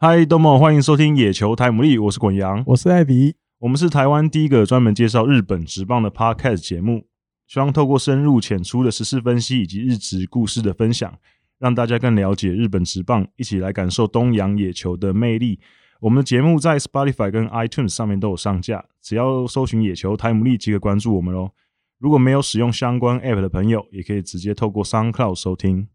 [0.00, 7.08] 嗨，多么欢迎收听野球台姆利，我是滚羊，我是艾迪，我们是台湾第一个专门介绍日本职棒的 Podcast 节目，
[7.48, 11.12] 希望透过深入浅出的时事分析以及日职故事的分享，
[11.58, 15.58] 让大家更了解日本职棒，一起来感受东洋野球的魅力。
[15.98, 21.50] 我们的节目在 Spotify 跟 iTunes 上面都有上架，只要搜寻“野球台姆利”即可关注我们喽。
[21.98, 25.88] 如果没有使用相关 App 的朋友，也可以直接透过 SoundCloud 收听。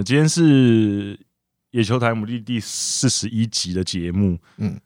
[0.00, 1.18] 呃，今天是
[1.72, 4.38] 野球台牡蛎第四十一集的节目。
[4.56, 4.80] 嗯。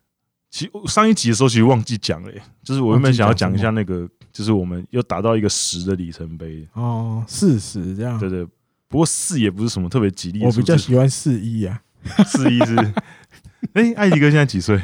[0.51, 2.33] 其实上一集的时候，其实忘记讲了，
[2.65, 8.45] 就是我原本想要讲一下那个，就是我们又达到一个十的里程碑哦，四十这样，对对。
[8.89, 11.81] 不过四也不是什么特别吉利的，我比较喜欢四一啊，
[12.27, 12.77] 四一是。
[13.75, 14.81] 哎、欸，艾迪哥现在几岁？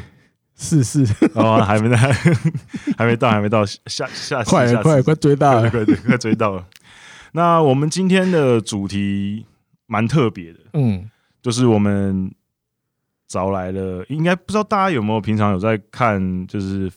[0.55, 1.97] 四四哦，还没到，
[2.97, 6.65] 还没到，还没到，下下快了，快快追到了，快快快追到了。
[7.33, 9.45] 那我们今天的主题
[9.91, 11.09] 蛮特别的，嗯，
[11.41, 12.31] 就是我们。
[13.31, 16.91] 找来了，应该不知道大家有没有平常有在看，就是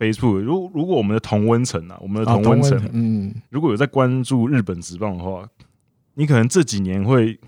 [0.00, 0.40] Facebook。
[0.40, 5.48] 如如果我们的同温层啊，我们的同温层，嗯，如果有在关注日本职棒的话，
[6.14, 7.38] 你可能这几年会，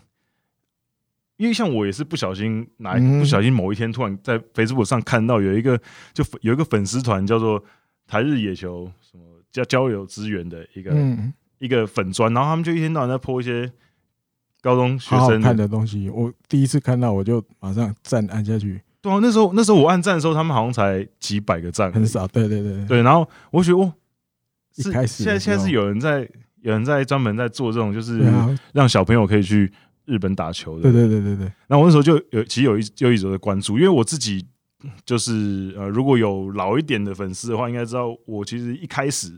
[1.36, 5.76] 因为像我也是不小心哪一不小心某一天突然在 Facebook 上看到有一个，
[6.14, 7.64] 就有一个粉丝团叫做
[8.06, 10.94] 台日野球什么叫交流资源的一个
[11.58, 13.72] 一个粉砖，然后他们就一天到晚在 po 一些。
[14.62, 18.80] 高中学生看的东西，我第一次看到我就马上赞按下去。
[19.00, 22.26] 对啊，那时候那时候我按赞的时候，他们好像才几百个赞，很少。
[22.28, 23.92] 对对对对，然后我觉得哦，
[24.76, 26.20] 一开始现在现在是有人在
[26.60, 28.22] 有人在专门在做这种，就是
[28.72, 29.72] 让小朋友可以去
[30.04, 30.82] 日本打球的。
[30.82, 31.52] 对对对对对。
[31.66, 34.46] 那我那时候就有其实有一有一直在关注，因为我自己
[35.04, 39.36] 就是呃，如果有老一点的粉丝的话，应该知道我其实一开始。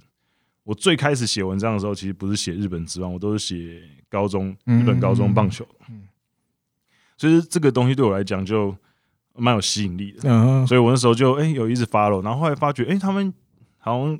[0.64, 5.66] 我最开始写文章的时候，其实不是写日本职棒，我都是写高中日本高中棒球。
[7.18, 8.74] 所以这个东西对我来讲就
[9.36, 10.66] 蛮有吸引力的。
[10.66, 13.32] 所以我那时候就哎、欸、有一直 follow，然后后来发觉哎、欸、他们
[13.76, 14.18] 好像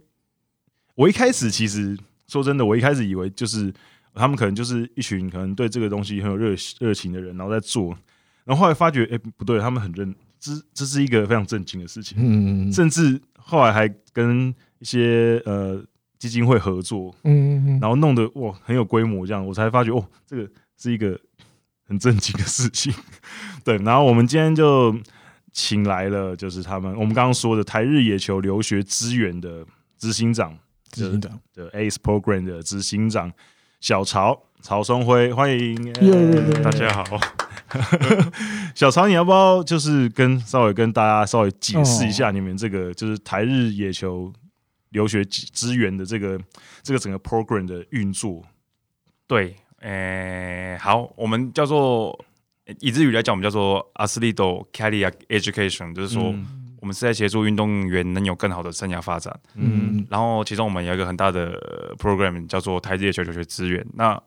[0.94, 3.72] 我一开始其实说真的，我一开始以为就是
[4.14, 7.96] 他们可能就是一群可能对这个东西很有热热情的人，然后在做。
[8.44, 12.18] 然后后来发觉哎、欸、不对，他们很认，这这是一个非常震惊的事情。
[12.20, 15.82] 嗯甚至后来还跟一些呃。
[16.24, 20.48] 基金会合作，嗯，然后弄得哇很有规模，这样我才发觉哦，这个
[20.78, 21.20] 是一个
[21.86, 22.90] 很正经的事情。
[23.62, 24.96] 对，然后我们今天就
[25.52, 29.66] 请来了，就是他们我们刚刚说的台日野球留学资源的
[29.98, 30.56] 执行长，
[30.92, 33.30] 执行长的 ACE Program 的执行长
[33.80, 35.92] 小曹曹松辉，欢迎
[36.62, 37.04] 大家好。
[38.74, 44.32] 小曹，你要不要就是跟稍微跟大家稍微解释一下你们这个就是台日野球？
[44.94, 46.40] 留学资源的这个
[46.82, 48.42] 这个整个 program 的运作，
[49.26, 52.24] 对，诶、欸，好，我们叫做
[52.78, 56.32] 以日语来讲，我们叫做 Athlete Career Education，就是说，
[56.80, 59.36] 我们是在协助运动员能有更好的生涯发展。
[59.54, 61.60] 嗯，然后其中我们有一个很大的
[61.96, 63.84] program 叫做台日野球留学资源。
[63.94, 64.18] 那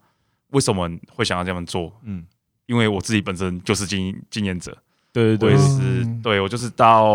[0.50, 1.98] 为什么会想要这样做？
[2.04, 2.26] 嗯，
[2.66, 4.78] 因为我自己本身就是经经验者，
[5.14, 7.06] 对对对，是，对我就是到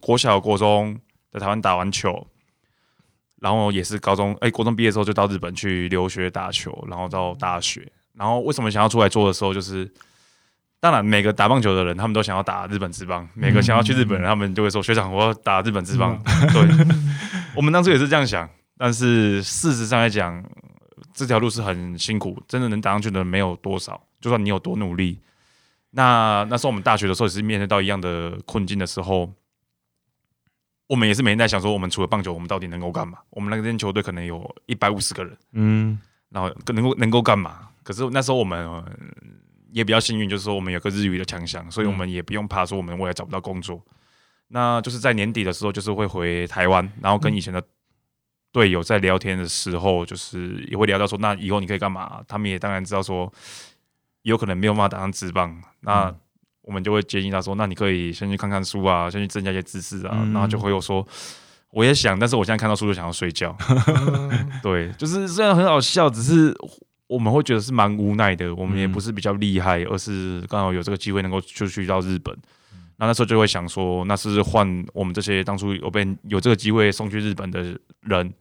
[0.00, 0.98] 国小、国中
[1.32, 2.26] 在台湾打完球。
[3.42, 7.90] 然后也是高中，哎，高中毕业之后就到日本去留学打球，然后到大学。
[8.14, 9.90] 然后为什么想要出来做的时候，就是
[10.78, 13.28] 当然每个打棒球的人，他们都想要打日本职棒。
[13.34, 16.16] 每个想要去日本人，他们就会说：“学长，我要打日本职棒。”
[16.54, 16.86] 对，
[17.56, 18.48] 我们当初也是这样想。
[18.78, 20.40] 但是事实上来讲，
[21.12, 24.00] 这条路是很辛苦，真的能打上去的人没有多少。
[24.20, 25.18] 就算你有多努力，
[25.90, 29.28] 那那时候我们大学的时候也是面对到一样的困境的时候。
[30.92, 33.16] 我们也是每天在想说，我们除了棒球，我们到底能够干嘛？
[33.30, 35.98] 我们那个支球队可能有一百五十个人，嗯，
[36.28, 37.70] 然后能够能够干嘛？
[37.82, 38.84] 可是那时候我们
[39.70, 43.76] 也比较幸运，就是说我们有个日语的强项，所以我们也不用怕说我们未来找不到工作。
[43.76, 43.94] 嗯、
[44.48, 47.62] 那就是在年底的时候，就是会回台湾，然后跟以前的
[48.52, 52.22] 队友在聊天的时候，就是也会聊到说，那以后你可以干嘛？
[52.28, 53.32] 他们也当然知道说，
[54.24, 56.14] 有可能没有办法打上职棒，那。
[56.62, 60.12] 嗯我们就会建议他说：“那你可以先去看看书啊，先去增加一些知识啊。
[60.22, 61.04] 嗯”然后就会有说
[61.72, 63.56] ：“我也想，但是我现在看到书就想要睡觉。
[63.68, 66.54] 嗯 ”对，就是虽然很好笑，只是
[67.08, 68.54] 我们会觉得是蛮无奈的。
[68.54, 72.32] 我们也不是比较厉害，而是刚好有这个机会能够就去到日本。
[72.98, 78.32] 那那时候就会想说：“那是换我们这些当初有被有这个机会送去日本的人，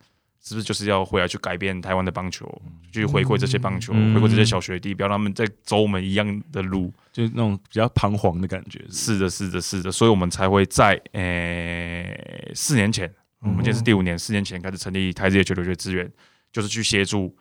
[0.41, 2.51] 是不是就是要回来去改变台湾的棒球，
[2.91, 6.91] 去回馈这些棒球，嗯回馈这些小学弟，不要让他们再走我们一样的路。
[7.11, 8.83] 就是那种比较彷徨的感觉。
[8.89, 16.11] 是的，是的，是的，所以我们才会在诶四年前，我们今天是第五年，四年前开始成立台日野球留学资源，
[16.51, 17.35] 就是去协助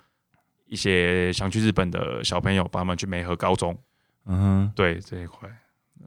[0.66, 3.76] 一些想去日本的小朋友，帮他们去美和高中。
[4.26, 5.48] 嗯，对这一块，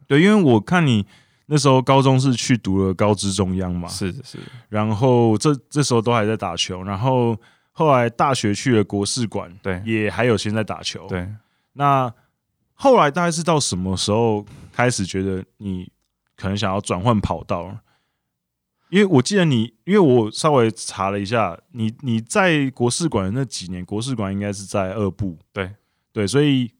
[0.07, 1.07] 对，因为我看你
[1.53, 4.39] 那时候高中是去读了高知中央嘛，是，是，
[4.69, 7.39] 然后这这时候都还在打球，然后
[7.71, 9.79] 后来大学去了国士馆，对。
[9.85, 11.05] 也还有现在打球。
[11.07, 11.29] 对。
[11.73, 12.11] 那
[12.73, 15.91] 后来大概是到什么时候开始觉得你
[16.35, 17.77] 可能想要转换跑道？
[18.89, 25.69] 因为我记得你，因为我稍微查了一下，你你在国士馆那几年，国士馆应该是在二部，对。
[26.11, 26.71] 对，所以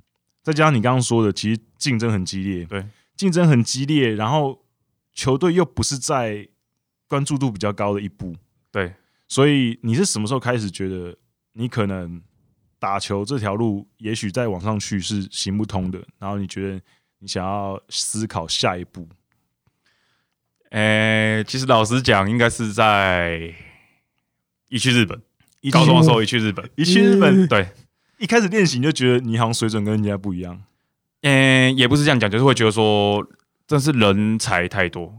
[0.42, 2.84] 再加上你刚刚说的，其实竞争很激烈，对，
[3.16, 4.63] 竞争很激烈，然后
[5.14, 6.48] 球队又不是在
[7.08, 8.36] 关注度比较高的一步，
[8.72, 8.94] 对，
[9.28, 11.18] 所以你是什么时候开始觉得
[11.54, 12.22] 你可能？
[12.80, 16.06] 打球这条路，也许再往上去是行不通的。
[16.20, 16.82] 然后你觉得
[17.20, 19.08] 你想要思考下一步？
[20.72, 23.56] 诶、欸，其实老实讲，应该是在
[24.68, 25.22] 一去日本，
[25.62, 27.70] 一高中的时候一去日本，一去日本，对，
[28.18, 30.62] 一开始练习你就觉得你好像水准跟人家不一样。
[31.22, 33.26] 嗯、欸，也不是这样讲，就是会觉得说，
[33.68, 35.14] 真是人才太多，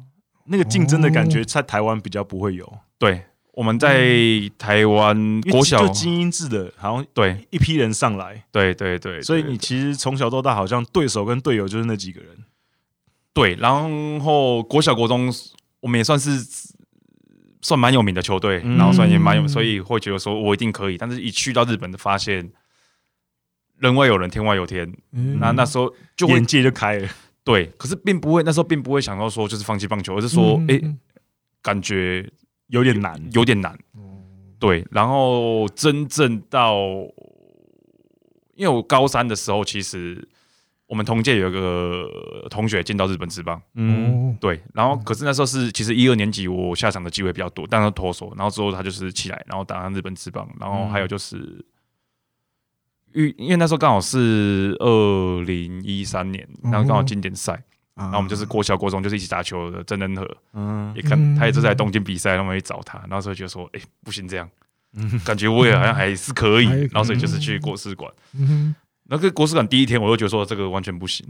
[0.46, 2.78] 那个竞争的感觉在台湾比较不会有。
[2.98, 3.24] 对。
[3.56, 4.10] 我们在
[4.58, 12.30] 台湾国小就精英制的，好像对一批人上来，对对对，所以你其实从小到大好像对手跟队友就是那几个人。
[13.32, 15.32] 对，然后国小国中
[15.78, 16.44] 我们也算是
[17.62, 20.98] 算蛮有名的球队，然后算也蛮有，所以会觉得说我一定可以。
[20.98, 22.50] 但是一去到日本的发现，
[23.78, 24.92] 人外有人，天外有天，
[25.38, 27.08] 那那时候就眼界就开了。
[27.44, 30.80] 对，可是并不会那时候并不会想到说就是放弃棒球，而是说哎，
[31.62, 32.28] 感觉。
[32.68, 33.78] 有点难，有点难，
[34.58, 34.84] 对。
[34.90, 36.74] 然后真正到，
[38.54, 40.26] 因为我高三的时候，其实
[40.86, 42.08] 我们同届有一个
[42.48, 44.58] 同学进到日本职棒，嗯，对。
[44.72, 50.48] 然后可是那时候是其实一二年级我下场的机会比较多，但是脱手，然后之后他就是起来，然后打上日本职棒。
[50.58, 51.64] 然后还有就是，
[53.14, 57.62] 因因为那时候刚好是二零一三年，然后刚好经典赛。
[57.96, 64.50] 然后我们就是国小、国中就是一起打球的郑恩和，嗯，也看他也是在东京比赛，然后我们去找他，然后所以就说，哎，不行这样，
[65.24, 68.74] 感觉我也好像还是可以，然后所以就是去国士馆，嗯，
[69.04, 71.24] 那个国士馆第一天我就觉得说这个完全不行，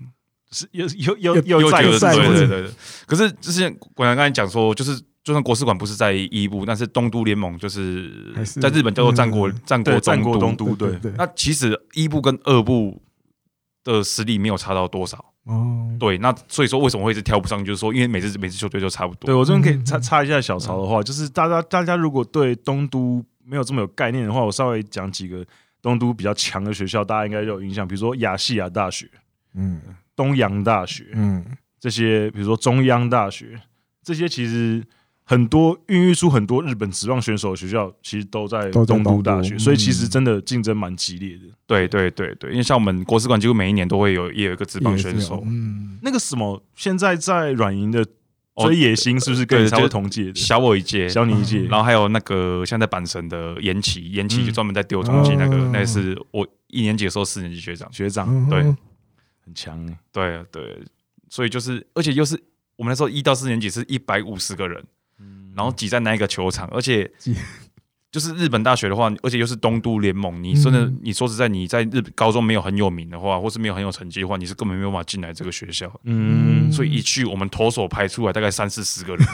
[0.53, 2.71] 是又又又又再对对对对，
[3.05, 8.13] 可是之前果然刚才讲说，就是就算国史馆不是在一部，但是东都联盟就是
[8.61, 13.01] 在日本叫做战国战国战国东都，对，那其实一部跟二部
[13.83, 15.33] 的实力没有差到多少。
[15.45, 17.65] 哦，对，那所以说为什么会一直跳不上？
[17.65, 19.27] 就是说，因为每次每次球队就差不多。
[19.27, 25.43] 对我这边可以插插一下小曹的话，就是大家大家如果对东都没有这么有概念的话，我稍微讲几个
[25.81, 29.11] 东都比较强的学校，大家应该就有印象，比如说亚细亚大学，
[29.55, 29.81] 嗯，
[30.15, 31.45] 东洋大学，嗯，
[31.81, 33.59] 这些比如说中央大学，
[34.03, 34.85] 这些其实。
[35.27, 41.45] 很多孕育出很多日本职棒选手的学校，其实都在东都大学，所以其实真的竞争蛮激烈的。
[41.67, 45.43] 对对对对，因为像我们国史馆几乎每一年都会有也有一个职棒选手。
[45.47, 48.05] 嗯，那个什么，现在在软银的
[48.57, 50.35] 追野心是不是跟你差不多同届的？
[50.35, 51.63] 小我一届，小你一届。
[51.63, 58.63] 然后还有那个现在阪神的岩崎，岩崎就专门在丢中继那个，那是我一年级的时候四年级学长，学长对，
[59.43, 59.99] 很强哎。
[60.13, 60.83] 对对，
[61.31, 62.39] 所以就是，而且又是
[62.77, 64.85] 我们那时候一到四年级是一百五十个人。
[65.55, 67.11] 然后挤在那一个球场，而且
[68.11, 75.93] 就是日本大学的话，而且又是东都联盟，你真的你说实在，你在日本高中没有很有名的话，或是没有很有成绩的话，你是根本没有办法进来这个学校。
[76.05, 79.27] 嗯，所以一去我们投手排出来大概三四十个人。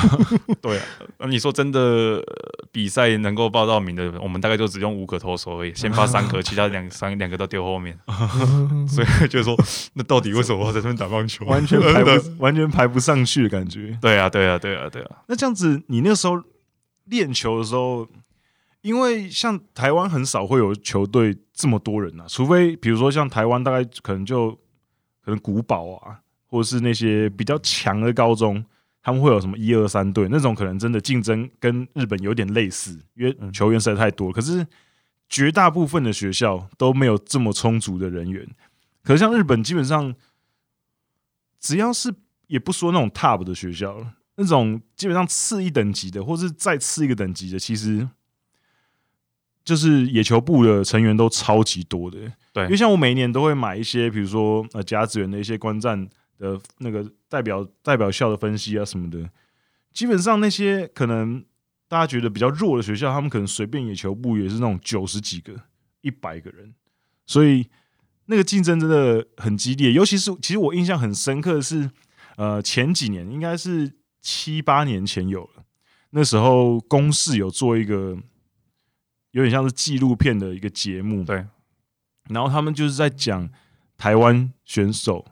[0.62, 0.84] 对啊，
[1.18, 2.24] 那你说真的
[2.72, 7.96] 比赛能够报到名的，我们大概就只用五个投手而已，先发三个， 其他两三两个都丢后面。
[8.88, 9.56] 所以就是说，
[9.94, 11.44] 那到底为什么我在这边打棒球？
[11.44, 12.10] 完全排不
[12.42, 13.96] 完全排不上去的感觉。
[14.00, 15.18] 对啊，对啊，对啊，对啊。
[15.28, 16.42] 那这样子，你那时候
[17.04, 18.08] 练球的时候。
[18.82, 24.50] 因为像台湾很少会有球队这么多人啊，除非比如说像台湾大概可能就
[25.24, 28.64] 可能古堡啊，或者是那些比较强的高中，
[29.02, 34.30] 他们会有什么一二三队那种，可能真的竞争跟日本有点类似，因为球员实在太多。
[34.30, 34.66] 可是
[35.28, 38.48] 绝大部分的学校都没有这么充足的人员。
[39.02, 40.14] 可是像日本，基本上
[41.58, 42.14] 只要是
[42.46, 44.06] 也不说那种 top 的学校，
[44.36, 48.08] 那种基本上次一等级的，或是再次一个等级的，其实。
[49.64, 52.18] 就是野球部的成员都超级多的，
[52.52, 56.10] 对，因为像我每一年都会买一些，比如说呃甲子园的一些观战
[56.42, 59.30] 的那个代表代表校的分析啊什么的，
[59.92, 61.44] 基本上那些可能
[61.86, 65.54] 大家觉得比较弱的学校，他们可能随便野球部也是那种九十几个、
[66.00, 66.74] 一百个人，
[67.26, 67.68] 所以
[68.26, 69.92] 那个竞争真的很激烈。
[69.92, 71.88] 尤其是其实我印象很深刻的是，
[72.36, 75.64] 呃，前几年应该是七八年前有了，
[76.10, 78.18] 那时候公视有做一个
[79.30, 81.46] 有点像是纪录片的一个节目，对，
[82.30, 83.48] 然后他们就是在讲
[83.96, 85.24] 台湾选手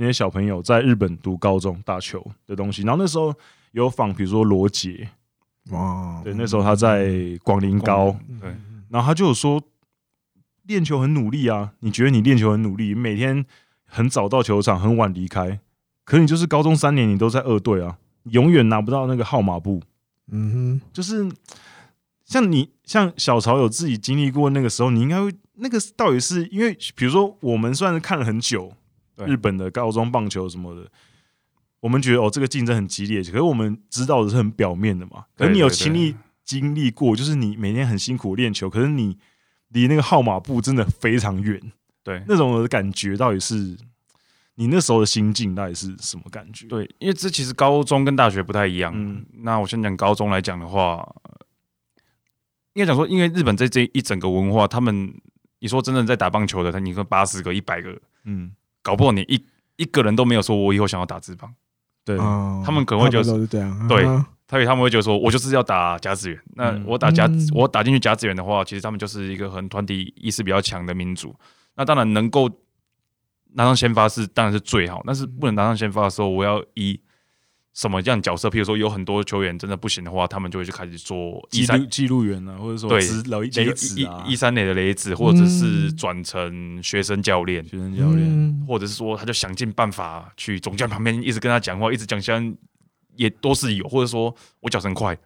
[0.00, 3.34] 那些小朋友在日本读高中打球的东西，然后那时候
[3.72, 5.08] 有访，比如说罗杰。
[5.70, 7.12] 哇，对，那时候他在
[7.42, 8.48] 广陵高，对，
[8.88, 9.60] 然后他就有说
[10.62, 13.44] 练球很努力啊，你觉得你练球很努力，每天
[13.84, 15.60] 很早到球场，很晚离开，
[16.04, 17.98] 可是你就是高中三年你都在二队啊，
[18.30, 19.82] 永远拿不到那个号码布，
[20.30, 21.28] 嗯哼，就是
[22.24, 28.72] 像你像小曹有自己经历过那个时候，你应该会那个到底是因为，比如说我们算是看了很久
[29.26, 30.90] 日本的高中棒球什么的。
[31.80, 35.24] 我们觉得哦，这个竞争很激烈，可是我们知道的是很表面的嘛。
[35.36, 39.16] 可是你有亲历经历过，就是你每天很辛苦练球，可是你
[39.68, 41.60] 离那个号码布真的非常远。
[42.02, 43.76] 对，那种的感觉到底是
[44.56, 46.66] 你那时候的心境到底是什么感觉？
[46.66, 48.92] 对，因为这其实高中跟大学不太一样。
[48.96, 51.06] 嗯，那我先讲高中来讲的话，
[52.72, 55.14] 应该讲说，因为日本在这一整个文化，他们
[55.60, 58.50] 你说真正在打棒球的，他你说八十个、一百个，嗯，
[58.88, 59.44] 搞不好你一
[59.76, 61.54] 一个人都没有说，我以后想要打职棒。
[62.06, 63.86] 对，他们可能会觉得是这样。
[63.86, 64.02] 对，
[64.48, 66.40] 所以他们会觉得说，我就是要打甲子园。
[66.54, 71.36] 那我打甲，我打进去甲子园的话，其实他们就是一个很团体意识比较强的民族。
[71.76, 72.48] 那当然能够
[73.52, 76.98] 拿上先发是当然是最好，但是不能拿上先发的时候，我要以
[77.74, 78.48] 什么样角色？
[78.48, 88.66] 譬如说，有很多球员真的不行的话，他们就会去开始做记录记录员啊，或者说对雷子啊，一三垒的雷子，或者是转成学生教练，学生教练。
[88.66, 92.54] 或者是说，他就想尽办法去总教练旁边一直跟他讲话，一直讲，像
[93.16, 93.88] 也都是有。
[93.88, 95.16] 或者说我脚程快，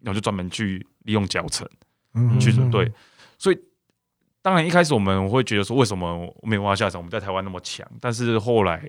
[0.00, 1.68] 然后就专门去利用脚程
[2.38, 2.92] 去对。
[3.38, 3.58] 所以
[4.42, 7.00] 当然一开始我们会觉得说，为什么我没有办法下场？
[7.00, 8.88] 我们在台湾那么强，但是后来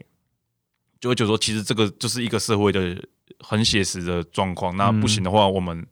[1.03, 2.97] 就会觉得说，其实这个就是一个社会的
[3.41, 4.73] 很写实的状况。
[4.77, 5.85] 那不行的话，我们。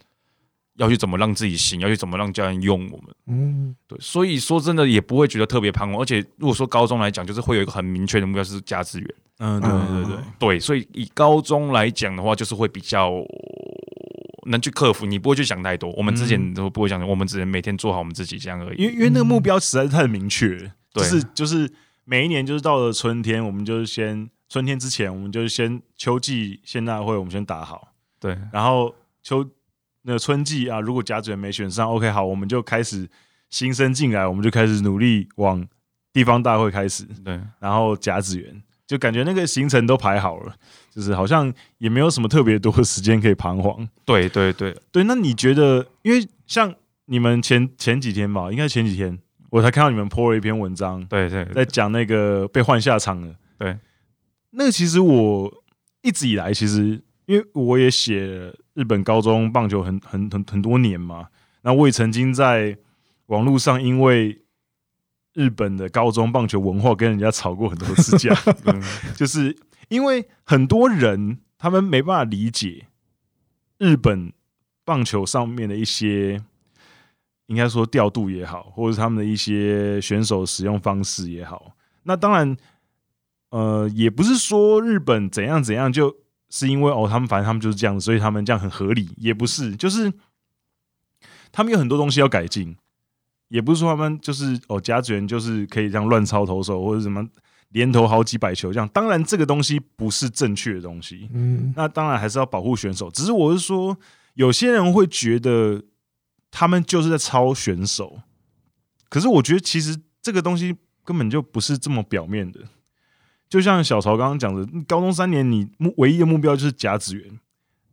[0.77, 1.79] 要去怎么让自己行？
[1.81, 3.07] 要去怎么让家人用我们？
[3.27, 6.01] 嗯，对，所以说真的也不会觉得特别彷徨。
[6.01, 9.07] 而且如果说高中来讲，就是会有一个很明确的目标，是加资源。
[9.39, 13.11] 嗯，对对对对，对，所以以高中来讲的话，就是会比较
[14.47, 15.05] 能去克服。
[15.05, 15.91] 你不会去想太多。
[15.91, 18.81] 我们之前都不会想，我们只能每天做好我们自己这样而已。
[18.81, 21.71] 因为因为那个目标实在是太明确，就是就是
[22.05, 27.93] 每一年就是到了春天，我们就是先春天之前，我们就先秋季县大会，我们先打好。
[28.19, 28.93] 对，然后
[29.23, 29.49] 秋。
[30.03, 33.07] 那个春季啊，如果甲子园没选上，OK，好，我们就开始
[33.51, 35.63] 新生进来，我们就开始努力往
[36.11, 37.05] 地方大会开始。
[37.23, 40.55] 对，然后甲子园就感觉那个行程都排好了，
[40.89, 43.87] 就是好像也没有什么特别多的时间可以彷徨。
[44.03, 46.73] 对对对对，那你觉得，因为像
[47.05, 49.19] 你们前前几天吧，应该前几天
[49.51, 53.35] 我才看到你们 po 了一篇文章，对对，在讲那个被换下场了。
[53.59, 53.77] 对，
[54.51, 55.63] 那个其实我
[56.01, 57.03] 一直以来其实。
[57.27, 61.27] 因为我也写日本高中棒球很很很很多年嘛，
[61.61, 62.77] 那我也曾经在
[63.27, 64.41] 网络上因为
[65.33, 68.35] 日本的高中棒球文化跟人家吵过很多次架，
[69.15, 69.55] 就是
[69.87, 72.87] 因为很多人他们没办法理解
[73.77, 74.33] 日本
[74.83, 76.41] 棒球上面的一些，
[77.45, 82.57] 应该说调度也好，或者是他们的一些选手使用方式也好，那当然，
[83.51, 86.17] 呃，也不是说日本怎样怎样就。
[86.53, 90.11] 是因为哦，他们反正他们就是这样，所以他们这样很合理，也不是，就是
[91.49, 92.75] 他们有很多东西要改进，
[93.47, 97.25] 也不是说他们就是哦，甲子园就是可以这样乱操投手或者什么
[97.69, 98.85] 连投好几百球这样。
[98.89, 103.09] 当然，这个东西不是正确的东西，嗯，那当然还是要保护选手。
[103.09, 103.97] 只是我是说，
[104.33, 105.81] 有些人会觉得
[106.51, 108.19] 他们就是在抄选手，
[109.07, 112.59] 可是我觉得其实这个东西根本就不是这么表面的。
[113.51, 117.37] 就像小曹刚刚讲的，高中三年你目唯一的目标就是甲子园。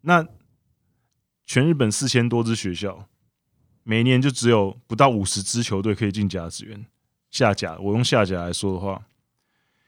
[0.03, 0.25] 那
[1.45, 3.09] 全日本四千多支学校，
[3.83, 6.87] 每年就只有不到五十支球队可以进甲子园
[7.33, 7.77] 下甲。
[7.81, 9.09] 我用下甲来说的话，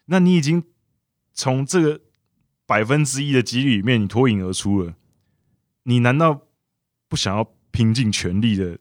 [0.07, 0.65] 那你已经
[1.33, 2.00] 从这个
[2.67, 4.97] 百分之一的几率里面你脱颖而出了。
[5.85, 6.49] 你难道
[7.09, 8.77] 不想要拼尽全力的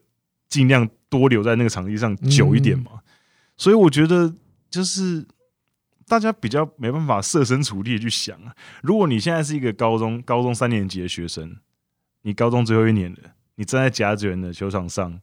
[0.48, 2.90] 尽量多留在那个场地上久一点吗？
[2.94, 3.02] 嗯、
[3.56, 4.34] 所以我觉得
[4.68, 5.28] 就是。
[6.10, 8.52] 大家比较没办法设身处地的去想啊，
[8.82, 11.56] 如果你现在是一个高中高中三年级的学生，
[12.22, 13.18] 你高中最后一年了，
[13.54, 15.20] 你站在甲子园的球场上，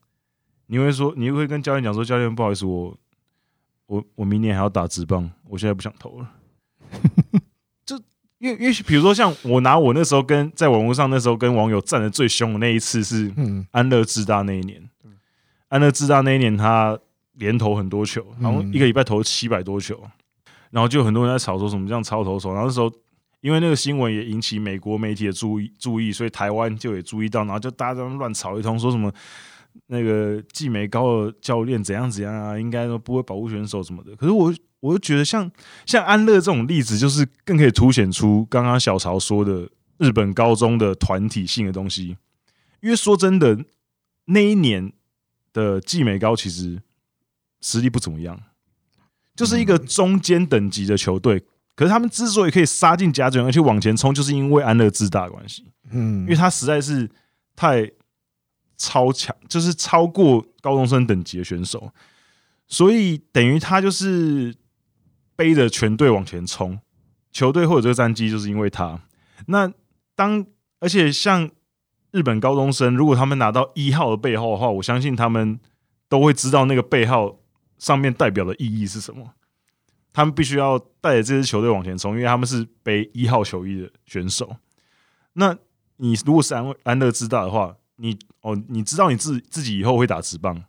[0.68, 2.98] 你会说，你会跟教练讲说，教练不好意思，我
[3.88, 6.32] 我我明年还要打职棒，我现在不想投了。
[7.86, 7.98] 就
[8.38, 13.30] 因为因为比如说像我拿我那时候跟在网络上那时候跟网友战的最凶的那一次是
[13.72, 14.90] 安乐智大那一年，
[15.68, 16.98] 安乐智大那一年他
[17.34, 20.02] 连投很多球，然后一个礼拜投七百多球，
[20.72, 22.92] 然后就很多人在吵说什么这样超投手，然后那时候
[23.42, 29.12] 因为那个新闻也引起美国媒体的注意注意，所以台湾就也注意到，然后就大家在乱吵一通，说什么
[29.88, 34.54] 那个季美高的教练怎样怎样啊，应该都不会保护选手什么的，可是我。
[34.80, 35.52] 我就觉得像
[35.88, 42.16] 像安乐这种例子，就是更可以凸显出刚刚小曹说的日本高中的团体性的东西。
[42.82, 43.58] 因为说真的，
[44.26, 44.94] 那一年
[45.52, 46.80] 的季美高其实
[47.60, 48.40] 实力不怎么样，
[49.38, 51.42] 就是一个中间等级的球队。
[51.78, 55.64] 可是他们之所以可以杀进甲子园，而且往前冲，就是因为安乐自大的关系。
[55.92, 57.10] 嗯，因为他实在是
[57.56, 57.90] 太
[58.76, 61.94] 超强，就是超过高中生等级的选手，
[62.68, 64.54] 所以等于他就是。
[65.38, 66.80] 背着全队往前冲，
[67.32, 69.00] 球队或者这个战绩就是因为他。
[69.46, 69.72] 那
[70.16, 70.44] 当
[70.80, 71.48] 而且像
[72.10, 75.60] 日本高中生，如果他们拿到一号的背后的话，我相信他们
[76.10, 77.38] 都会知道那个背号
[77.78, 79.34] 上面代表的意义是什么。
[80.14, 84.58] 他们必须要带着这支球队往前冲，因为他们是背一号球衣的选手。
[85.34, 85.56] 那
[85.98, 90.64] 你如果是安安乐之大的话，你哦，你知道你自自己以后会打直棒。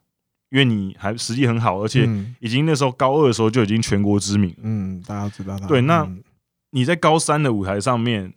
[0.51, 2.09] 因为你还实力很好，而且
[2.41, 4.57] 已经那时候高二的时候就已经全国知名。
[4.63, 5.67] 嗯，大家知道他。
[5.67, 6.11] 对，那
[6.71, 8.33] 你在高三的舞台上面，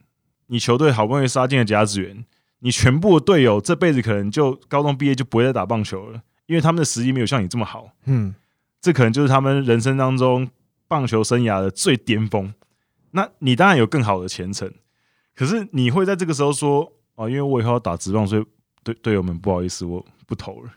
[0.48, 2.26] 你球队好不容易杀进了甲子园，
[2.60, 7.90] 你全部的队友这辈子可能就高中毕业就不会再打棒球了，因为他们的实力没有像你这么好。
[8.04, 8.36] 嗯，
[8.82, 10.50] 这可能就是他们人生当中
[10.88, 12.54] 棒球生涯的最巅峰。
[13.12, 14.74] 那你当然有更好的前程，
[15.36, 18.44] 可是你会在这个时候说：“啊，因为我以后要打职棒，所以
[18.84, 20.72] 队队友们不好意思，我不投了。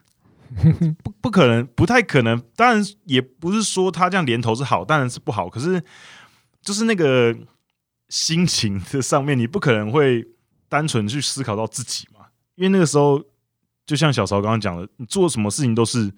[1.03, 2.43] ”不，不可能，不太可能。
[2.55, 5.49] 当然，也不是说他这样连投是好，当然是不好。
[5.49, 5.83] 可是，
[6.61, 7.35] 就是那个
[8.09, 10.27] 心情的上面，你不可能会
[10.69, 12.27] 单纯去思考到自己嘛。
[12.57, 13.23] 因为那个时候，
[13.87, 16.13] 就像小曹刚刚讲的，你做什么事情都是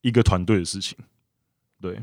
[0.00, 0.96] 一个团队的事情。
[1.80, 2.02] 对，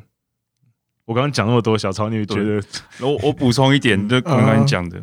[1.05, 2.61] 我刚刚讲那么多，小超，你觉得？
[2.99, 5.01] 我我补充一点，就刚刚讲的，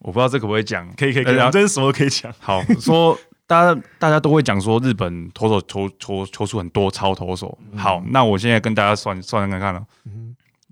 [0.00, 2.32] 我不知道这可不可以讲，可以可以，可以，这是什么都可以讲。
[2.38, 3.18] 好说。
[3.50, 7.58] 大家大家都会讲说日本投手投投投出很多超投手。
[7.76, 9.84] 好，那我现在跟大家算算看看了。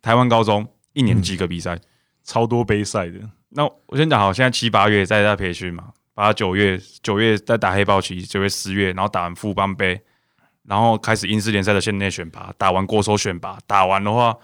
[0.00, 1.76] 台湾高中一年几个比赛？
[2.22, 3.18] 超多杯赛的。
[3.48, 10.00] 那我先讲好，现在七八月在在培训嘛，八九月九月在打黑豹旗，九月十月然后打完富邦杯，
[10.68, 14.36] 然后开始英式联赛的县内选拔，打完国手选拔，打完的话，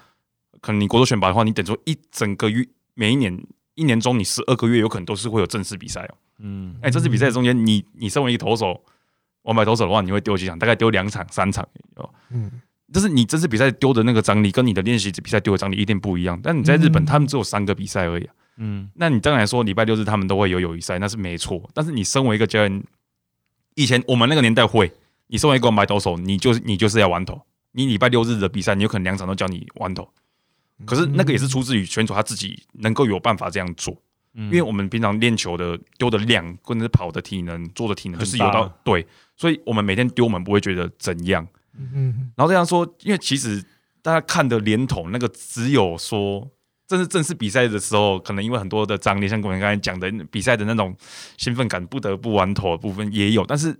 [0.62, 3.38] 可能你国手选拔的话，你等于一整个月，每一年
[3.74, 6.14] 一年中你十二个月有可能都是会有正式比赛哦。
[6.38, 8.82] 嗯，哎、欸，这次比赛中间，你你身为一个投手，
[9.42, 10.58] 王牌投手的话，你会丢几场？
[10.58, 11.62] 大概丢两场、三场
[11.96, 12.08] 哦。
[12.30, 12.50] 嗯，
[12.90, 16.40] 就是你这次比赛丢的那个张力，跟你的练习比赛丢的张力一定不一样。
[16.42, 18.28] 但你在日本，他们只有三个比赛而已。
[18.56, 21.68] 嗯，那你当然说礼拜六日他们都会有友谊赛，那是没错。
[21.74, 22.82] 但是你身为一个教练，
[23.74, 24.90] 以前我们那个年代会，
[25.26, 27.40] 你身为一个王牌投手，你就是你就是要玩投。
[27.72, 30.08] 你礼拜六日的比赛，你有可能两场都叫你玩投。
[30.84, 33.96] 可是那个也是出自于选手他自己能够有办法这样做。
[34.36, 39.06] 因为我们平常练球的丢的量，或者是跑的体能、做的体能，就是有到对，
[39.36, 41.46] 所以我们每天丢，我们不会觉得怎样。
[41.78, 43.64] 嗯，然后这样说，因为其实
[44.02, 46.50] 大家看的连投那个，只有说
[46.88, 50.96] 正式正式比赛的时候，可能因为很多的张力，像我们刚才讲的比赛的那种
[51.36, 53.46] 兴奋感，不得不玩头的部分也有。
[53.46, 53.78] 但是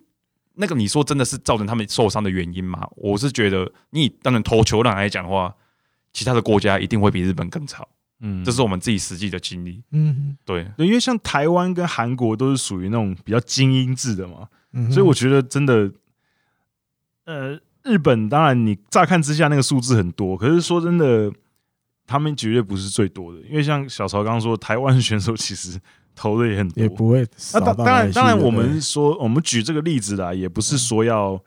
[0.54, 2.88] 那个你说真的是造成他们受伤的原因吗？
[2.96, 5.54] 我是觉得，你当然投球量来讲的话，
[6.12, 7.86] 其他的国家一定会比日本更差。
[8.20, 9.82] 嗯，这是我们自己实际的经历。
[9.90, 15.90] 嗯，对，对，因为像台湾跟韩国都是属于那种比较精英制的嘛，嗯、所以我觉得真的，
[17.24, 21.30] 呃，日本当然你乍看之下那个数字很多，可是说真的，
[22.06, 23.40] 他们绝对不是最多的。
[23.42, 25.78] 因为像小曹刚刚说，台湾选手其实
[26.14, 27.27] 投的也很多，也不会。
[27.53, 31.40] 那当当然当然，我们说我们举这个例子啦，也不是说要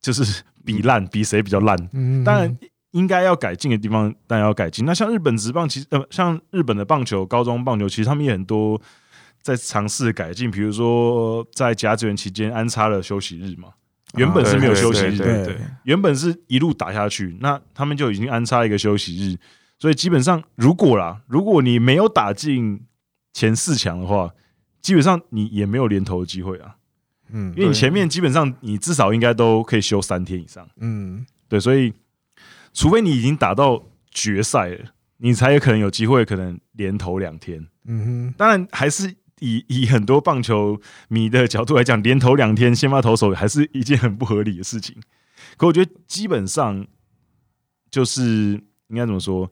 [0.00, 1.76] 就是比烂，比谁比较烂。
[1.92, 2.58] 嗯，当然。
[2.92, 4.84] 应该要改进的地方，当然要改进。
[4.84, 8.82] 那像日本职棒，其实呃，像日本的棒球、高中棒球，其实他们也很多
[9.40, 10.50] 在尝试改进。
[10.50, 13.68] 比如说，在甲子园期间安插了休息日嘛，
[14.16, 17.36] 原本是没有休息日对，原本是一路打下去。
[17.40, 19.38] 那他们就已经安插一个休息日，
[19.78, 22.80] 所以基本上，如果啦，如果你没有打进
[23.32, 24.30] 前四强的话，
[24.80, 26.76] 基本上你也没有连投的机会啊。
[27.30, 30.68] 嗯，因为你前面基本上你至少应该都可以休三天以上。
[30.76, 31.92] 嗯，对，所以。
[32.72, 37.66] 除非你已经打到决赛了，你才有可能有机会，可能连投两天。
[37.84, 44.96] 嗯哼，当然还是以以很多棒球迷的角度来讲，连投两天先发投手还是一件很不合理的事情。
[45.56, 46.86] 可我觉得基本上
[47.90, 49.50] 就是应该怎么说，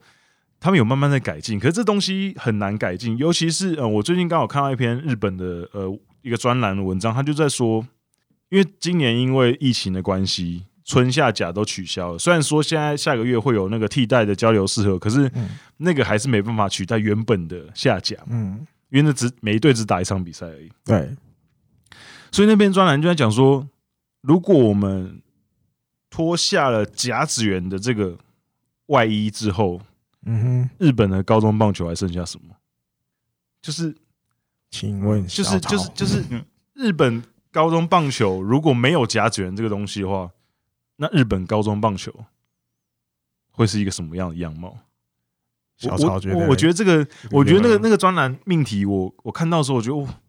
[0.61, 7.87] 他们有慢慢在改进，可是这东西很难改进，尤其是呃，我最近刚好看到一篇日本的呃一个专栏的文章，他就在说，
[8.49, 12.19] 因为今年因为疫情的关系，春夏甲都取消了。
[12.19, 15.31] 虽然说现在下个月会有那个替代的交流适合，可是
[15.77, 20.69] 那个还是没办法取代原本的夏甲，嗯，因为那只每一队只打一场比赛而已。
[20.85, 21.15] 对，
[22.33, 23.69] 所以那篇专栏就在讲说，
[24.23, 25.21] 如果我们
[26.11, 28.17] 脱下了甲子园的这个
[28.87, 29.81] 外衣之后，
[30.31, 32.55] 嗯哼，日本的高中棒球还剩下什么？
[33.63, 33.97] 就是，
[34.71, 36.23] 请问，就是就是就是
[36.75, 40.31] 日本高中棒球如果没有甲子园这个东西的话，
[40.97, 42.13] 那日本高中棒球
[43.51, 44.77] 会是一个什么样的样貌？
[45.79, 50.21] 小曹觉得，我我觉得这个，我觉得那个那个专栏命题我，我我看到的时候，我觉得哦，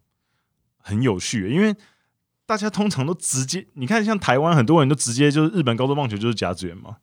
[0.78, 1.76] 很有趣，因为
[2.46, 6.96] 大家通常都直接，你看像台湾很多人都直接就是日本高中棒球就是甲子园嘛。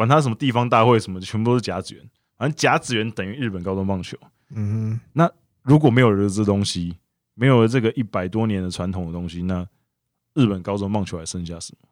[0.00, 2.02] 管他什么地方大会什么的，全部都是甲子园。
[2.38, 4.16] 反正甲子园等于日本高中棒球。
[4.54, 6.96] 嗯哼，那如果没有了这东西，
[7.34, 9.66] 没有了这个一百多年的传统的东西，那
[10.32, 11.88] 日本高中棒球还剩下什么？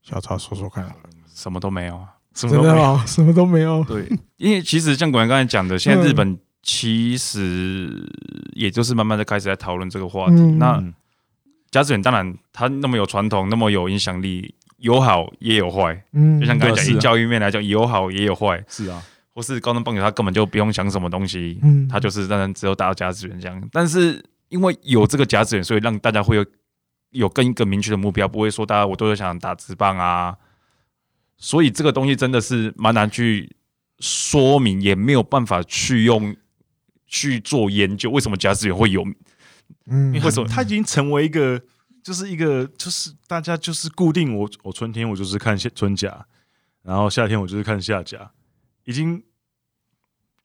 [0.00, 0.90] 小超说说看，
[1.26, 3.84] 什么都没有啊，什么都没有，什么都没有。
[3.84, 8.10] 对，因为其实像果然刚才讲的，现在日本其实
[8.54, 10.36] 也就是慢慢的开始在讨论这个话题。
[10.36, 10.82] 嗯、那
[11.70, 14.54] 甲子园当然它那么有传统，那么有影响力。
[14.80, 19.02] 有好也有坏，嗯，就像刚才讲，以教育面来讲，有好也有坏，是啊，
[19.34, 23.68] 或是高中棒球，他根本就不用想什么东西，嗯，他就是当然只有打到甲子园这样。
[23.70, 26.46] 但是因为有这个甲子园，所以让大家会有
[27.10, 30.34] 有更一个明确的目标，不会说大家我都是想打直棒啊。
[31.36, 33.54] 所以这个东西真的是蛮难去
[33.98, 36.34] 说明，也没有办法去用
[37.06, 39.04] 去做研究，为什么甲子园会有？
[39.90, 41.60] 嗯，为什么它已经成为一个？
[42.02, 46.26] 就是一个，就是大家就是固定我，我春天我就是看夏春甲，
[46.82, 48.30] 然后夏天我就是看夏甲，
[48.84, 49.22] 已经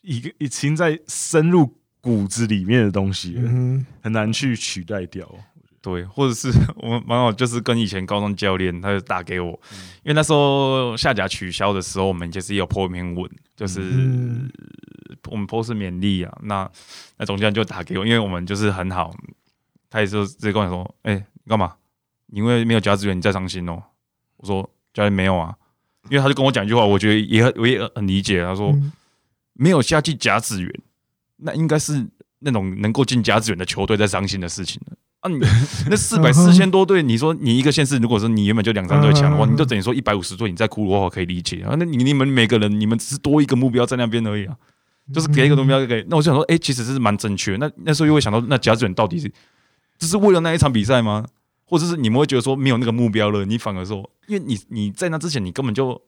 [0.01, 3.49] 一个已经在深入骨子里面的东西了，
[4.01, 5.27] 很难去取代掉。
[5.81, 9.51] 对，或者是我们蛮好，就是跟以前高中教练，他就打给我，
[10.03, 13.81] 因为那时候下甲取消的时候，我们就是有 po 一篇文，就是
[15.29, 16.69] 我们 po 是勉励啊，那
[17.17, 19.15] 那总教练就打给我，因为我们就是很好，
[19.89, 21.25] 他也是直接跟我说，哎、欸。
[21.47, 21.73] 干嘛？
[22.31, 23.81] 因为没有甲子源，你再伤心哦。
[24.38, 25.55] 我说家里没有啊，
[26.10, 28.43] 因为他就跟我讲一句话，我觉得也很我也很理解。
[28.43, 28.75] 他说
[29.53, 30.81] 没有下去甲子源，
[31.38, 32.05] 那应该是
[32.39, 34.81] 那种能够进甲子源的球队在伤心的事情
[35.21, 35.39] 啊，你
[35.89, 41.75] 那四百四千多队，你说你一个县市，如果说你原本就两三队强的话，你就等于说一百五十队，你再哭的话可以理解啊。
[41.77, 44.55] 那你你们每个人，你们只是多一个目标在那边而已啊，
[45.13, 46.05] 就是给一个目标给。
[46.10, 47.58] 那我就想说，哎，其实这是蛮正确的。
[47.60, 49.31] 那那时候又会想到，那甲子园到底是
[49.97, 51.25] 只是为了那一场比赛吗？
[51.65, 55.99] 或者是你们会觉得说没有那个目标了，你反而说，因为你你在那之前你根本就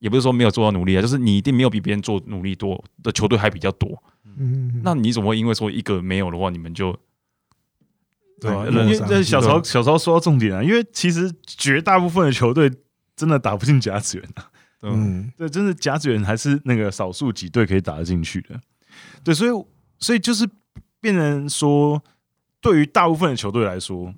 [0.00, 4.02] 也不是说没有做到努力啊，就是你一定没有比别人做努力多的球队还比较多。
[4.36, 6.92] 嗯，那你怎么会因为说一个没有的话，你们就
[8.40, 8.66] 对吧？
[8.68, 12.68] 因为这小曹小曹说到重点啊，因为其实绝大部分的球队
[13.14, 14.50] 真的打不进甲子园啊。
[14.82, 18.60] 嗯，对，真的甲子园还是那个少数几队可以打得进去的。
[19.22, 19.50] 对，所以
[19.98, 20.46] 所以就是
[21.00, 22.02] 变成说，
[22.64, 24.12] 对于大部分的球队来说。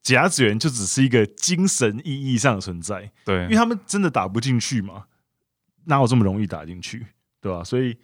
[0.00, 5.04] 甲子园就只是一个精神意义上的存在，对，因为他们真的打不进去嘛，
[5.84, 7.04] 哪有这么容易打进去，
[7.42, 7.62] 对吧？
[7.62, 7.94] 所以，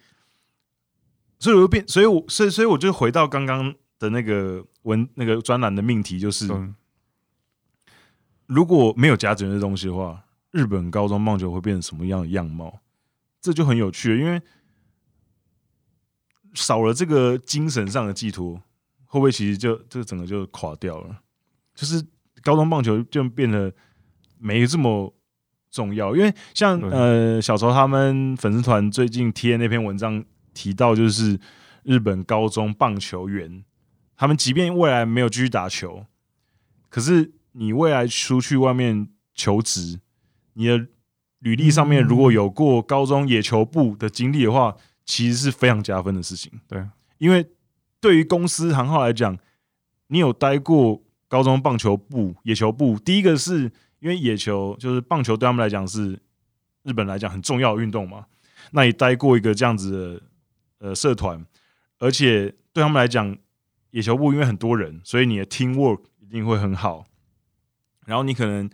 [1.39, 6.47] 所以我就变，所以我，所以，所以我就回到刚刚的那个文那个专栏的命题，就是
[8.45, 12.81] 如果没有甲子园这东西的话，日本高中棒球会变成什么样的样貌？
[13.41, 14.39] 这就很有趣了，因为
[16.53, 18.61] 少了这个精神上的寄托，
[19.15, 21.21] 会不会其实就这个整个就垮掉了？
[21.73, 22.05] 就是
[22.41, 23.73] 高中棒球就变得
[24.37, 25.15] 没这么
[25.71, 30.21] 重要，因为像呃小曹他们粉丝团最近贴那篇文章
[30.53, 31.39] 提到，就是
[31.83, 33.63] 日本高中棒球员，
[34.17, 36.05] 他们即便未来没有继续打球，
[36.89, 40.01] 可是你未来出去外面求职，
[40.55, 40.87] 你的
[41.39, 44.75] 履历上面如果有过高中野球部的经历的话，
[45.05, 46.51] 其实是非常加分的事情。
[46.67, 46.85] 对，
[47.17, 47.47] 因为
[48.05, 49.35] 对于公司行号来讲，
[50.09, 51.01] 你有待过。
[51.27, 53.63] 高中棒球部、野球部，第一个是
[53.99, 56.17] 因为野球就是棒球对他们来讲是
[56.83, 58.27] 日本来讲很重要的运动嘛。
[58.71, 60.21] 那你待过一个这样子
[60.79, 61.43] 的呃社团，
[61.97, 63.35] 而且对他们来讲，
[63.89, 67.05] 野球部因为很多人，所以你的 team work 一定会很好。
[68.05, 68.69] 然后你可能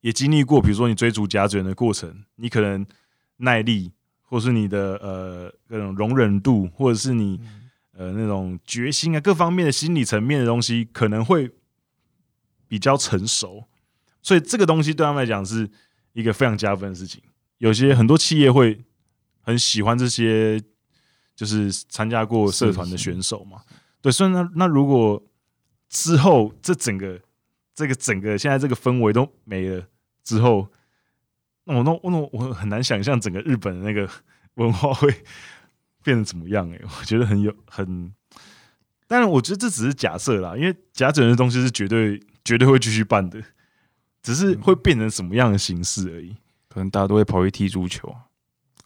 [0.00, 2.84] 也经历过，比如说你追逐甲子园的过程，你可能
[3.36, 7.38] 耐力，或是你的呃各种容忍度，或者是你
[8.00, 11.50] 呃那种决心啊，各方面的心理层面的东西，可能会。
[12.70, 13.64] 比较成熟，
[14.22, 15.68] 所以这个东西对他们来讲是
[16.12, 17.20] 一个非常加分的事情。
[17.58, 18.80] 有些很多企业会
[19.42, 20.62] 很很喜欢这些，
[21.34, 23.62] 就是参加过社团的选手嘛。
[24.00, 25.20] 对，所以那那如果
[25.88, 27.20] 之后这整个
[27.74, 29.84] 这个整个现在这个氛围都没了
[30.22, 30.68] 之后，
[31.64, 34.08] 那我那那我很难想象整个日本的那个
[34.54, 35.12] 文化会
[36.02, 38.12] 变得怎么样哎、欸， 我觉得很有很。
[39.06, 43.42] 当然，我觉得这只是假设啦，因为甲子园的东西是绝对绝对会继续办的，
[44.22, 46.36] 只是会变成什么样的形式而已。
[46.68, 48.14] 可能大家都会跑去踢足球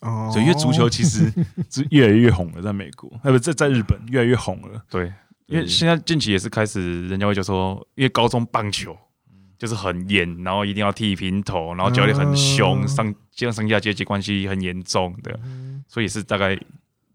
[0.00, 1.31] 哦，所以因为足球其实
[1.68, 4.83] 是越来越红了，在美国，那不在在日本越来越红了。
[4.88, 5.12] 对，
[5.44, 8.96] 因为现在近期也是开始，人家会就说，因为高中棒球
[9.59, 15.38] 就是很严，然后一定要剃平头，然后教练很凶，上这样上下阶级关系很严重的，
[15.87, 16.59] 所以是大概。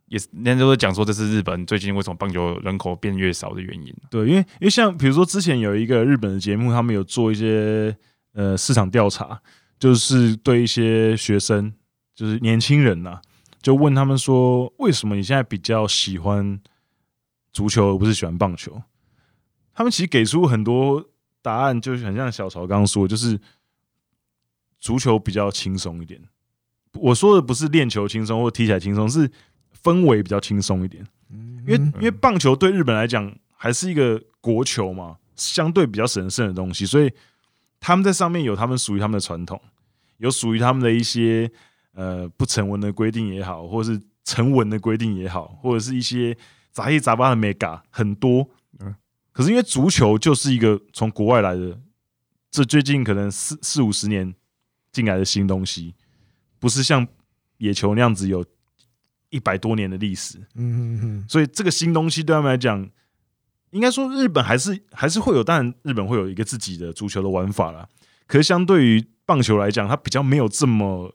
[0.10, 3.96] 也是，人家都会讲说，这是日本最近为什么棒球人口变越少的原因。
[4.10, 7.96] 对，因为因为像比如说之前有一个日本的节目，他们有做一些
[8.34, 9.40] 呃市场调查，
[9.80, 11.72] 就是对一些学生，
[12.16, 13.22] 就是年轻人呐、
[13.62, 16.60] 就问他们说，为什么你现在比较喜欢
[17.54, 18.82] 足球而不是喜欢棒球？
[19.74, 21.08] 他们其实给出很多
[21.44, 23.40] 答案，就是很像小曹刚刚说，就是
[24.80, 26.20] 足球比较轻松一点。
[26.94, 29.30] 我说的不是练球轻松或踢起来轻松，是。
[29.82, 31.06] 氛围比较轻松一点，
[31.66, 37.12] 因为因为棒球对日本来讲还是一个国球嘛，相对比较神圣的东西，所以
[37.80, 39.62] 他们在上面有他们属于他们的传统，
[40.18, 41.50] 有属于他们的一些
[41.94, 46.36] 呃不成文的规定也好，或者是成文的规定也好，或者是一些
[46.72, 48.50] 杂七杂八的 mega 很多。
[49.32, 51.80] 可是因为足球就是一个从国外来的，
[52.52, 54.34] 这最近可能四四五十年
[54.92, 55.96] 进来的新东西，
[56.60, 57.08] 不是像
[57.60, 58.44] 野球那样子有。
[59.30, 62.90] 一百多年的历史，嗯嗯，所以这个新东西对他们来讲，
[63.72, 67.88] 应该说日本还是还是会有，当然日本会有一个自己的足球的玩法啦。
[68.26, 71.14] 可是相对于棒球来讲，它比较没有这么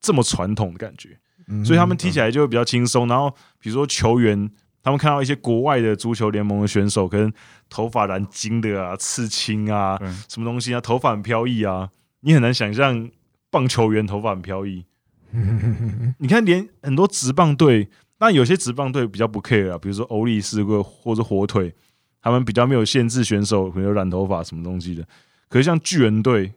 [0.00, 1.18] 这么传统的感觉，
[1.64, 3.06] 所以他们踢起来就会比较轻松。
[3.08, 4.50] 然后比如说球员，
[4.82, 7.32] 他们看到一些国外的足球联盟的选手，可能
[7.68, 11.90] 头发染金的啊、刺青啊、什么东西啊，头发很飘逸啊，
[12.20, 13.10] 你很难想象
[13.50, 14.84] 棒球员头发很飘逸。
[16.18, 21.74] 你看，连很多直棒队，但有些直棒队比较不 care 啊，比如说欧力士或或者火腿，
[22.22, 25.06] 他们比较没有限制选手可能有染头发什么东西的。
[25.48, 26.52] 可是像巨人队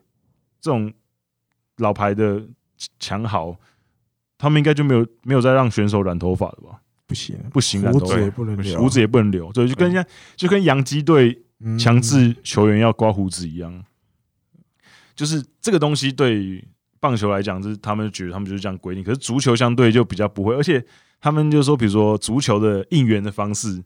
[0.60, 0.92] 这种
[1.76, 2.42] 老牌的
[2.98, 3.56] 强豪，
[4.38, 6.80] 他们应该就没有没有再让选手染头发了吧？
[7.06, 10.04] 不行，不行，胡子也不能留，胡子也不能留，所以就跟像
[10.36, 11.42] 就跟洋基队
[11.78, 13.84] 强制球员要刮胡子一样，
[15.14, 16.64] 就是这个东西对于。
[17.00, 20.84] 棒球来讲，就是他们觉得他们就是这样规定，可是足球相对就比较不会，而且
[21.20, 23.82] 他们就说，比如说足球的应援的方式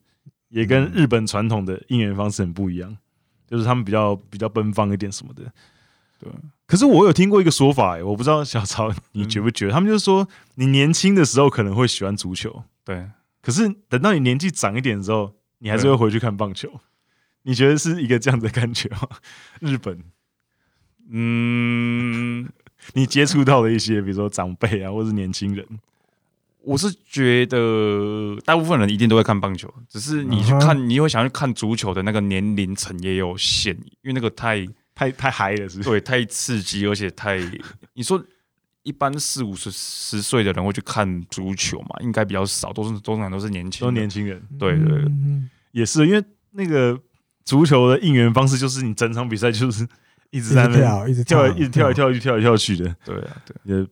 [0.48, 2.96] 也跟日本传统的应援方式很不一样，
[3.46, 5.42] 就是他们比较比较奔放一点什么的。
[6.18, 6.31] 对，
[6.66, 9.72] 可是我有听过一个说法，欸，我不知道小曹你觉不觉得？
[9.72, 13.09] 他们就是说，你年轻的时候可能会喜欢足球，对，
[13.40, 16.81] 可是等到你年纪长一点之后，你还是会回去看棒球。
[17.42, 19.09] 你觉得是一个这样的感觉吗？
[19.61, 20.03] 日本，
[21.11, 22.48] 嗯。
[22.92, 25.66] 你接触到的一些，比如说长辈啊，或是年轻人，
[26.62, 35.88] 我是觉得大部分人一定都会看棒球，只是你去看，你会想去看足球的那个年龄层也有限，因为那个太太太嗨了，是不是？
[35.88, 37.40] 对，太刺激，而且太……
[37.94, 38.23] 你说
[38.83, 41.97] 一般四五十十岁的人会去看足球嘛？
[42.01, 44.42] 应该比较少，都是通常都是年轻，都年轻人。
[44.59, 45.11] 对对，对，
[45.73, 47.01] 也是因为那个
[47.44, 49.88] 足球的应援方式，就是你整场比赛就是。
[50.35, 52.97] 一直在那跳，一直跳，一直跳来跳去，跳来跳去的。
[53.05, 53.79] 对啊，对。
[53.79, 53.87] 也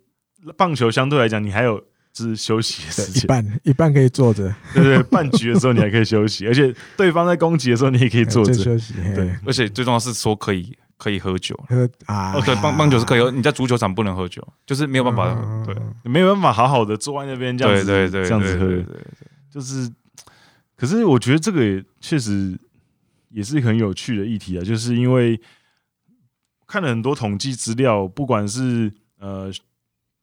[0.56, 1.78] 棒球相对来讲，你还有
[2.12, 4.52] 就是休息的时间，一半一半可以坐着。
[4.74, 8.94] 对对，半局的时候你还可以休息， 而且对方在攻击的时候你也可以坐着休息。
[9.14, 11.56] 对，而且最重要是说可以可以喝酒。
[11.68, 15.76] 喝啊，对，棒棒球是可以喝，你在足球场不能喝酒，就是没有办法，对，
[16.10, 19.00] 没有办法好好的坐在那边这样子，对对对，这样子喝，对对，
[19.48, 19.88] 就是。
[20.76, 22.58] 可是我觉得这个也确实
[23.30, 25.40] 也是很有趣的议题啊，就是因为。
[26.72, 29.52] 看了很多统计资料，不管是呃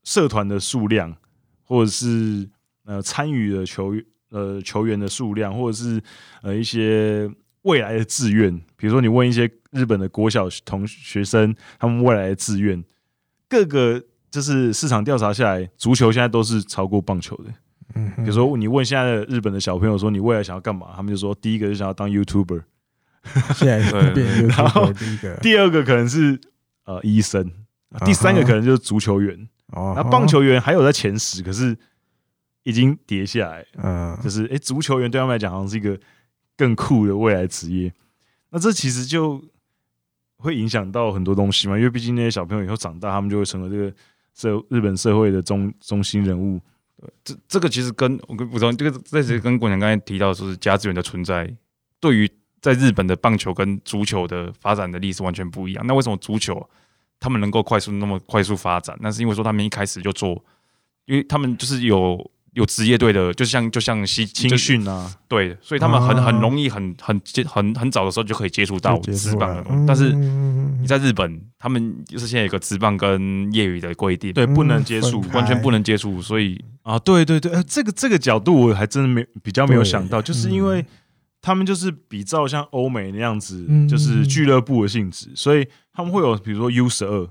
[0.02, 1.16] 社团的数量，
[1.62, 2.50] 或者是
[2.84, 3.94] 呃参与的球
[4.30, 6.02] 呃球员的数量，或者是
[6.42, 7.30] 呃一些
[7.62, 12.82] 未来的志愿，比如说你问一些日本的国小同学生，他们未来的志愿，
[13.48, 17.54] 各个就是市场调查下来，足球现在都是超过棒球的。
[17.94, 22.62] 嗯，比如说你问现在的日本的小朋友说，你未来想要干嘛，他们就说第一个就想要当 YouTuber。
[23.54, 26.40] 现在是，然后第一个，第二个可能是
[26.84, 27.50] 呃医生，
[28.04, 29.48] 第三个可能就是足球员，
[29.94, 31.76] 那棒球员还有在前十，可是
[32.62, 35.98] 已经跌下来，嗯，就是哎，足球员对他们来讲好像是一个
[36.56, 37.92] 更酷的未来职业，
[38.50, 39.42] 那这其实就
[40.36, 43.94] 会影响到很多东西嘛，因为毕竟那些小朋友以后长大，他们就会成为这个
[44.34, 46.60] 社日本社会的中中心人物。
[47.24, 51.50] 这这个其实跟我跟补充，这个这是跟国强刚才提到的，说是家资源的存在，
[51.98, 55.84] 对于在日本的棒球跟足球的发展的历史完全不一样。
[55.86, 56.68] 那为什么足球
[57.18, 58.96] 他们能够快速那么快速发展？
[59.00, 60.42] 那是因为说他们一开始就做，
[61.06, 62.30] 因为他们就是有。
[62.54, 69.84] 有职业队的，就像就像西青训啊，对，所以他们很很容易很很接很很早的时候就可以接触到职棒的东西。
[69.86, 76.20] 但是你在日本，他们就是现在有个职棒跟业余的规定，对，不能接触，完全不能接触。
[76.20, 80.84] 所以啊，对对对，这个这个角度我还真的没比较没有想到，就是因为
[81.42, 87.28] 他们就是比照像欧美那样子，就是俱乐部的性质，所以他们会有比如说 U 十二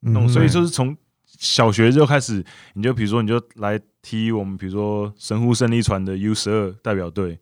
[0.00, 0.96] 那种，所以就是从。
[1.38, 2.44] 小学就开始，
[2.74, 7.38] 你就比如说，你就来踢我们，比如说神户胜利船的 U 十二代表队，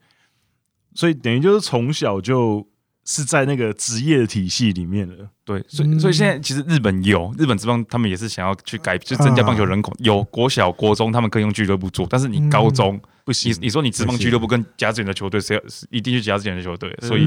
[0.95, 2.69] 所以等于就是从小就
[3.05, 5.31] 是在那个职业的体系里面了。
[5.45, 9.93] 对，所以所以现在其实日本有日本职棒，他们也是想要去改，就增加棒球人口。
[9.99, 13.53] 有国小、国中，他们可以用俱乐部做，但是你高中不行。
[13.53, 16.97] 你你说你职棒俱乐部跟甲子园的球队，谁要一定去甲子园的球队？
[17.03, 17.27] 所以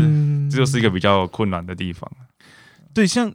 [0.49, 2.11] 这就是一个比较困难的地方。
[2.93, 3.31] 对，像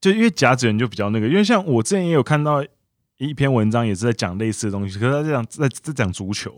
[0.00, 2.64] 就因为甲子园就比较那个，因为像我之前也有看到。
[3.18, 6.54] 一篇文章也是在讲类似的东西，可是他在讲在在讲足球，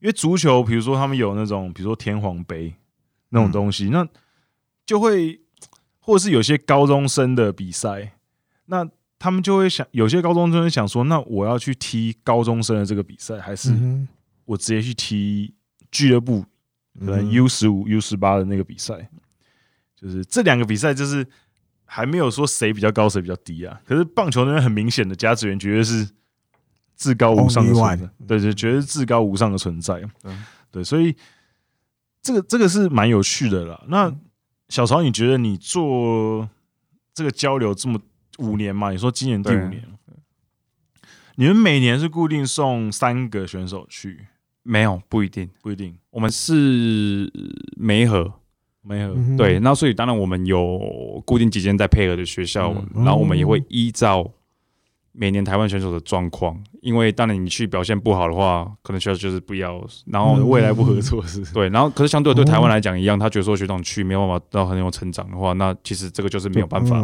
[0.00, 2.74] 因为足球，比如说他们有那种，比如说天皇杯
[3.28, 4.08] 那种东西，嗯、那
[4.86, 5.38] 就会
[5.98, 8.14] 或者是有些高中生的比赛，
[8.64, 13.68] 那他们就会想，有些高中生想说，那我要去踢高中生的这个比赛，还是
[14.44, 15.54] 我直接去踢
[15.90, 16.44] 俱乐部
[16.98, 19.08] 可能 U 十五、U 十八的那个比赛，
[19.94, 21.26] 就是这两个比赛就是。
[21.94, 26.08] 还没有说谁比较高谁比较低啊，可是棒球那边很明显的甲子园绝对是
[26.96, 30.02] 至高无上的存在，对对，绝对是至高无上的存在。
[30.70, 31.14] 对，所以
[32.22, 33.84] 这个这个是蛮有趣的啦。
[33.88, 34.10] 那
[34.70, 36.48] 小曹，你觉得你做
[37.12, 38.00] 这个交流这么
[38.38, 38.90] 五年嘛？
[38.90, 39.86] 你说今年第五年，
[41.34, 44.28] 你们每年是固定送三个选手去？
[44.62, 45.94] 没有，不一定，不一定。
[46.10, 47.30] 我们是
[47.76, 48.32] 媒合。
[48.84, 54.28] 没合对，那所以当然我们有固定几间在配合的学校，然后我们也会依照
[55.12, 67.00] 每年台湾选手的状况，因为当然你去表现不好的话，可能学校就是不要，然后未来不合作是， 对，然后可是相对对台湾来讲一样，他觉得说学长去没有办法到很有成长的话，那其实这个就是没有办法，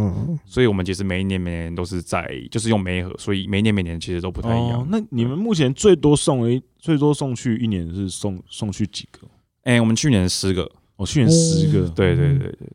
[0.47, 4.87] 所以我们其实每一年每年都是在就是用媒合，所以每一年每年其实都不太一样。
[4.91, 9.29] 那你们目前最多送一最多送去一年是送送去几个？
[9.65, 10.71] 哎，我们去年十个。
[10.97, 12.69] 我去年十个，对对对对，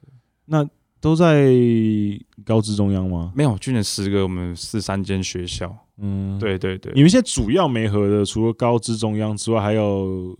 [0.45, 0.65] 那
[1.03, 1.51] 都在
[2.45, 3.33] 高知中央吗？
[3.35, 5.75] 没有，去年十个，我们是三间学校。
[5.97, 6.93] 嗯，对对对。
[6.95, 10.33] 你们现在主要没合的，除了高知中央之外，还有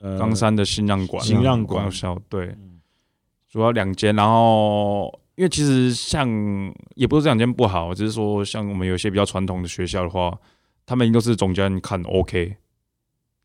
[0.00, 2.52] 呃冈山的新浪馆、新浪馆校，对，
[3.48, 4.12] 主要两间。
[4.16, 6.28] 然后，因为其实像
[6.96, 10.36] 也不是这两间不好，只是说像我们有些比较传统的学校的话，
[10.84, 12.56] 他们都是总监看 OK。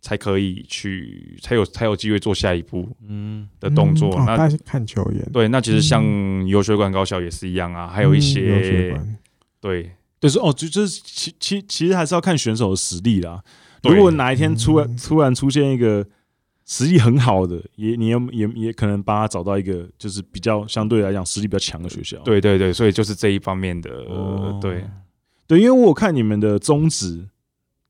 [0.05, 3.49] 才可以去，才有才有机会做下一步嗯。
[3.59, 4.15] 的动作。
[4.23, 6.03] 那看球员对，那其实像
[6.47, 8.95] 游学馆高校也是一样啊，还有一些
[9.59, 13.43] 对，就是哦，就就是其其其实还是要看选手的实力啦。
[13.81, 16.05] 如果哪一天突然突然出现一个
[16.67, 22.19] 实力很好的，也你也也也可能帮他找到一个就是比较相对来讲实力比较强的学校。
[22.19, 23.89] 对对对，所以就是这一方面的，
[24.61, 24.85] 对。
[25.47, 27.27] 对，因为我看你们的宗旨。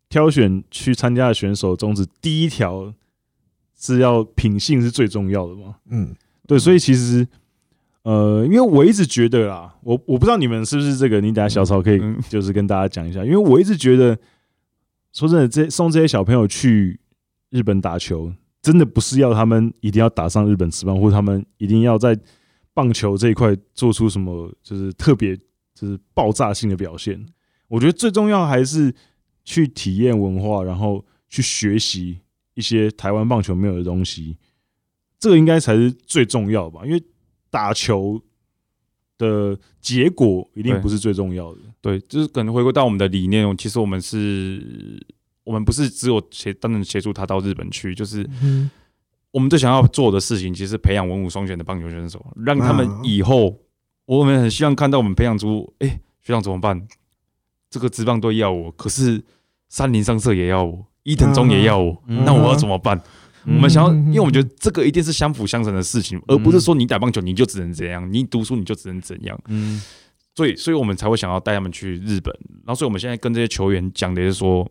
[0.08, 2.94] 挑选去参加的选手，宗旨第一条
[3.78, 5.76] 是要品性是最重要的嘛？
[5.89, 6.15] 嗯，
[6.48, 7.28] 对，所以其实，
[8.04, 14.18] 呃，因为我一直觉得啦，我我不知道你们是不是这个，你等下小草可以就是跟大家讲一下，因为我一直觉得，
[15.12, 17.00] 说真的，这送这些小朋友去
[17.50, 22.18] 日本打球，真的不是要他们一定要打上日本职棒，或者他们一定要在
[22.74, 25.36] 棒球这一块做出什么就是特别
[25.74, 27.26] 就是爆炸性的表现。
[27.68, 28.94] 我觉得最重要还是。
[29.45, 32.19] 去体验文化，然后去学习
[32.55, 34.36] 一些台湾棒球没有的东西，
[35.17, 36.86] 这个应该才是最重要的吧？
[36.86, 37.01] 因为
[37.49, 38.21] 打球
[39.17, 41.62] 的结果一定不是最重要的。
[41.79, 45.00] 对，对，就是可能回归到我们的理念，其实我们是，
[45.43, 48.27] 我们不是只有协，单纯协助他到日本去，就是
[49.31, 53.60] 我们最想要做的事情，其实培养文武双全的棒球选手，让他们以后，
[54.06, 56.87] 我们很希望看到我们培养出，哎，学长怎么办？
[57.69, 59.21] 这个职棒队要我，可是
[59.76, 62.98] 三林上社也要我，伊藤忠也要我，那我要怎么办？
[63.46, 69.38] 我们想要，因为我们觉得这个一定是相辅相成的事情，而不是说你打棒球你就只能怎样，你读书你就只能怎样。
[69.50, 69.82] 嗯，
[70.34, 72.34] 所以，所以我们才会想要带他们去日本。
[72.65, 74.65] 然后，所以我们现在跟这些球员讲的是说，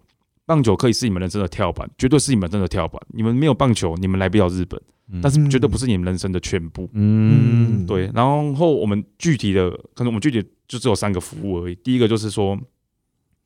[0.47, 2.99] 棒球可以是你们人生的跳板，绝对是你们真的跳板。
[3.09, 4.81] 你们没有棒球，你们来不了日本，
[5.21, 6.89] 但是绝对不是你们人生的全部。
[6.95, 8.11] 嗯，对。
[8.15, 11.75] 然后我们具体的，可能我们具体就只有三个服务而已。
[11.85, 12.59] 第一个就是说。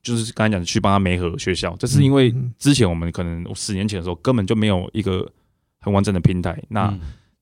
[0.03, 5.31] 就是刚才讲的去帮他媒合学校，这是因为之前我们可能十年前的时候根本就没有一个
[5.81, 6.93] 很完整的平台，那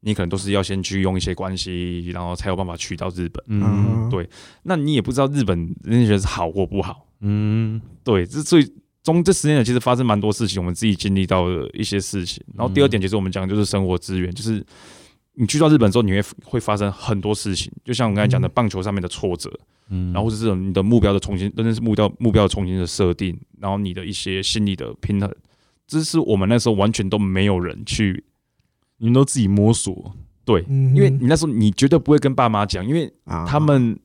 [0.01, 3.43] 你可能都是要先去用一些关系，然后才有办法去到日本。
[3.49, 4.29] 嗯，对，
[4.63, 7.07] 那你也不知道日本人家觉得是好或不好。
[7.21, 12.45] 嗯，对，这所以中这十年来其实发生蛮多事情，我们自己经历到的一些事情。
[12.55, 14.65] 然后第二点，其实我们讲的就是生活资源，就是
[15.37, 19.51] 你去到日本之后，你会会发生很多事情，就像我刚才讲的棒球上面的挫折。
[19.89, 25.33] 嗯，然后是这种你的目标的重新，真的是目标目标的重新的设定，然后你的一些心理的平衡，
[25.87, 28.25] 这是我们那时候完全都没有人去，
[28.99, 33.09] 你们都自己摸索，对，因为你那时候你绝对不会跟爸妈讲，因为
[33.47, 33.97] 他们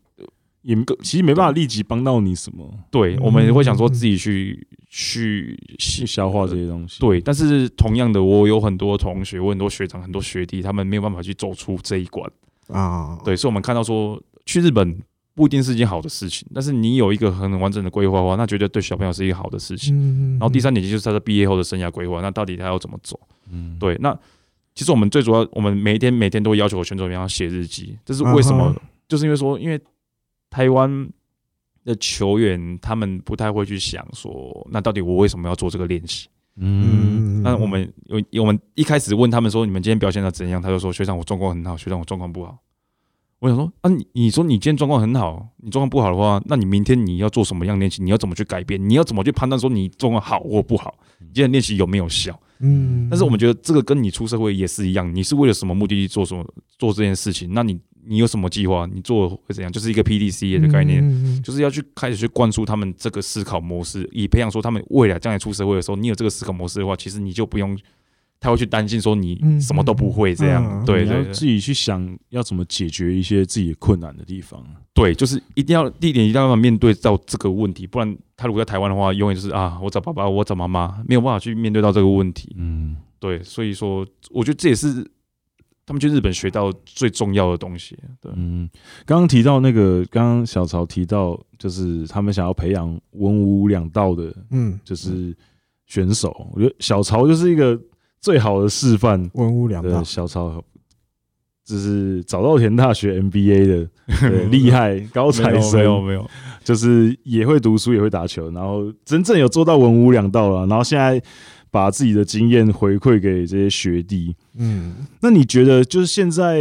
[0.61, 12.29] 也其实没办法立即帮到你什么，对，我们会想说自己去去去消化这些东西，对，但是同样的，我有很多同学，我很多学长，很多学弟，他们没有办法去走出这一关
[12.67, 15.01] 啊，对，所以我们看到说去日本。
[15.33, 19.97] 不一定是一件好的事情，但是你有一个很完整的规划的话，那绝对对小朋友是一个好的事情。
[20.31, 23.17] 然后第三点就是他的毕业后的生涯规划，那到底他要怎么走？
[23.49, 23.95] 嗯，对。
[24.01, 24.15] 那
[24.75, 28.75] 其实我们最主要，我们每一天每天都会要求我选手要写日记，这是为什么？
[29.07, 29.79] 就是因为说，因为
[30.49, 31.09] 台湾
[31.83, 36.27] 的球员他们不太会去想说，那到底我为什么要做这个练习？
[36.57, 37.91] 嗯，那我们
[38.31, 40.61] 有我们一开始问他们说，你们今天表现的怎样？
[40.61, 42.57] 他就说，学长我状况很好，学长我状况不好。
[43.39, 48.03] 我想说啊，你你说你今天状况很好，你状况不好的话，那你明天你要做什么样练习？
[48.03, 48.77] 你要怎么去改变？
[48.87, 50.93] 你要怎么去判断说你状况好或不好？
[51.19, 52.39] 你今天练习有没有效？
[52.59, 56.45] 嗯，但是我们觉得这个跟你出社会也是一样，你是为了什么目的去做什么
[56.77, 57.51] 做这件事情？
[57.51, 58.87] 那你你有什么计划？
[58.93, 59.71] 你做会怎样？
[59.71, 67.77] 就是一个 PDCA 的概念，就是要去开始去灌输他们这个思考模式，以培养说他们未来将来出社会的时候，你有这个思考模式的话，其实你就不用。
[68.43, 74.65] 他会去担心说你什么都不会这样，对对，自己去想要怎么解决一些自己困难的地方。
[74.95, 82.55] 对，就是一定要第一点一定要面对到这个问题，不然他如果在台湾的话，永远就是啊，我找爸爸，我找妈妈，没有办法去面对到这个问题。
[82.57, 85.07] 嗯，对，所以说我觉得这也是
[85.85, 87.97] 他们去日本学到最重要的东西。
[88.19, 88.69] 对，嗯，
[89.05, 95.35] 刚刚提到那个，刚刚小曹提到，就是他们想要培养文武两道的，嗯，就是
[95.85, 96.47] 选手。
[96.53, 97.79] 我觉得小曹就是一个。
[98.23, 100.03] 最好的示范，文武两道。
[100.03, 100.63] 小曹，
[101.65, 106.29] 就是早稻田大学 MBA 的，对， 厉害高材生，没有没有，
[106.63, 111.19] 就是也会读书，也会打球，然后真正有做到文武两道了，然后现在
[111.71, 114.35] 把自己的经验回馈给这些学弟。
[114.55, 116.59] 嗯，那你觉得，就是现在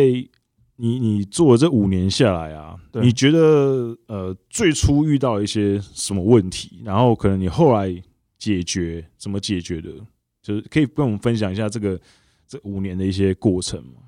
[0.76, 8.02] 你你做了这五年下来啊，你觉得呃最初遇到一些什么问题，然后可能你后来
[8.38, 9.90] 解决怎么解决的？
[10.40, 12.00] 就是可以跟我们分享一下这个
[12.48, 14.00] 这五年的一些过程吗？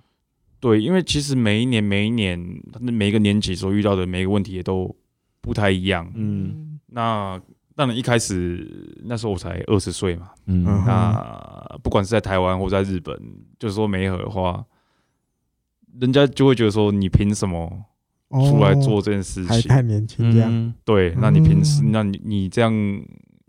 [0.60, 2.38] 对，因为其实每一年每一年
[2.80, 4.96] 每一个年级所遇到的每一个问题也都
[5.40, 6.10] 不太一样。
[6.14, 7.38] 嗯，那
[7.74, 10.30] 当然一开始那时候我才二十岁嘛。
[10.46, 13.16] 嗯，那不管是在台湾或在日本，
[13.58, 14.64] 就是说没合的话，
[16.00, 17.70] 人家就会觉得说你凭什么
[18.30, 19.48] 出来做这件事情？
[19.48, 20.48] 还太年轻这样。
[20.52, 21.82] 嗯、对，那你平时？
[21.84, 22.72] 那你你这样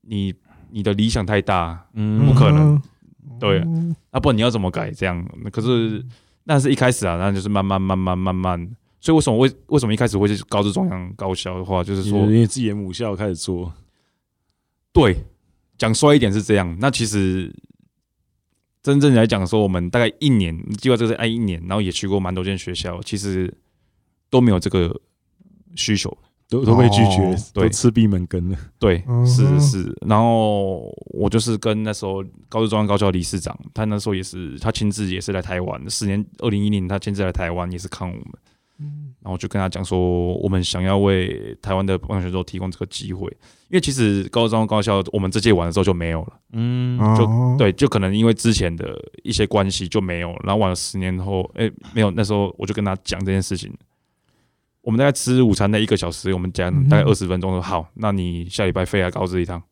[0.02, 0.34] 你。
[0.76, 2.82] 你的理想太大，嗯，不可能，
[3.40, 3.64] 对，
[4.12, 4.90] 那不然你要怎么改？
[4.90, 6.04] 这样，可是
[6.46, 8.60] 那是一开始啊，那就是慢慢慢慢慢慢。
[9.00, 13.72] 所以为什么为为什么一开始会是高职中央高校的话，就是说因为自己的母校开始做，
[14.94, 15.26] 对，
[15.78, 16.78] 讲衰一点是这样。
[16.80, 17.54] 那其实
[18.82, 23.54] 真正来讲说，我们大概一年计划就是按一年，然后也去过蛮多间学校，其实
[24.30, 25.02] 都没有这个
[25.76, 26.18] 需求。
[26.50, 28.58] 都都被拒绝，都吃闭门羹了。
[28.78, 29.98] 对，是是是。
[30.06, 35.90] 然后我就是跟那时候高职中央高校理事长，他那时候也是，他亲自也是来台湾。
[35.90, 38.26] 四年，二零一零，他亲自来台湾也是看我们。
[39.24, 43.26] 然后就跟他讲说，我们想要为台湾的棒球选手提供这个机会，
[43.70, 46.34] 因为其实高中高校我们这届玩的时候就没有了。
[46.52, 50.30] 嗯，就对，就可能因为之前的一些关系就没有。
[50.44, 52.12] 然后玩了十年后，哎，没有。
[52.12, 53.74] 那时候我就跟他讲这件事情。
[54.82, 59.64] 我们大概吃午餐那一个小时，我们讲大概二十分钟说好，那你下礼拜飞来高知一趟，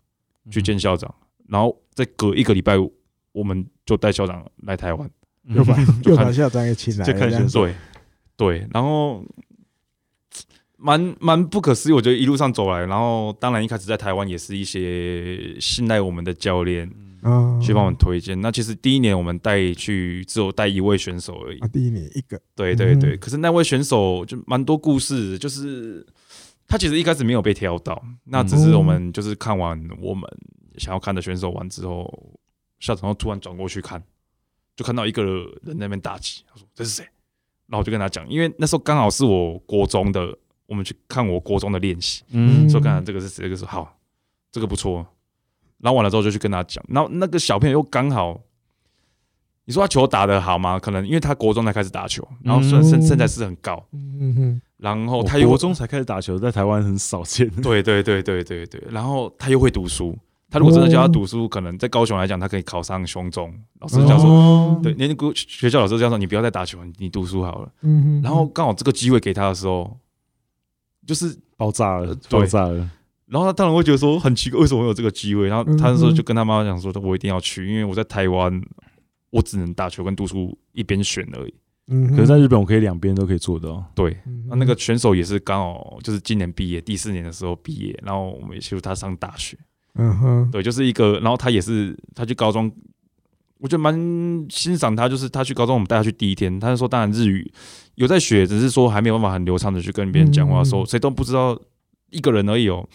[0.49, 1.13] 去见校长，
[1.49, 2.75] 然后再隔一个礼拜，
[3.33, 5.09] 我们就带校长来台湾，
[5.49, 5.75] 又把
[6.05, 7.67] 又把校长也请来，就看选手，
[8.45, 9.23] 对对，然后
[10.77, 16.89] 蛮蛮不可思议，我觉得一路上走来，然后当然一开始在台湾也是一些信赖我们的教练。
[17.61, 18.41] 去帮我们推荐。
[18.41, 21.59] 那其实第一年我们带去只有带一位选手而已。
[21.59, 22.41] 啊，第一年一个。
[22.55, 23.15] 对对对。
[23.15, 26.03] 可是那位选手就蛮多故事，就是
[26.67, 30.27] 他其实一开始没有被挑到，那只是我们就是看完我们
[30.79, 32.11] 想要看的选手完之后，
[32.79, 34.01] 校长突然转过去看，
[34.75, 37.07] 就看到一个人在那边打击，他说这是谁？
[37.71, 43.97] 然后我就跟他讲，因为那时候刚好是我国中的，我们去看我国中的练习，嗯，说看看这个是谁，这个是好。
[44.51, 45.07] 这个不错。
[45.77, 48.41] 然后完了之后就去跟他讲，然后那个小朋友又刚好，
[49.63, 50.77] 你说他球打得好吗？
[50.77, 57.49] 可能因为他国中才开始打球，然后身身身材是很高，嗯哼，然后他又国中才开始打球，在台湾很少见。
[57.61, 60.17] 对对对对对对，然后他又会读书。
[60.51, 63.51] 他如果真的教他读书，可能在高雄来讲，他可以考上雄中。
[63.79, 67.71] 老师教说，对，连学校老师这样说，你不要再打球，你读书好了。
[67.83, 69.97] 嗯，然后刚好这个机会给他的时候，
[71.07, 72.89] 就是爆炸了，爆炸了。
[73.27, 75.47] 然后他当然会觉得说很奇怪，为什么会有这个机会？
[75.47, 78.61] 然后他那时候就跟他妈妈讲说，我一定要去，因为我在台湾，
[79.29, 81.53] 我只能打球跟读书一边选而已。
[81.87, 83.81] 嗯，可是在日本，我可以两边都可以做到。
[83.95, 84.17] 对，
[84.49, 89.57] 那那个选手也是刚好就是今年毕业，第四年的时候毕业，然后我们也协助他上大学。
[89.95, 92.71] 嗯哼，对，就是一个，然后他也是，他去高中，
[93.59, 93.93] 我觉得蛮
[94.49, 97.51] 欣赏他，就是他去高中，我们带他去第一天，他就说，当然日语
[97.95, 101.59] 有在学，只是说还没有办法很流畅的去跟别人讲话，说谁都不知道
[102.09, 102.87] 一个人而已哦，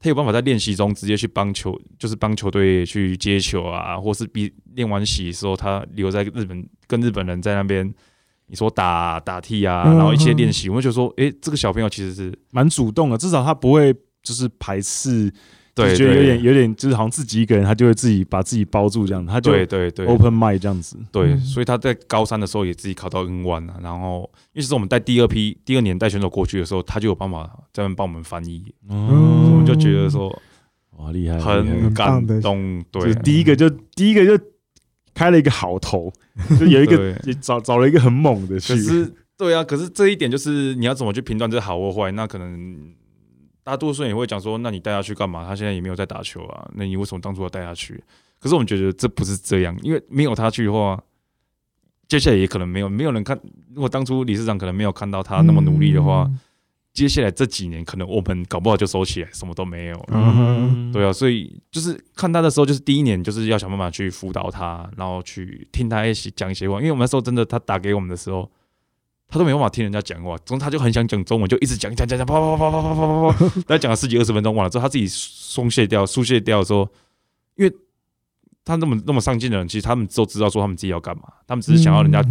[0.00, 7.86] 他有办法在练习中直接去帮球，就是帮球队去接球啊，或是比练完习的时候，他留在日本跟日本人在那边，
[8.46, 15.30] 你说打打替啊，然后一些练习，我就说，诶，这个小朋友其实是蛮主动的，至少他不会就是排斥。
[15.74, 20.96] 对，觉得有点有点，就是好像自己一个人，他就会自己把自己包住这样，他就对对对，open mind 这样子。
[21.10, 23.74] 对，所以他在高三的时候也自己考到 N one 了。
[23.82, 28.72] 然后，因为是我们带第二批第二年带选手过去的时候，他就有办法在那帮我们翻译。
[28.88, 30.28] 嗯，我们就觉得说，
[30.96, 32.84] 哇，厉害，很感动。
[32.92, 34.44] 对，第一个就第一个就
[35.12, 36.12] 开了一个好头，
[36.56, 37.12] 就有一个
[37.42, 38.54] 找找了一个很猛的。
[38.54, 42.12] 可是，对啊，可是这一点就是你要怎么去评断这好或坏？
[42.12, 42.94] 那可能。
[43.64, 45.42] 大多数人也会讲说：“那你带他去干嘛？
[45.44, 47.94] 他现在也没有在打球啊，那你为什么当初要带他去？”
[48.38, 51.02] 可是我们觉得这不是这样，因为没有他去的话，
[52.06, 53.40] 接下来也可能没有没有人看。
[53.74, 56.38] 如果当初理事长可能没有看到他那么努力的话，嗯、
[56.92, 60.04] 接下来这几年可能我们搞不好就收起来，什么都没有。
[60.08, 66.76] 嗯，对啊，所以就是看他的时候，就是第一年就是要想办法去辅导他，然后去听他一起讲一些话。
[66.76, 68.50] 因为我们那时候真的，他打给我们的时候。
[69.34, 76.88] 他都没办法听人家讲话，总之他就很想讲中文，就一直讲讲讲讲，啪啪啪啪啪啪啪啪，大概讲了十几二十分钟，完了之后他自己松懈掉、疏懈掉，说，
[77.56, 77.74] 因为
[78.64, 82.24] 他那么那么上进的人，其实他们都知道说他们自己要干嘛，他们只是想要人家，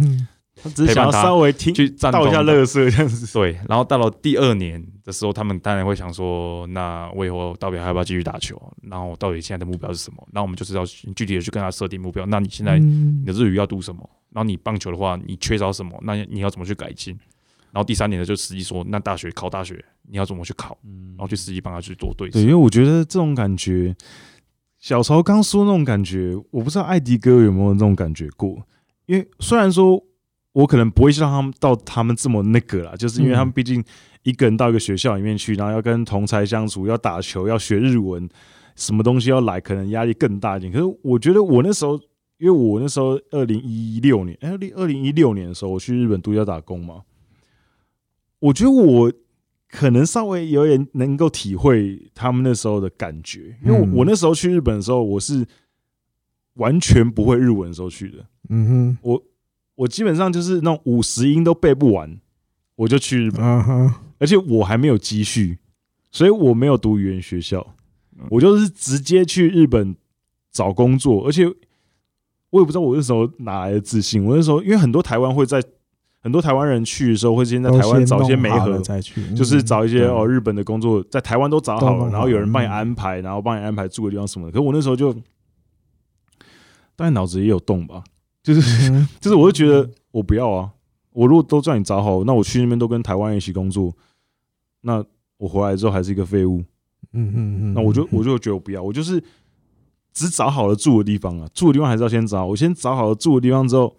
[0.62, 3.32] 他只是想要稍微听去倒一下乐色这样子。
[3.32, 8.60] 对，然后到了第二年的时候，他们当然会想说，那我以后到底还要不要继续打球？
[8.82, 10.28] 然后到底现在的目标是什么？
[10.32, 12.24] 那我们就是要具体的去跟他设定目标。
[12.26, 14.08] 那你现在你的日语要读什么？
[14.30, 15.98] 然后你棒球的话，你缺少什么？
[16.02, 17.18] 那你要怎么去改进？
[17.72, 20.78] 然后第三年呢，就实际说，那大学考大学，你要怎么去考？
[20.84, 22.30] 然后去实际帮他去做对。
[22.30, 23.94] 对，因为我觉得这种感觉，
[24.78, 28.64] 小曹刚说那种感觉，我不知道艾迪哥有没有那种感觉过。
[29.06, 30.00] 因为虽然说
[30.54, 33.84] 我可能不会让他们到他们这么那个啦，就是因为他们毕竟
[34.22, 38.28] 一个人到一个学校里面去，然后要跟同才相处，要打球，要学日文，
[38.74, 40.72] 什么东西要来，可能压力更大一点。
[40.72, 42.00] 可是我觉得我那时候。
[42.36, 47.02] 因为我那时候二零一六年，哎，二零一六年的时候，我去日本度假打工嘛，
[48.40, 49.10] 我觉得我
[49.70, 55.46] 可能稍微有点能够体会他们那时候的感觉，因为我我那时候去日本的时候，我是
[56.54, 59.22] 完全不会日文的时候去的，嗯哼，我
[59.74, 62.18] 我基本上就是那种五十音都背不完，
[62.76, 63.44] 我就去日本，
[64.18, 65.58] 而且我还没有积蓄，
[66.10, 67.74] 所以我没有读语言学校，
[68.30, 69.94] 我就是直接去日本
[70.50, 71.52] 找工作，而且。
[72.50, 74.24] 我也不知道我那时候哪来的自信。
[74.24, 75.60] 我那时候因为很多台湾会在
[76.20, 84.52] 很多台湾人去的时候会先在台湾找一些媒合，再去，就是找一些哦日本的工作在台湾都找好了，然后有人帮你安排，然后帮你安排住的地方什么的。
[84.52, 85.12] 可是我那时候就，
[86.94, 88.04] 当然脑子也有洞吧，
[88.44, 88.60] 就是
[89.20, 90.70] 就是我就觉得我不要啊，
[91.10, 93.92] 我如果都叫你找好，那我去那边都跟台湾一起工作，
[94.82, 95.04] 那
[95.38, 96.62] 我回来之后还是一个废物。
[97.12, 99.20] 嗯嗯嗯，那我就我就觉得我不要，我就是。
[100.16, 102.46] 只找好了住的地方啊，住的地方还是要先找。
[102.46, 103.96] 我先找好了住的地方之后，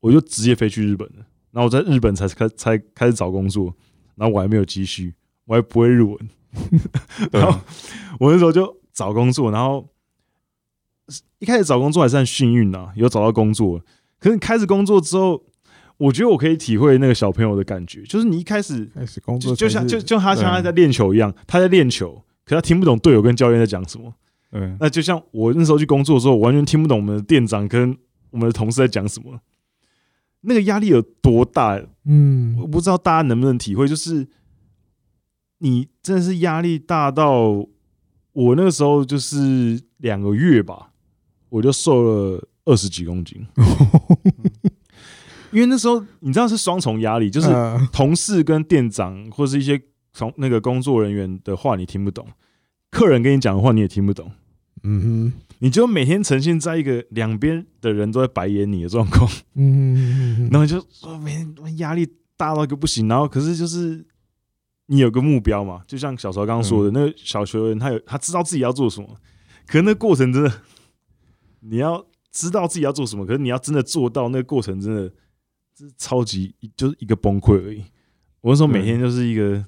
[0.00, 1.16] 我就直接飞去日本了。
[1.50, 3.66] 然后我在日本才开才开始找工作，
[4.14, 5.12] 然后我还没有积蓄，
[5.44, 6.18] 我还不会日文。
[7.30, 7.60] 然后
[8.18, 9.86] 我那时候就找工作，然后
[11.38, 13.80] 一开始找工作还是很幸运的，有找到工作。
[14.18, 15.42] 可是你开始工作之后，
[15.98, 24.14] 我觉得我可以体会那个小朋友的感觉，就是你一开始开始工作，就像就就他像他在练球一样，他在练球，可他听不懂队友跟教练在讲什么。
[24.52, 27.96] 嗯，那就像我那时候去工作的时候，我完全听不懂我们的店长跟
[28.30, 29.40] 我们的同事在讲什么，
[30.42, 31.80] 那个压力有多大？
[32.04, 34.26] 嗯，我不知道大家能不能体会，就是
[35.58, 37.66] 你真的是压力大到
[38.32, 40.92] 我那个时候就是两个月吧，
[41.54, 43.46] 我就瘦了二十几公斤，
[45.52, 47.48] 因为那时候你知道是双重压力，就是
[47.92, 49.80] 同事跟店长或是一些
[50.12, 52.26] 从那个工作人员的话你听不懂。
[52.90, 54.32] 客人跟你讲的话你也听不懂，
[54.82, 62.04] 嗯哼，你就每天呈现在一个两边的人都在白眼你的状况，嗯，然后就说每天压力
[62.36, 64.04] 大到一个不行，然后可是就是
[64.86, 69.08] 你有个目标嘛，就像小曹刚刚说的，那个小学员他有他知道自己要做什么，
[69.68, 70.52] 可是那过程真的
[71.68, 75.10] 你要知道自己要做什么，可是你要真的做到那个过程真的
[75.76, 77.82] 是超级就是一个崩溃而已。
[78.40, 79.64] 我那时候每天就是一个。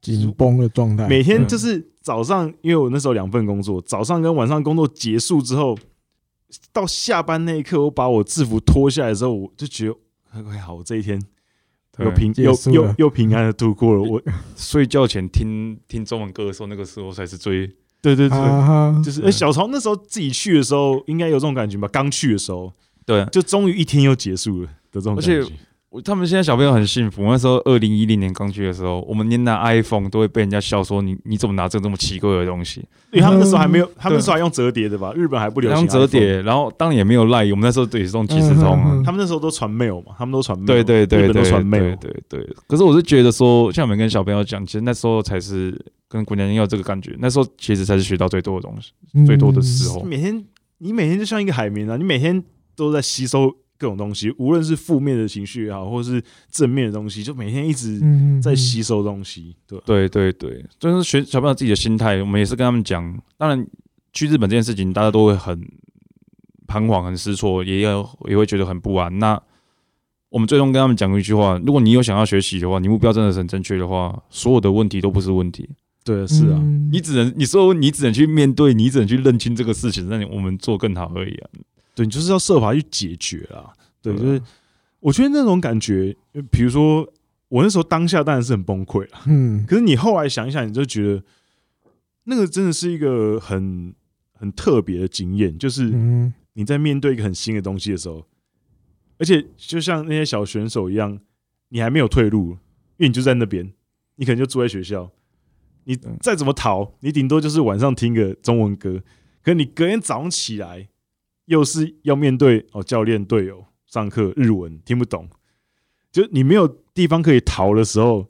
[0.00, 5.76] 紧绷的状态，每天就是早上，因为我那时候两份工作，早上跟晚上工作结束之后，
[6.72, 9.96] 到下班那一刻，我把我制服脱下来之后，我就觉得
[10.28, 11.20] 还好，我这一天
[11.98, 14.00] 又平又又又平安的度过了。
[14.00, 14.22] 我
[14.56, 17.68] 睡觉前听听中文歌的时候，那个时候才是最
[18.00, 21.88] 对对对，就是哎，小曹那时候自己去的时候，应该有这种感觉吧？
[21.92, 22.72] 刚去的时候，
[23.04, 25.40] 对，就终于一天又结束了的这种感觉。
[25.40, 25.52] 而且
[26.04, 27.22] 他们现在小朋友很幸福。
[27.24, 32.80] 那时候二零一零年刚去的时候，我们连拿 iPhone 都会被人家笑说，你你怎么拿这个这么奇怪的东西？
[33.10, 35.14] 因为他们那时候还没有， 他们那时候还用折叠的吧？
[35.14, 39.02] 日本还不流行用折叠，然后当然也没有 Line，我们那时候也是用即时通。
[39.02, 40.66] 他们那时候都传 mail 嘛，他们都传 mail。
[40.66, 41.96] 对对对对，都传 mail。
[41.98, 42.46] 对对。
[42.66, 45.74] 可是我是觉得说，像我们跟小朋友讲，其实那时候才是
[46.08, 48.92] 跟古年人有这个感觉，那时候其实才是学到最多的东西，
[49.26, 50.02] 最多的时候。
[50.02, 50.44] 每天
[50.78, 52.42] 你每天就像一个海绵啊，你每天
[52.74, 53.54] 都在吸收。
[53.80, 58.02] 各种东西，无论是负面的情绪也好，或是正面的东西，就每天一直
[58.42, 59.54] 在吸收东西。
[59.68, 63.22] 对对对对，就是学小朋友自己的心态，我们也是跟他们讲。
[63.36, 63.64] 当然，
[64.12, 65.64] 去日本这件事情，大家都会很
[66.66, 69.16] 彷徨、很失措，也要也会觉得很不安。
[69.20, 69.40] 那
[70.30, 75.70] 我们最终跟他们讲一句话：如果你有想要学习的话，你目标真的是很正确的话，所有的问题都不是问题。
[76.08, 76.58] 对，是啊，
[76.90, 81.50] 你只能你说你只能去面对，你只能去认清这个事情，让我们做更好而已啊。
[81.94, 83.74] 对，你就是要设法去解决啊。
[84.00, 84.40] 对，就是
[85.00, 86.16] 我觉得那种感觉，
[86.50, 87.06] 比如说
[87.48, 91.22] 我那时候当下当然是很崩溃了，嗯，可是你后来想一想，你就觉得
[92.24, 93.92] 那个真的是一个很
[94.32, 95.92] 很特别的经验，就是
[96.54, 98.24] 你在面对一个很新的东西的时候，
[99.18, 101.18] 而且就像那些小选手一样，
[101.68, 102.52] 你还没有退路，
[102.96, 103.70] 因为你就在那边，
[104.16, 105.10] 你可能就住在学校，
[105.88, 109.02] 你再怎么逃，你顶多就是晚上听个中文歌，
[109.42, 110.88] 可是你隔天早上起来。
[111.48, 115.30] 又是要面对哦，教练、队友、上课日文听不懂，
[116.12, 118.28] 就你没有地方可以逃的时候，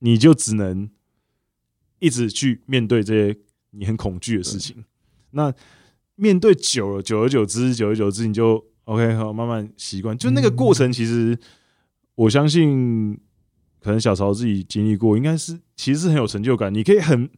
[0.00, 0.90] 你就只能
[2.00, 3.38] 一直去面对这些
[3.70, 4.84] 你很恐惧的事情。
[5.30, 5.54] 那
[6.16, 10.18] 面对久了，久而久之，久而久之，你就 OK，好，慢慢习惯。
[10.18, 11.38] 就那个过程，其实
[12.16, 13.20] 我相信，
[13.82, 16.72] 可能小曹自己经历过，应该是其实是很有成就感。
[16.72, 17.28] 你可以很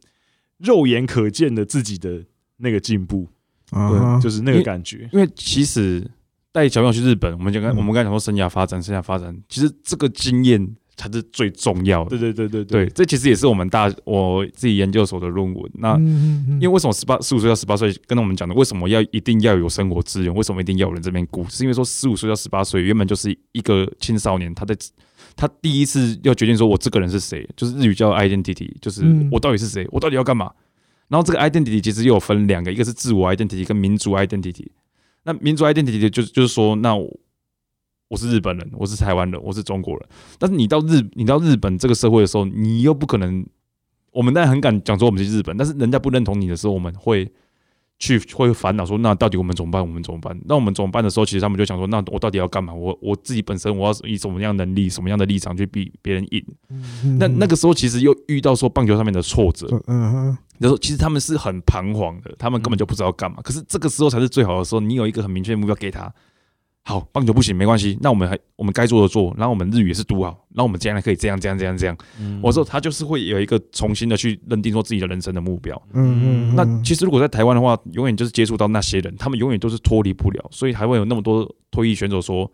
[0.57, 2.23] 肉眼可见的自己的
[2.57, 3.27] 那个进步。
[3.71, 5.09] 对，就是那个感觉。
[5.13, 6.05] 因为其实
[6.51, 12.09] 带小朋友去日本，我们讲刚我们刚才讲说生涯发展，生涯发展，其实这个经验才是最重要的。
[12.09, 15.71] 对对对对对，这其实也是我们大我自己研究所的论文。
[15.75, 20.35] 那因为为什么十八十五岁到十八岁跟我们讲的，为什么要一定要有生活资源？
[20.35, 21.47] 为什么一定要有人这边顾？
[21.47, 24.75] 是因为说十五岁到十八岁原本就是一个青少年，他在
[25.35, 30.51] 他第一次要决定说我这个人是谁，就是日语叫 identity，就是我到底是谁，我到底要干嘛？
[31.07, 34.67] 然后这个 identity 其实又有分两个，一个是自我 identity 跟民族 identity。
[35.23, 37.19] 那民族 identity 就就是说，那我，
[38.07, 40.07] 我是日本人，我是台湾人，我是中国人。
[40.39, 43.45] 但是你到日你到日本这个社会的时候，你又不可能，
[44.11, 47.29] 我们当然很敢讲说我们是日本，但是人家不认同你的时候，我们会
[48.01, 49.79] 去会烦恼说，那到底我们怎么办？
[49.79, 50.35] 我们怎么办？
[50.45, 52.73] 那我们怎么办的时候，其实他们就想说，那我到底要干嘛？
[52.73, 56.43] 我我自己本身我要以什么样能力、什么样的立场去比别人赢？
[57.19, 60.37] 那那个时候其实又遇到说棒球上面的挫折，嗯哼。
[60.59, 63.37] 就说其实他们是很彷徨的，他们根本就不知道干嘛。
[63.43, 66.11] 可是这个时候才是最好的时候，你有一个很明确的目标给他。
[66.83, 71.97] 好，棒球不行没关系，那我们还我们该做的做，然后我们日语也是读好，然后我们将来可以这样这样这样这样。
[72.41, 75.79] 我说他就是会有一个重新的去认定说自己的人生的目标。
[75.93, 76.55] 嗯嗯。
[76.55, 82.51] 那其实如果在台湾的话，永远就是接触到那些人，他们永远都是脱离不了，所以还会有那么多退役选手说。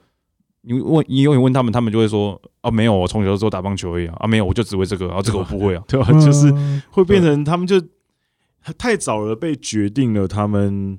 [0.62, 4.16] 你问你永远问他们，他们就会说：“啊，没有，我从小的时候打棒球而已啊！
[4.20, 6.12] 啊，没有，我就只会这个，啊，这个我不会啊， 对吧？
[6.20, 6.52] 就是
[6.90, 7.82] 会变成他们就
[8.78, 10.98] 太早了被决定了，他们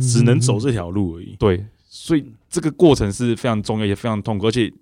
[0.00, 1.36] 只能走这条路而已。
[1.38, 1.62] 对，
[1.92, 4.72] 所以这个过程是非常重要，也非常痛苦，而且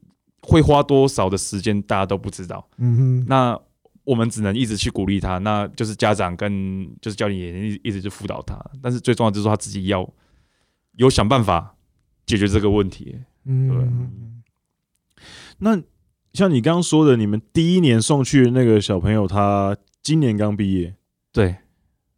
[0.42, 2.68] 会花多少的时间，大家都不知道。
[2.76, 3.58] 嗯哼，那
[4.04, 10.06] 我们只能一直去鼓励他，那就是家长跟就是教练也一一直去辅导他，但是最重要就是他自己要
[10.96, 11.74] 有想办法
[12.26, 13.16] 解决这个问题。
[13.46, 14.42] 嗯，
[15.58, 15.82] 那
[16.34, 20.94] 像你刚刚说的，你们第一年送去的那个小朋友，他今年刚毕业，
[21.32, 21.56] 对，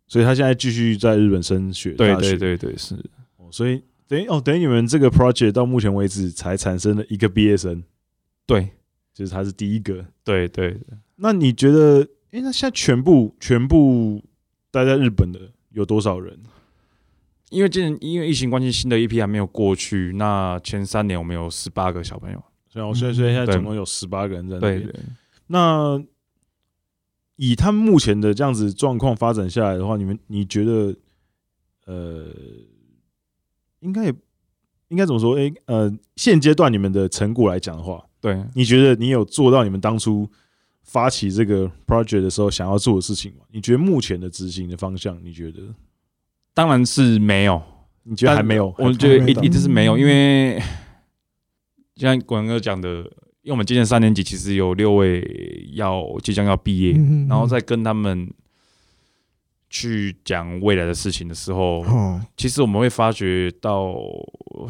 [0.09, 1.93] 所以他现在继续在日本升学。
[1.93, 2.99] 对对对对，是。
[3.53, 7.81] 所以等于哦，等于你们这个 project 到目前为止才产生了一个毕业生，
[8.45, 8.71] 对，
[9.15, 10.05] 就是他是第一个。
[10.25, 10.77] 对对。
[11.15, 12.03] 那你觉得，
[12.33, 14.21] 哎，那现在全部全部
[14.73, 15.39] 待在日本的
[15.71, 16.37] 有多少人？
[17.51, 20.13] 因为今年因为疫情关系，新的一批还没有过去。
[20.17, 24.83] 那前三年我们有十八个小朋友，所以我现在现在总共有十八个人在那边。
[24.83, 25.01] 对对。
[25.47, 26.03] 那
[27.37, 30.97] 以他们目前的这样子状况发展下来的话，你们你觉得，
[31.87, 32.27] 呃，
[33.81, 34.15] 应该也
[34.89, 35.37] 应该怎么说？
[35.37, 40.29] 哎，呃，现阶段你们的成果来讲的话，对，你觉得你有做到你们当初
[40.83, 43.45] 发起这个 project 的时候想要做的事情吗？
[43.51, 45.61] 你觉得目前的执行的方向，你觉得？
[46.53, 47.63] 当然是没有，
[48.03, 48.75] 你觉得还没有？
[48.79, 50.61] 我觉得一一直是没有，因为
[51.95, 52.89] 像国哥讲的，
[53.43, 55.23] 因为我们今年三年级其实有六位
[55.75, 56.93] 要即将要毕业，
[57.29, 58.29] 然后再跟他们
[59.71, 63.95] 去讲未来的事情的时候，其实我们会发觉到，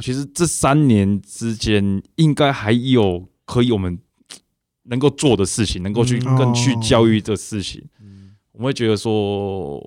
[0.01, 3.99] 其实这三年之间应该还有可以我们
[4.85, 7.83] 能够做的事情，能够去更去教育的事情。
[8.53, 9.81] 我会觉得说，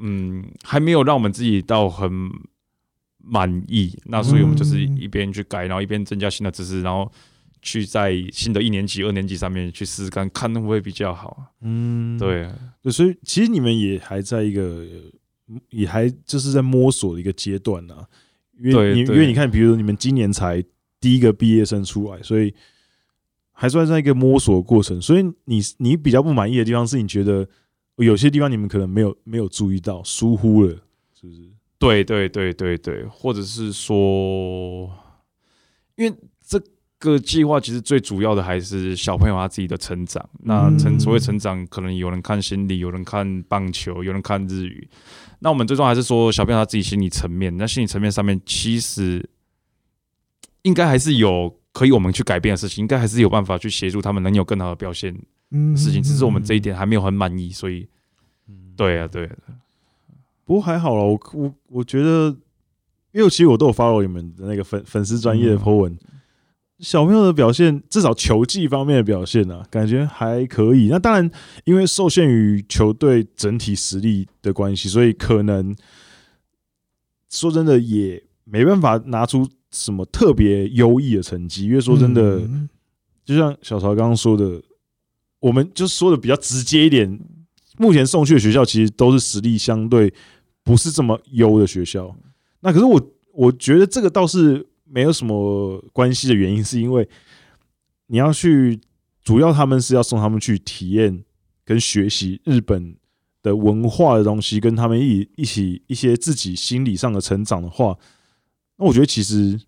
[0.00, 2.12] 嗯，还没有让我们自己到很
[3.18, 7.10] 满意，那所以我们就是一边去改，然后一边增加新的知识，然后
[7.62, 11.54] 去在新的一年级、二年级上面去试试看，看会不会比较好。
[11.60, 12.50] 嗯，对，
[12.82, 14.86] 对所以其实你们也还在一个，
[15.70, 18.06] 也还就是在摸索的一个阶段呢。
[18.58, 20.62] 因为因为你看，比如说你们今年才
[21.00, 22.54] 第一个毕业生出来，所以
[23.52, 25.00] 还算在一个摸索的过程。
[25.00, 27.48] 所以你你比较不满意的地方是你觉得。
[27.96, 30.70] 有些地方你们可能没有没有注意到，疏忽了，
[31.12, 31.50] 是不是？
[31.78, 34.90] 对对对对对，或者是说，
[35.96, 36.16] 因为这
[37.00, 40.24] 个计划其实最主要的还是小朋友他自己的成长。
[40.44, 44.88] 那成所谓成长，可能有人看心理，有人看棒球，有人看日语。
[45.40, 47.56] 那我们最终还是说，小朋友他自己心理层面。
[47.56, 49.28] 那心理层面上面，其实
[50.62, 55.12] 应该还是有可以我们去改变的事情，应该还是有办法去协助他们能有更好的表现。
[55.76, 57.88] 事情只是我们这一点还没有很满意，所以，
[58.76, 59.32] 对啊，对啊。
[60.44, 62.36] 不过还好了，我我我觉得，
[63.12, 65.98] 因为其实我都有 follow 你们的那个粉粉丝专业的 po 文，
[66.80, 70.88] 小朋友的表现，至少球技方面的表现啊，感觉还可以。
[70.88, 71.30] 那当然，
[71.64, 75.76] 因为受限于球队整体实力的关系，所以可能
[77.28, 81.66] 说真的也没办法拿出什么特别优异的成绩。
[81.66, 82.40] 因为说真的，
[83.24, 84.62] 就像小曹刚刚说的。
[85.42, 87.18] 我们就说的比较直接一点，
[87.78, 90.12] 目前送去的学校其实都是实力相对
[90.62, 92.14] 不是这么优的学校。
[92.60, 93.00] 那可是我
[93.32, 97.08] 我觉得这个倒是没有什么关系的原因，是因为
[98.08, 98.80] 你要去，
[99.22, 101.24] 主要他们是要送他们去体验
[101.64, 102.96] 跟学习日本
[103.42, 107.96] 的文化的东西，跟他们一一起一些自己心理上的成长的话，
[108.76, 109.60] 那我觉得其实。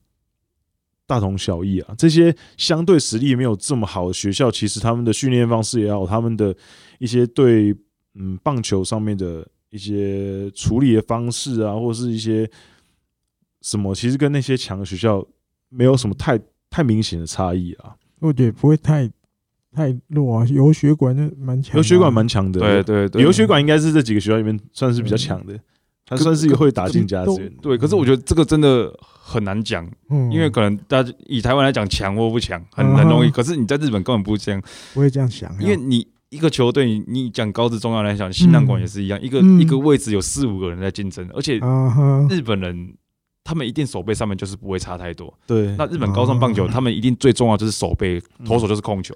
[1.04, 6.56] 大同小异啊，这些相对实力没有这么好的学校，其实他们的训练方式也好，他们的
[6.98, 7.76] 一些对
[8.14, 12.48] 嗯棒球上面的一些处理的方式啊，或是一些
[13.62, 15.26] 什么，其实跟那些强的学校
[15.70, 16.38] 没有什么太
[16.68, 17.94] 太明显的差异啊。
[18.20, 19.08] 我觉得不会太
[19.74, 25.58] 太弱啊，游学馆就蛮强，游学馆蛮强的，对对对，游学馆应该是这几个学校里面算是比较强的。
[26.04, 27.78] 他算是会打进甲子园，对。
[27.78, 29.88] 可是我觉得这个真的很难讲，
[30.30, 33.30] 因为可能大家以台湾来讲强或不强，很很容易。
[33.30, 34.60] 可是你在日本根本不这样，
[34.92, 35.50] 不会这样想。
[35.58, 41.54] 因为你一个球队，你讲高职中央来讲，新浪馆也是一样，一个一个位置有四五个人在竞争，而且
[42.28, 42.94] 日本人
[43.44, 45.32] 他们一定手背上面就是不会差太多。
[45.46, 49.14] 对，那日本高中棒球，他们一定最重要就是手背，投手就是控球。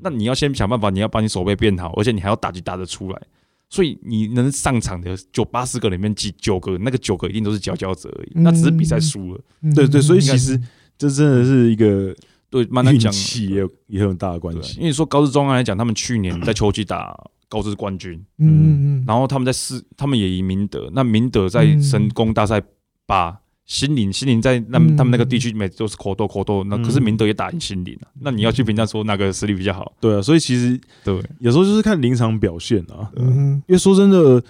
[0.00, 3.22] 那你要先想办法，你要把你手背变好，而且你还要打击打得出来。
[3.70, 8.32] 所以你能上场的九八十个里面几九个，那个九个一定都是佼佼者而已。
[8.34, 9.40] 那只是比赛输了，
[9.74, 10.02] 对对。
[10.02, 10.60] 所以其实
[10.98, 12.14] 这真的是一个
[12.50, 14.78] 对蛮难讲，运气也有也有很大的关系。
[14.78, 17.18] 因为说高知中央来讲，他们去年在秋季打
[17.48, 20.90] 高知冠军，嗯嗯，然后他们在四，他们也赢明德。
[20.92, 22.62] 那明德在神宫大赛
[23.06, 23.41] 把。
[23.72, 26.62] 心灵，心灵在那他们那个地区，每次都是口斗口斗。
[26.64, 28.08] 那可是明德也打赢心灵了。
[28.20, 29.90] 那你要去评价说哪个实力比较好？
[29.98, 33.10] 对啊，所以其实对，有时候就是看临场表现啊。
[33.16, 34.44] 因为说真的，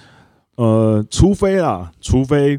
[0.57, 2.59] 呃，除非啦，除非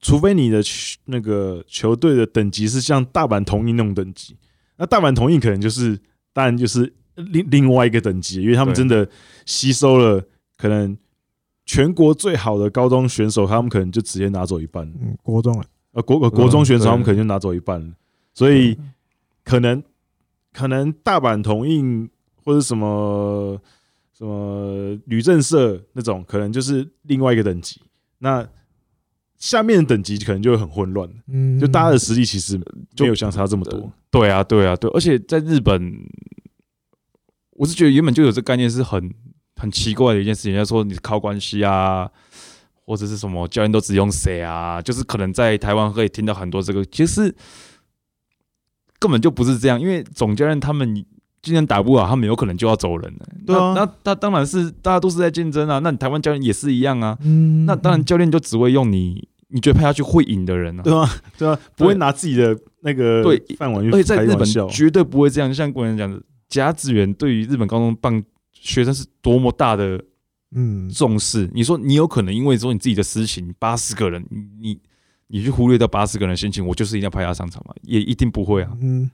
[0.00, 0.62] 除非你的
[1.04, 4.34] 那个球队的等级是像大阪桐荫那种等级，
[4.78, 6.00] 那大阪桐荫可能就是
[6.32, 9.06] 当然就是另另外一个等级，因为他们真的
[9.44, 10.24] 吸收了
[10.56, 10.96] 可能。
[11.72, 14.84] 全国最好的高中选手，他们可能就直接拿走一半。
[15.00, 17.94] 嗯，国中啊，呃，国国中选手他们可能就拿走一半，
[18.34, 18.76] 所以
[19.44, 19.80] 可能
[20.52, 22.10] 可能大阪同印
[22.44, 23.56] 或者什么
[24.12, 27.80] 什么旅政社那种，可能就是另外一个等级。
[28.18, 28.44] 那
[29.38, 31.08] 下面的等级可能就会很混乱。
[31.28, 32.58] 嗯，就大家的实力其实
[32.96, 33.92] 就没有相差这么多。
[34.10, 35.94] 对啊，对啊，对，而且在日本，
[37.52, 39.14] 我是觉得原本就有这概念是很。
[39.60, 42.08] 很奇怪的一件事情，就是说你靠关系啊，
[42.86, 47.34] 或者是什么教练都只用谁啊，就是可能在台湾可以听到很多这个，其实
[48.98, 50.94] 根本就不是这样，因为总教练他们
[51.42, 53.26] 今天打不好，他们有可能就要走人了。
[53.46, 57.18] 对啊，那他当然是大家都是在竞争啊，那你台湾教练也是一样啊。
[57.20, 63.36] 嗯，那当然教练就只会用你，你觉得派下去会赢的人啊，对啊，对啊，不会拿自己的那个对。
[63.58, 68.22] 而且在日本绝对不会这样，像国人讲的，甲子园对于日本高中棒。
[68.60, 70.04] 学生是多么大的
[70.52, 74.22] 嗯重视，嗯、你说你有可能因为说你自己的私情，八十个人，
[74.60, 74.78] 你
[75.28, 77.74] 你去忽略掉八十个人的心情，我就是一定要派他上场嘛？
[77.82, 78.76] 也一定不会啊。
[78.82, 79.10] 嗯，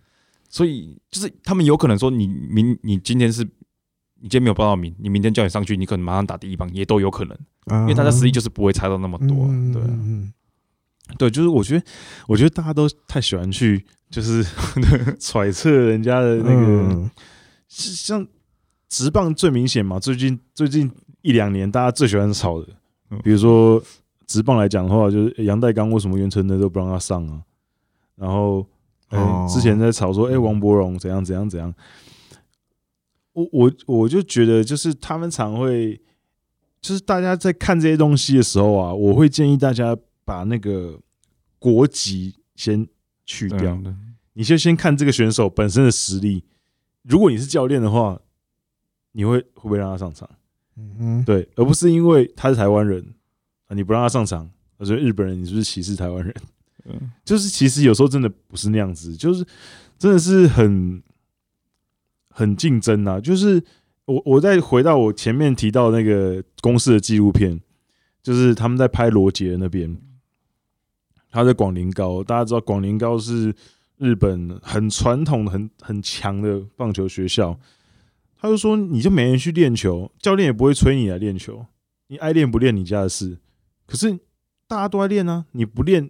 [0.49, 7.39] 所以就是他们有可能说你明你今天是你今天没有报到名，你明天叫你上去，你可能马上打第一棒，也都有可能，
[7.83, 9.47] 因为大家实力就是不会差到那么多。
[9.73, 10.33] 对、啊，嗯，
[11.19, 11.85] 对，就是我觉得
[12.27, 14.45] 我觉得大家都太喜欢去就是
[15.21, 17.11] 揣测人家的那个，
[17.69, 18.27] 是像。
[18.89, 20.91] 职棒最明显嘛，最近最近
[21.23, 22.69] 一两年，大家最喜欢炒的，
[23.25, 23.83] 比如说
[24.27, 27.43] 直棒来讲的话，就是杨代刚为什么袁成的都不让他上啊？
[28.15, 28.65] 然后，
[29.09, 31.75] 欸、之前在炒说，哎、欸，王博荣怎样怎样怎样。
[33.33, 36.01] 我我我就觉得，就是他们常会，
[36.81, 40.99] 就是大家在看这些东西的时候啊，我会建议大家把那个
[41.59, 42.87] 国籍先
[43.25, 43.77] 去掉，
[44.35, 46.45] 你就先看这个选手本身的实力。
[47.03, 48.21] 如果你是教练的话。
[49.17, 50.29] 你会会不会让他上场？
[50.77, 53.03] 嗯哼，对，而不是因为他是台湾人
[53.67, 54.47] 啊，你不让他上场，
[54.77, 56.35] 而是日本人，你是不是歧视台湾人？
[56.85, 59.43] 嗯，就是其实有时候真的不是那样子，就是
[59.99, 61.03] 真的是很
[62.29, 63.19] 很竞争啊。
[63.19, 63.65] 就是
[64.05, 67.59] 我我再回到我前面提到那个公司的纪录片，
[68.23, 69.97] 就是他们在拍罗杰那边，
[71.31, 73.55] 他在广陵高，大家知道广陵高是
[73.97, 77.59] 日本很传统、很很强的棒球学校。
[78.47, 81.67] 他就说：“你就每天去练球，教练也不会催你来练球。
[82.07, 83.39] 你爱练不练你家的事。
[83.87, 84.17] 可是
[84.69, 86.09] 大家都在练啊，你不练，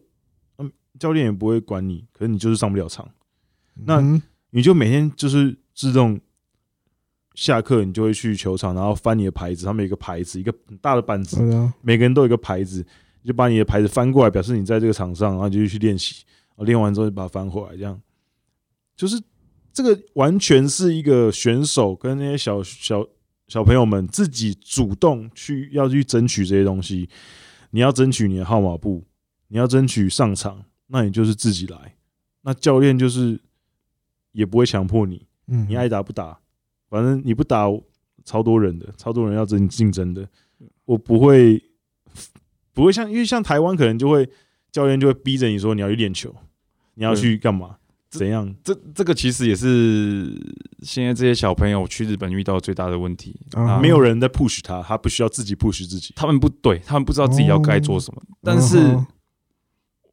[0.58, 2.04] 嗯，教练也不会管你。
[2.12, 3.08] 可是你就是上不了场。
[3.86, 4.02] 那
[4.50, 6.20] 你就每天就是自动
[7.34, 9.64] 下课，你就会去球场，然后翻你的牌子。
[9.64, 11.40] 他们有一个牌子，一个很大的板子，
[11.80, 12.84] 每个人都有一个牌子，
[13.22, 16.22] 你就把你的牌子翻过来，表示你在这个场上，然后就去练习。
[16.58, 17.98] 练完之后就把它翻回来，这样
[18.94, 19.18] 就是。”
[19.76, 23.06] 这个完全是一个选手跟那些小小
[23.46, 27.10] 小朋友们自己主动去要去争取这些东西。
[27.72, 29.04] 你要争取你的号码布，
[29.48, 31.94] 你要争取上场，那你就是自己来。
[32.40, 33.38] 那教练就是
[34.32, 36.38] 也不会强迫你，你爱打不打，
[36.88, 37.66] 反正你不打，
[38.24, 40.26] 超多人的，超多人要争竞争的。
[40.86, 41.62] 我不会
[42.72, 44.26] 不会像，因为像台湾可能就会
[44.72, 46.34] 教练就会逼着你说你要去练球，
[46.94, 47.76] 你要去干嘛？
[48.18, 48.54] 怎样？
[48.64, 50.32] 这这个其实也是
[50.82, 53.78] 现在这些小朋友去日本遇到最大的问题啊！
[53.80, 56.12] 没有人在 push 他，他不需要自己 push 自己。
[56.16, 58.22] 他们不对，他们不知道自己要该做什么。
[58.42, 58.96] 但是，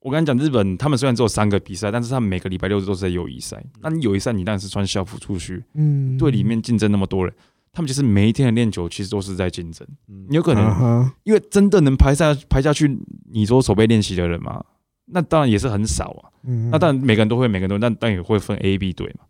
[0.01, 3.64] 我跟你讲，日本他们虽然只有三个比赛，但是他们每个礼拜六都是在友谊赛。
[3.82, 5.64] 那你友谊赛，你当然是穿校服出去。
[5.76, 7.34] 嗯，队，里面竞争那么多人，
[7.72, 9.88] 他们其实每一天的练球其实都是在竞争。
[10.08, 12.99] 你有可能因为真的能排下排下去，
[13.32, 14.64] 你说手背练习的人吗？
[15.06, 16.32] 那当然也是很少啊，
[16.72, 19.26] 那当然每个人都会，每个人都，但但也会分 A、B 队嘛。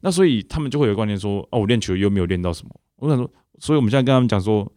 [0.00, 2.70] 那所以他们就会有观念说，哦，我练球又没有练到什么。
[2.96, 4.70] 我想说，所以我们现在跟他们讲说，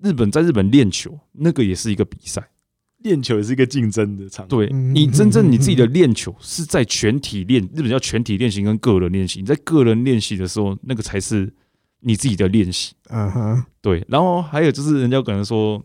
[0.00, 2.50] 日本在日本练球，那个也是一个比赛，
[2.98, 4.46] 练球也是一个竞争的场。
[4.46, 9.40] 对，你真正你自己的练球是在全体练，日本叫全体练习跟个人练习。
[9.40, 11.52] 你在个人练习的时候，那个才是
[11.98, 12.94] 你自己的练习。
[13.08, 14.04] 嗯哼，对。
[14.08, 15.84] 然后还有就是，人家可能说。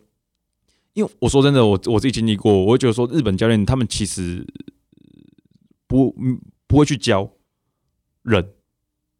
[0.93, 4.45] 因为我说真的，我我自己经历过，我会觉得说日本教练他们其实
[5.87, 6.13] 不
[6.67, 7.29] 不会去教
[8.23, 8.45] 人，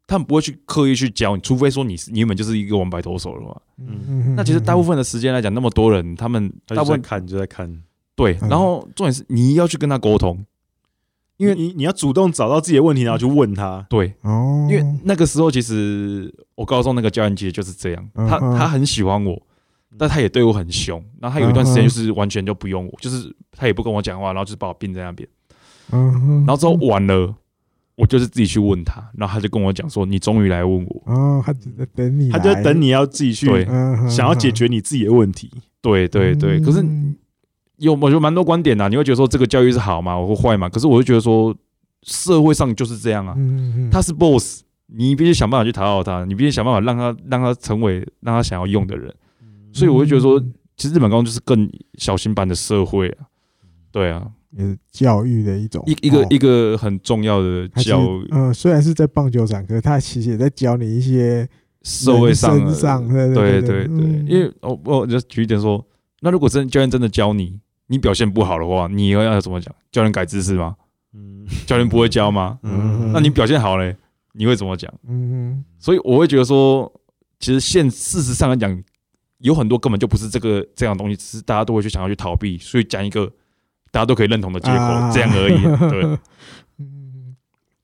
[0.06, 7.82] 他们不会去刻意去教你，除非说你是你原本就是一个王牌投手的话，嗯，那其实大部分的时间来讲，那么多人，他们大部分看就在看，
[8.14, 10.44] 对，然后重点是你要去跟他沟通，
[11.38, 19.40] 因为你你要主动找到自己的问题，然后去问他，对，哦，因为那个时候其实我高中那个教练其实就是这样，他他很喜欢我。
[19.98, 25.28] 但他也对我很凶，然后他有一段时间就是完全就不用我，就是他也不跟我讲话，然后就是把我并在那边。
[25.90, 27.34] 然后之后完了，
[27.96, 33.46] 我就是自己去问他，然后他就跟我讲说：“你终于来问我。”哦，他就在等你，他就在等你要自己去，
[34.08, 35.50] 想要解决你自己的问题。
[35.82, 36.84] 对对对，可是
[37.78, 40.14] 有我觉得蛮多观点呐，你会觉得说这个教育是好吗？
[40.16, 40.68] 或坏吗？
[40.68, 41.54] 可是我就觉得说
[42.02, 43.34] 社会上就是这样啊，
[43.90, 49.12] 他是 boss，你必须想办法去讨好他，你必须想办法让他让他成为让他想要用的人。
[49.72, 50.40] 所以我会觉得说，
[50.76, 53.26] 其实日本高中就是更小型版的社会啊，
[53.92, 58.28] 对啊，也是教育的一种，一一个一个很重要的教育。
[58.30, 61.48] 嗯，虽然是在棒球场，可是他其实也在教你一些
[61.82, 65.84] 社会上，的上对对对对，因为我我就举一点说，
[66.20, 69.74] 那如果真教练真的教你，你表现不好的话，你要要怎么讲？
[69.92, 70.76] 教练改姿势吗？
[71.12, 72.58] 嗯，教练不会教吗？
[72.62, 73.96] 嗯，那你表现好嘞，
[74.32, 74.92] 你会怎么讲？
[75.08, 76.92] 嗯，所以我会觉得说，
[77.38, 78.70] 其实现事实上来讲，
[79.40, 83.26] 有很多根本就不是这个这样的东西，只是大家都会去想要去逃避，所以讲一个
[83.90, 85.62] 大家都可以认同的结果，这样而已。
[85.90, 86.18] 对，
[86.78, 87.36] 嗯，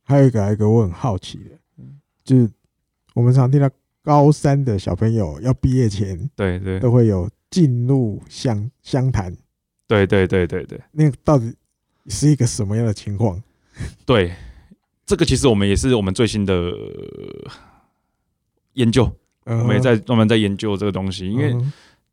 [0.04, 1.84] 还有一个还有一个我很好奇的，
[2.24, 2.50] 就是
[3.14, 3.68] 我们常听到。
[4.06, 9.36] 高三的小朋友要毕业前，对对，都会有进入相相谈，
[9.88, 11.52] 对对对对对，那个到底
[12.06, 13.42] 是一个什么样的情况？
[14.04, 14.32] 对，
[15.04, 16.72] 这个其实我们也是我们最新的
[18.74, 19.12] 研究，
[19.46, 21.56] 我们也在专门在研究这个东西，因为。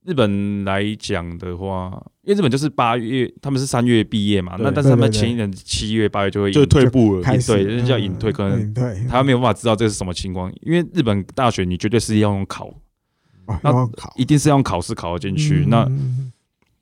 [0.05, 1.89] 日本来讲的话，
[2.23, 8.73] 因为日本就是八月，他们是三月毕业嘛，那但是他们前一年七月八月就会就退步了，对，那叫隐退，可能
[9.07, 12.69] 他没有办法知道这是什么情况，因为日本大学你绝对是要用考，
[13.61, 15.89] 那一定是要用考试考进去，那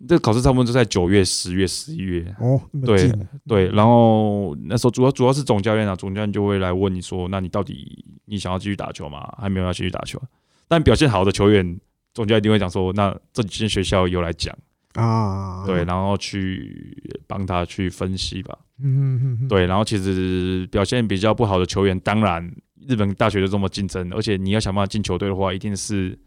[0.07, 3.11] 这考试差不多就在九月、十月、十一月，哦，对
[3.47, 9.31] 对，然后那时候主要主要是总教练啊，总教练就会来问你说，那你到底你想要继续打球吗？
[9.37, 10.21] 还没有要继续打球，
[10.67, 11.79] 但表现好的球员。
[12.13, 14.53] 总教练一定会讲说，那这几间学校有来讲
[14.95, 16.93] 啊，对，然后去
[17.25, 22.53] 帮他去分析吧，嗯嗯对，然后其实表现比较不好的球员，当然
[22.85, 26.19] 日本大学就这么竞争，而且你要想办法进球队的话，一定是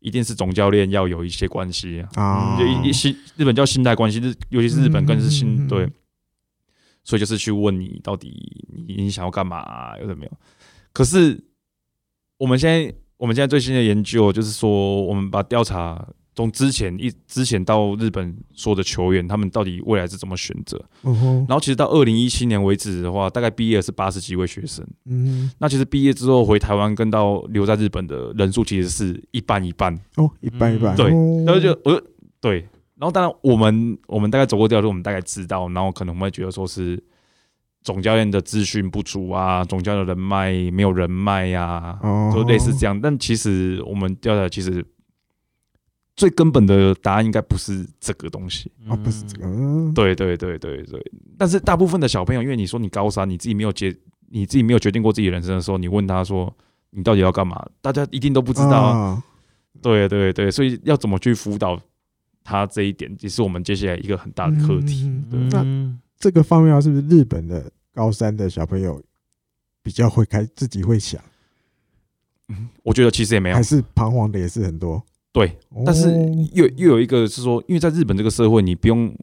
[0.00, 5.90] 一定是总教练要有一些关系啊，就一一信日本叫信赖关系，日尤其是日本更是信对，
[7.04, 10.32] 所以就是去问你到底你你想要干嘛，有没有？
[10.92, 11.42] 可是
[12.38, 12.94] 我们现在。
[13.18, 16.08] 我们现在最新的研究就是说，我们把调查
[16.38, 20.80] 从之前一之前到日本所有的球员，他们到底未来是怎么选择。
[21.02, 24.86] 然后其实到二零一七年为止的话，大概毕业是八十几位学生。
[25.06, 29.92] 嗯，那其实毕业之后回台湾跟到留在日本的人数其实是一半一半。
[30.14, 30.94] 哦，一半一半。
[30.94, 31.08] 对，
[31.44, 32.00] 然后就我
[32.40, 32.60] 对，
[32.94, 37.02] 然后当然我们我们大概走过调查，我们大概知道，然后可能我们会觉得说是。
[37.84, 41.98] 总教练的资讯不足啊，总教练的人脉没有人脉呀，
[42.34, 43.00] 就类似这样。
[43.00, 44.84] 但其实我们调查，其实
[46.18, 49.46] 最根本的答案应该不是这个东西啊，不是这个。
[49.94, 51.12] 对对对对对。
[51.38, 53.96] 但是大部分的小朋友，因为你说你高三，你自己没有决，
[54.26, 56.52] 你自己没有决定过自己人生的时候，你问他说
[56.90, 59.22] 你到底要干嘛，大家一定都不知道。
[59.80, 61.80] 对对对，所以要怎么去辅导
[62.42, 65.08] 他这一点，也是我们接下来一个很大的课题。
[65.52, 65.64] 那
[66.18, 69.00] 这个方面是不是日本的高三的小朋友
[69.84, 71.22] 比较会开，自己会想？
[72.48, 75.00] 嗯，我觉得其实也没有，还是彷徨的也是很多。
[75.38, 76.10] 对，但是
[76.52, 79.14] 又又有一个是说，因为在日本这个社会，你不用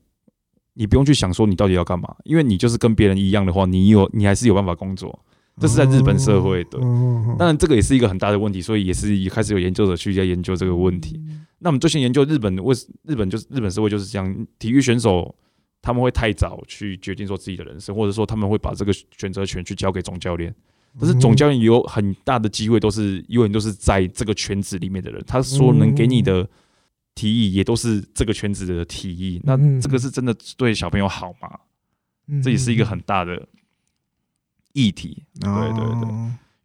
[0.73, 5.19] 你不用去想说你到底要干嘛，因为你就是跟别人一样的话，你有你还是有办法工作。
[5.59, 6.79] 这是在日本社会的，
[7.37, 11.21] 当然这个也是一个很大的问题，所以也是一开始有研究者去在研究这个问题。
[11.59, 15.35] 那我们最先研究日本为日本就是日本社会就是这样，体育选手。
[15.81, 20.51] 他们会太早去决定说自己的人生，或者说他们会把这个选择权去交给总教练。
[20.99, 26.47] 但是总教练有很大的机会都是永远都是在这个圈子里面的人，他说能给你的
[27.13, 29.41] 提议也都是这个圈子的提议。
[29.43, 31.49] 那这个是真的对小朋友好吗？
[32.43, 33.47] 这也是一个很大的
[34.73, 35.23] 议题。
[35.39, 36.09] 对对对，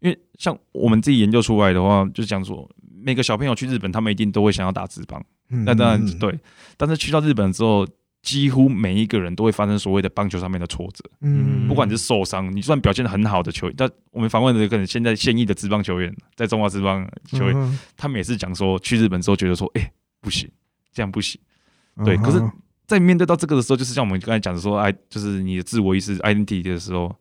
[0.00, 2.70] 因为像我们自己研究出来的话，就是讲说
[3.02, 5.24] 每个小朋友去日本，他们一定都会想要打职棒。
[5.48, 6.38] 那当然对，
[6.76, 7.86] 但是去到日本之后。
[8.22, 19.90] 几乎每一个人都会发生所谓的棒球上面的挫折，嗯，不管你是受伤，你算表现得很好的球员，但我们访问的可能现在现役的职棒球员，在中华职棒球员，他们也是讲说，去日本之后觉得说，哎，
[20.20, 20.46] 不行，
[20.92, 21.40] 这样不行，
[22.04, 22.14] 对。
[22.18, 22.42] 可是，
[22.86, 27.16] 在面对到这个的时候，就是像我们刚才讲的说，哎，就是你的自我意识 identity 的时候，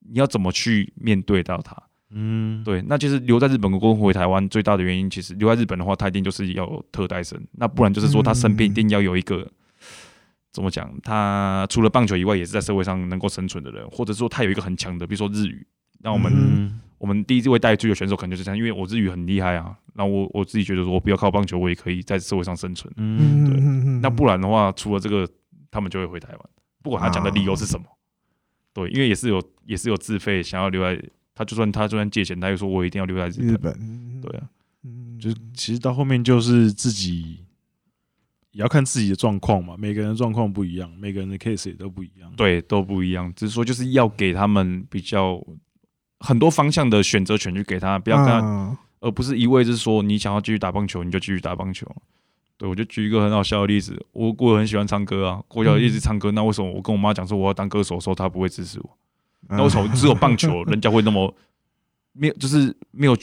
[0.00, 1.74] 你要怎么去面对到它？
[2.10, 2.84] 嗯，对。
[2.86, 9.50] 那就是留在日本跟回台湾最大的原因，其实留在日本的话，他一定就是要有特待生，那不然就是说他身边一定要有一个。
[10.52, 10.92] 怎么讲？
[11.02, 15.66] 他除了棒球以外，也是在社会上能够生存的人，或者说他有一个很强的，比如说日语。
[16.04, 19.74] 那我们、嗯、我们第一位带出的选手，可能就是这样，因为我日语很厉害啊。
[19.94, 22.92] 那我我自己觉得说，我不要靠棒球，我也可以在社会上生存。
[22.96, 23.58] 嗯，对。
[24.02, 25.26] 那不然的话，除了这个，
[25.70, 26.40] 他们就会回台湾，
[26.82, 27.86] 不管他讲的理由是什么。
[27.86, 27.94] 啊、
[28.74, 31.02] 对，因为也是有也是有自费想要留在，
[31.34, 33.48] 他就算他就算借钱，他又说我一定要留在日本。
[33.48, 34.48] 日本对啊，
[35.20, 37.44] 就是其实到后面就是自己。
[38.52, 43.32] 也要看自己的状况嘛，每个人的状况不一样，每个人的 case 也都不一样，对，都不一样。
[43.34, 45.42] 只是说，就是要给他们比较
[46.20, 51.86] 很多方向的选择权去给他，不要跟他，啊、而不是一味就是说你想要继续打棒球，你就继续打棒球。
[52.58, 58.98] 对，我就举一个很好笑的例子，我我很喜欢唱歌啊，我小一直唱歌，嗯、那为什么我跟我妈讲说我要当歌手的时候，她不会支持我？
[59.48, 61.34] 那为什么 只有棒球人家会那么
[62.12, 63.16] 没有，就是没有？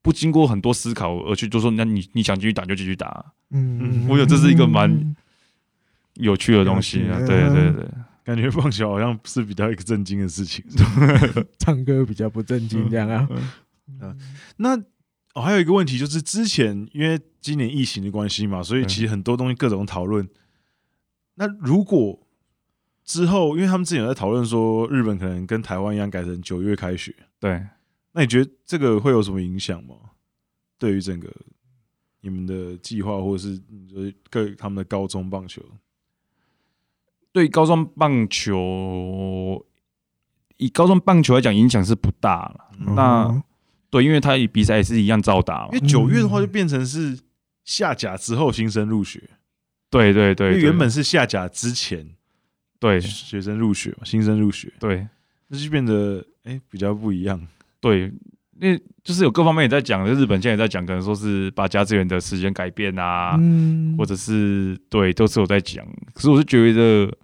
[0.00, 3.32] 不经过很多思考而去就说，那你你想继续打就继续打。
[3.50, 5.14] 嗯，我觉得这是一个蛮
[6.14, 7.18] 有趣的东西啊。
[7.26, 7.88] 对对对，
[8.24, 10.64] 感觉放学好像是比较一个震惊的事情，
[11.58, 13.28] 唱歌比较不震惊这样啊。
[14.00, 14.18] 嗯，
[14.56, 14.76] 那
[15.34, 20.28] 哦，还有一个问题就是，之前因为今年疫情的关系嘛，所以其实很多东西各种讨论。
[21.36, 22.26] 那如果
[23.04, 27.64] 之后，因为他们之前有在讨论说，日本可能跟台湾一样改成九月开学，对，
[28.12, 29.94] 那你觉得这个会有什么影响吗？
[30.78, 31.32] 对于整个
[32.28, 33.60] 你们的计划，或者是
[34.30, 35.62] 各他们的高中棒球？
[37.32, 39.64] 对高中棒球，
[40.56, 42.70] 以高中棒球来讲，影响是不大了。
[42.80, 43.42] 嗯、那
[43.90, 45.68] 对，因为他比赛也是一样照打嘛。
[45.72, 47.18] 因为九月的话，就变成是
[47.64, 49.22] 下甲之后新生入学。
[49.90, 52.06] 对对对，因为原本是下甲之前，
[52.78, 55.06] 对学生入学嘛，新生入学，对，
[55.46, 57.46] 那就变得哎、欸、比较不一样。
[57.80, 58.12] 对，
[58.60, 65.86] 因为就是有各方面也在讲，日本现在也在讲，可能说是把家资源的时间改变啊，嗯、或者是对，都是有在讲。
[66.12, 67.16] 可是我是觉得，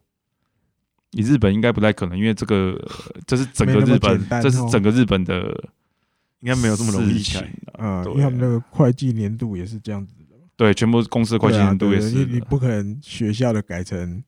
[1.10, 2.80] 你日本应该不太可能，因为这个
[3.26, 5.48] 这是整个日本，哦、这是整个日本的，
[6.40, 7.50] 应该没有这么容易起来。
[7.78, 10.36] 嗯，因为他们那个会计年度也是这样子的。
[10.56, 14.22] 对，全部公司的会计年度也是，你你不可能学校的改成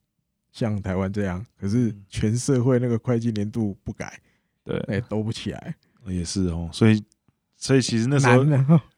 [0.51, 4.19] 像台湾这样，可是全社会那个会计年度不改，
[4.65, 5.77] 对，哎，兜不起来，
[6.09, 6.69] 也是哦。
[6.73, 7.03] 所以，
[7.57, 8.45] 所以其实那时候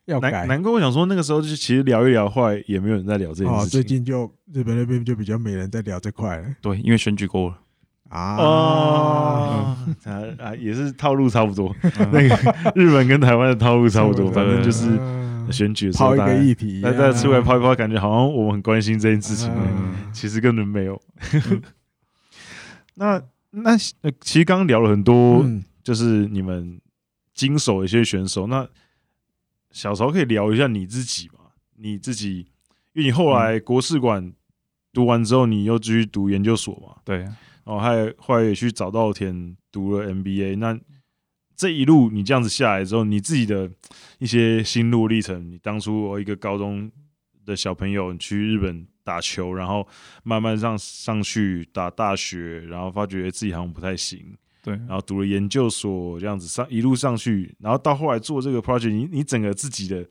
[0.06, 3.68] 要改，难怪我想说那个时候就其实聊一聊，后来也没有人在聊这件事情。
[3.68, 7.58] 最近就日本那边就比较没人在聊这块了，对，因为选举过了
[8.08, 9.76] 啊
[10.38, 11.74] 啊，也是套路差不多。
[11.82, 14.98] 那个 日本跟台湾的套路差不多，反正就是。
[15.50, 19.50] 选举的时候，抛一个议题，大家出来抛一抛，感觉好像我们很关心这件事情，
[20.12, 21.00] 其实根本没有。
[22.96, 23.18] 那
[23.52, 25.42] 那其实刚刚聊了很多，
[25.82, 26.78] 就是你们
[27.38, 28.48] 经手的一些选手。
[28.48, 28.68] 那
[29.70, 31.52] 小曹可以聊一下你自己嘛？
[31.76, 32.48] 你自己，
[32.94, 34.32] 因为你后来国士馆
[34.92, 37.00] 读完之后，你又继续读研究所嘛？
[37.04, 37.36] 对，然
[37.66, 40.56] 后还后来也去早稻田读了 MBA。
[40.56, 40.76] 那
[41.54, 43.70] 这一路你这样子下来之后，你自己的
[44.18, 46.90] 一些心路历程，你当初我一个高中
[47.44, 49.86] 的小朋友你去日本打球，然后
[50.24, 60.06] 慢慢上上去打大学，然后发觉自己好像不太行，对，然后读了研究所，这样子上一路上去，然后到后来做这个 project，你你整个自己的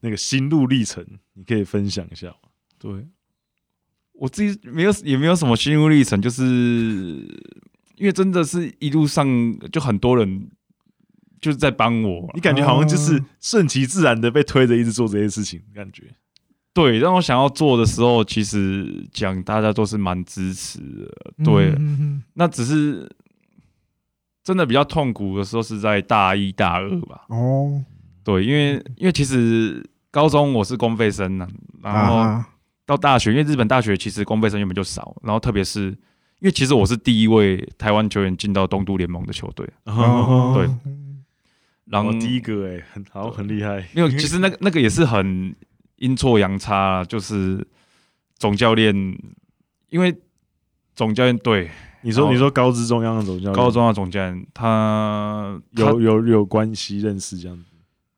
[0.00, 2.36] 那个心路历程，你可以分享一下吗？
[2.78, 3.06] 对，
[4.12, 6.42] 我自己没有也没有什么心路历程，就是
[7.96, 9.26] 因为真的是一路上
[9.70, 10.48] 就很多人。
[11.38, 16.02] 就是在帮我，你感觉好像就是顺其自然的被推着一直做这些事情，感觉。
[16.72, 21.44] 对，让我想要做的时候，其实讲大家都是蛮支持的。
[21.44, 21.76] 对，
[22.32, 23.08] 那只是
[24.46, 27.24] 真的比较痛苦的时候是在大一大二吧。
[27.30, 27.82] 哦，
[28.22, 31.48] 对，因为因为其实高中我是公费生呢，
[31.82, 32.44] 然后
[32.86, 39.68] 到大学，因为日本大学其实公费生原本就少，然后特别是因为其实我是第一位台湾球员进到东都联盟的球队。
[39.84, 40.70] 对。
[41.86, 43.84] 然后第一个哎，很好，很厉害。
[43.94, 45.52] 没有，其实那个那个也是很
[45.96, 47.66] 阴错阳差，就是
[48.38, 48.94] 总教练，
[49.88, 50.16] 因为
[50.94, 51.68] 总教练对
[52.06, 57.64] 你说，你说高知中央的总教练，高中的总教练，他有有有关系认识这样子，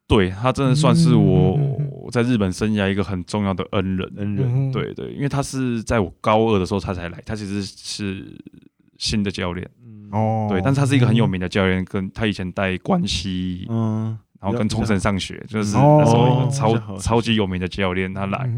[0.07, 1.59] 对他真的算是我
[2.13, 8.39] 在日本生涯一个很重要的恩人，恩人，对对，因为他是在我高二的时候他才来，他其实是
[8.99, 9.67] 新的教练。
[10.11, 18.51] 哦，对，但是他是一个很有名的教练，跟他以前带关西，嗯，然后跟冲绳上学，就是那时候一个超超级有名的教练，他来，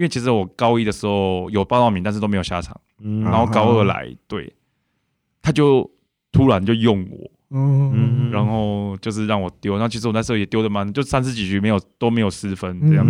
[0.00, 2.74] 因为其实我高一的时候有报到名，但是都没有下场，
[3.22, 4.50] 然后高二来，对，
[5.42, 5.88] 他就
[6.32, 13.06] 突然就用我，嗯，然后就是让我丢，那其实我那时候也丢的蛮，就三十几局没有都没有失分这样，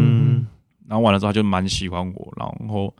[0.89, 2.93] 然后完了之后他就蛮喜欢我，然后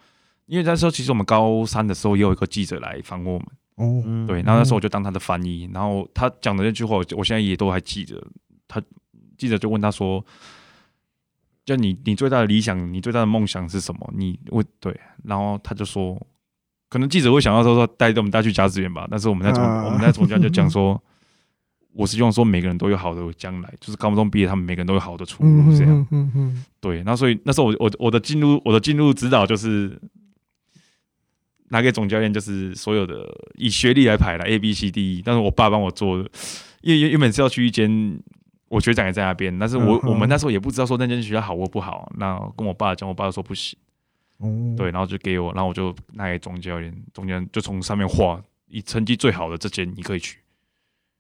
[0.47, 3.49] 因为那时候其实我们高三的时候也有一个记者来访问我们。
[3.75, 8.25] 哦，对，然后那时候我就当他的翻译，然后他讲的那句话，我我现在也都还记得。
[8.69, 8.81] 他
[9.37, 10.25] 记者就问他说
[11.65, 16.21] ：“就你，你最大的理想，你最大的梦想是什么？”你我对，然后他就说
[16.89, 21.01] ：“可能记者会想要说说带着我们带去甲子园吧。”但是我们在总我们在总教就讲说
[21.95, 26.07] ：“我是希望说每个人都有好的将来，就是高中毕业，他们每个人都有好的出路。”这样，
[26.81, 27.03] 对。
[27.05, 30.01] 那所以那时候我我我的进入我的进入指导就是。
[31.73, 33.25] 拿给总教练，就是所有的
[33.55, 36.29] 以学历来排了 A B C D E，但是我爸帮我做的，
[36.81, 38.21] 因为原本是要去一间
[38.71, 43.77] 我学长也在那边，但是我我们那时候也不知道说那间学校好或不好，那跟我爸讲，我爸说不行，
[44.77, 50.39] 对，然后就给我，然后我就拿给总教练，总教练就从上面画，以成绩最好的这间你可以去，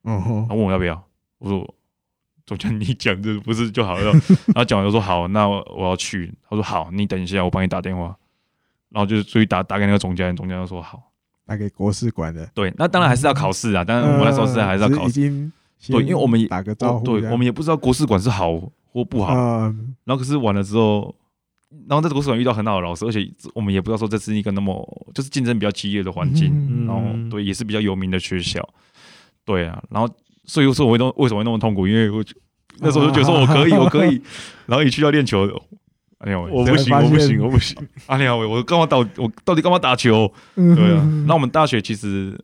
[0.02, 1.02] 然后问我要不要，
[1.38, 1.74] 我说
[2.46, 4.12] 总监你讲这不是就好了？
[4.46, 6.32] 然后讲完就说好，那我要去。
[6.48, 8.16] 他说好，你等一下，我帮你打电话。
[8.90, 11.12] 然后就出去打打给那个总教练，总监就说好，
[11.46, 12.44] 打给国事馆的。
[12.54, 13.84] 对，那当然还是要考试啊。
[13.84, 15.50] 但是我们那时候是还是要考试。
[15.88, 18.52] 对，因为我们也打个招呼，对，我们也不知道国士馆是好
[18.92, 19.34] 或不好。
[20.04, 21.14] 然后可是完了之后，
[21.88, 24.74] 然后在国士馆遇到很好的老师，而且我们也不知道说这是一个那么
[25.14, 26.86] 就是竞争比较激烈的环境。
[26.86, 28.66] 然后对，也是比较有名的学校。
[29.44, 30.12] 对啊，然后
[30.44, 31.86] 所以说我会为什么会那么痛苦？
[31.86, 32.22] 因为我
[32.78, 34.20] 那时候就觉得说我可以， 我可以。
[34.66, 35.48] 然后一去要练球。
[36.18, 37.74] 阿亮伟，我不行，我不行，我不行。
[38.04, 38.98] 阿亮伟，我干嘛打？
[38.98, 40.30] 我到底干嘛打球？
[40.54, 41.02] 对啊。
[41.26, 42.38] 那我们大学其实，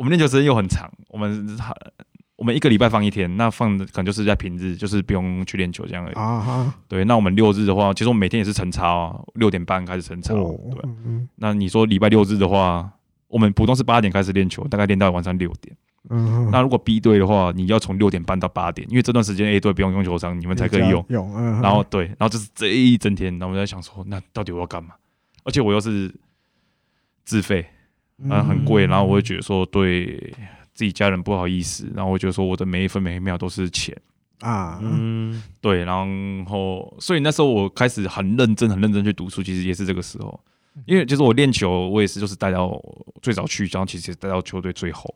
[0.00, 0.90] 我们练球时间又很长。
[1.08, 1.46] 我们
[2.36, 6.14] 我们一个礼拜放一天，那放的可能就是在平日，就是不用去练球这样而已。
[6.14, 10.34] 啊对，那我们六日的话，其实我们每天也是晨操啊，六点半开始晨操。
[10.70, 10.82] 对。
[11.36, 12.90] 那你说礼拜六日的话，
[13.28, 15.76] 我们普通是八点开始练球，大概练到晚上六点。
[16.08, 21.04] 嗯，那如果 B 队的话，你要从六点半到八点，因为这段时间 A 队不用用球场，你们才可以用。
[21.10, 21.60] 用，嗯。
[21.60, 24.94] 然后对，然后就是这一整天，然后我在想说，那到底我要干嘛？
[25.44, 26.10] 而且我又是
[27.26, 27.66] 自费，
[28.28, 30.32] 啊，很贵，然后我会觉得说对
[30.74, 33.96] 自己家人不好意思，然后我觉得说我的每一分每一秒都是钱
[34.40, 40.40] 啊，嗯，对，然后所以那时候我开始很认真、很认真去读书，其实也是这个时候，
[40.86, 42.80] 因为就是我练球，我也是就是带到
[43.22, 45.14] 最早去，然后其实带到球队最后。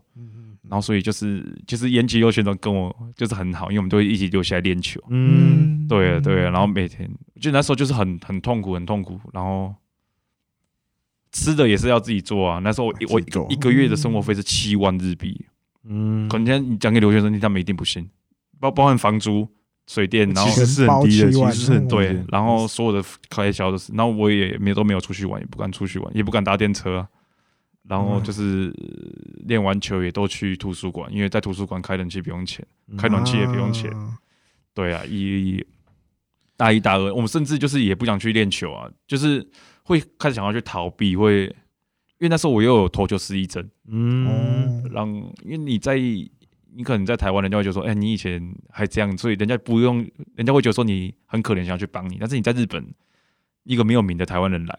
[0.67, 4.99] 然后，所以就是，就是延吉优选手跟我就是很好，因为我们都会一起留下来练球。
[5.11, 6.51] 嗯，对啊，对啊。
[6.51, 7.07] 然后每天
[7.39, 9.21] 就那时候就是很很痛苦，很痛苦。
[9.35, 9.75] 然后
[11.35, 12.59] 吃的也是要自己做啊。
[12.61, 13.21] 那时候我我
[13.51, 15.45] 一个月的生活费是七万日币。
[15.87, 18.09] 嗯，可能你讲给留学生听，他们一定不信。
[18.59, 19.47] 包包含房租、
[19.87, 22.25] 水电，然后其实是很低的，其实是很对。
[22.29, 27.09] 然后所有的开销都是，然后我也没都没有出去玩，也不敢出去玩，也不敢搭电车啊。
[27.87, 28.75] 然后就是
[29.45, 32.65] 练完球也都去图书馆，因为在图书馆开冷气不用钱，
[32.97, 33.93] 开暖气也不用钱。
[34.73, 35.63] 对啊，一
[36.57, 39.47] 大一大二，我们甚至就是也不想去练球啊，就是
[39.85, 43.67] 会开始想要去逃避，会因为那时候我又有投球失忆症。
[43.87, 45.09] 嗯，让
[45.45, 49.99] 因为你在你可能在台湾，人家会觉得说，哎，你以前还这样，所以人家不用，
[50.35, 52.17] 人家会觉得说你很可怜，想要去帮你。
[52.19, 52.85] 但是你在日本，
[53.63, 54.79] 一个没有名的台湾人来。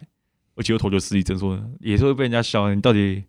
[0.57, 2.73] 而且又投球失忆症，说也是会被人家笑。
[2.73, 3.21] 你到底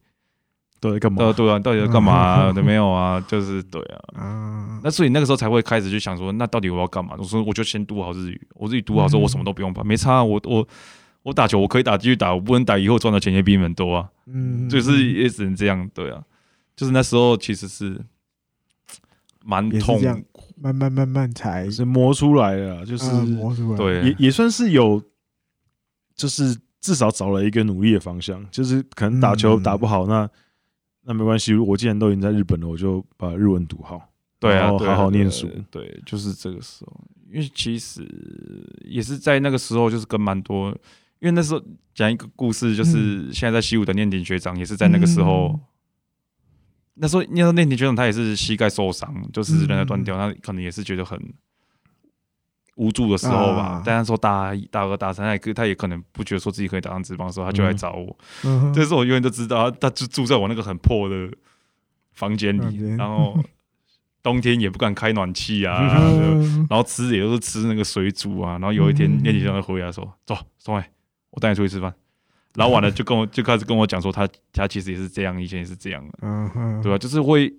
[0.79, 1.33] 到底干嘛？
[1.33, 2.51] 对啊，到底要干嘛？
[2.55, 3.83] 都没有啊，就是对
[4.15, 4.79] 啊。
[4.85, 7.17] 那所以那个时候才会开始去想说，那到底我要干嘛？
[7.19, 10.23] 我说我就先读好日语，我自己读好之后，我什么都不用怕，没差。
[10.23, 10.69] 我我
[11.27, 14.09] 我打球，我可以打继续打，我不能打，以后赚的钱也比你们多啊。
[14.27, 16.23] 嗯，就是也只能这样，对啊。
[16.77, 18.01] 就是那时候其实是
[19.45, 20.01] 蛮痛，
[20.57, 25.03] 慢慢慢慢才是磨出来的，就是磨出来，对，也也算是有，
[26.15, 26.57] 就是。
[26.79, 30.31] 至少找了一个努力的方向，就是可能打球打不好，那
[31.03, 31.53] 那没关系。
[31.57, 34.09] 我既然都已经在日本了，我就把日文读好，
[34.39, 35.51] 对啊，好好念书。
[35.69, 36.93] 对，就是这个时候，
[37.33, 38.07] 因为其实
[38.85, 40.73] 也是在那个时候，就是跟蛮多，
[41.27, 41.61] 因为那时候
[41.93, 45.59] 讲一个故事，就是现在在西武的念鼎学长，也是在那个时候，
[46.95, 51.21] 那时候念到念田学长，他也是膝盖受伤，就是韧带断掉，他可能也是觉得很。
[52.77, 58.15] 无助的时候吧，但他说大一、大二、大三，他也他也可能不觉得说自己可以打上职棒的时候，他就来找我。
[58.75, 61.33] 这时候我永远都知道，他就住在我那个很破的
[62.13, 63.43] 房间里，然后
[64.23, 65.91] 冬天也不敢开暖气啊，
[66.69, 68.59] 然后吃也都是吃那个水煮啊。
[68.59, 70.85] 然后有一天练习生回来说：“走，松伟，
[71.37, 71.95] 我带你出去吃饭。”
[72.57, 76.19] 然后完了就跟我就开始跟我讲说，他他其实也是这样，以前也是这样的，
[76.83, 76.99] 对吧？
[76.99, 77.55] 就是会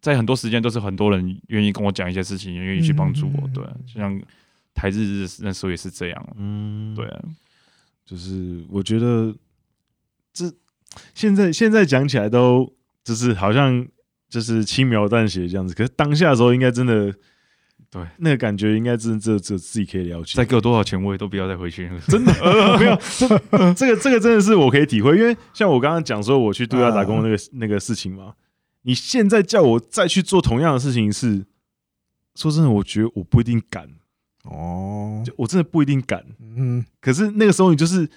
[0.00, 4.22] 在很多时间都是很多人愿意跟我讲一些事情，愿意去帮助我，对，就像。
[4.78, 7.24] 台日日那时候也是这样，嗯，对啊，
[8.04, 9.34] 就是我觉得
[10.34, 10.52] 这
[11.14, 12.70] 现在现在讲起来都
[13.02, 13.88] 就是好像
[14.28, 17.10] 就是轻描淡写这样子，可是当下的时候应该真的
[17.90, 18.02] 对。
[18.18, 20.34] 那个感觉应该真的只有只有自己可以了解。
[20.36, 23.28] 再给我多少钱我也都不要再回去， 真的、呃、 没有这
[23.74, 28.34] 这个这个真的是我可以体会，因为像我刚刚讲说我去度假打工那个那个事情嘛，
[28.82, 31.46] 你现在叫我再去做同样的事情是，
[32.34, 33.88] 说真的，我觉得我不一定敢。
[34.44, 38.08] 哦，就我真的不一定敢，嗯，可是那个时候你就是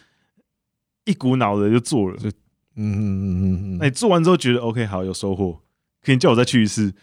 [1.06, 2.34] 一股脑的就做了，就嗯
[2.76, 3.41] 嗯嗯
[3.74, 5.60] 嗯，那你做完之后觉得 OK 好有收获，
[6.04, 6.94] 可以叫我再去一次，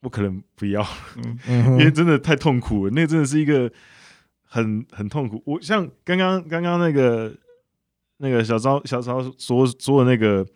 [0.00, 0.86] 不可能不要，
[1.46, 3.70] 嗯，因为真的太痛苦了，那真的是一个
[4.42, 5.42] 很很痛苦。
[5.46, 7.34] 我像刚刚刚刚那个
[8.18, 10.46] 那个小昭小昭说说的那个，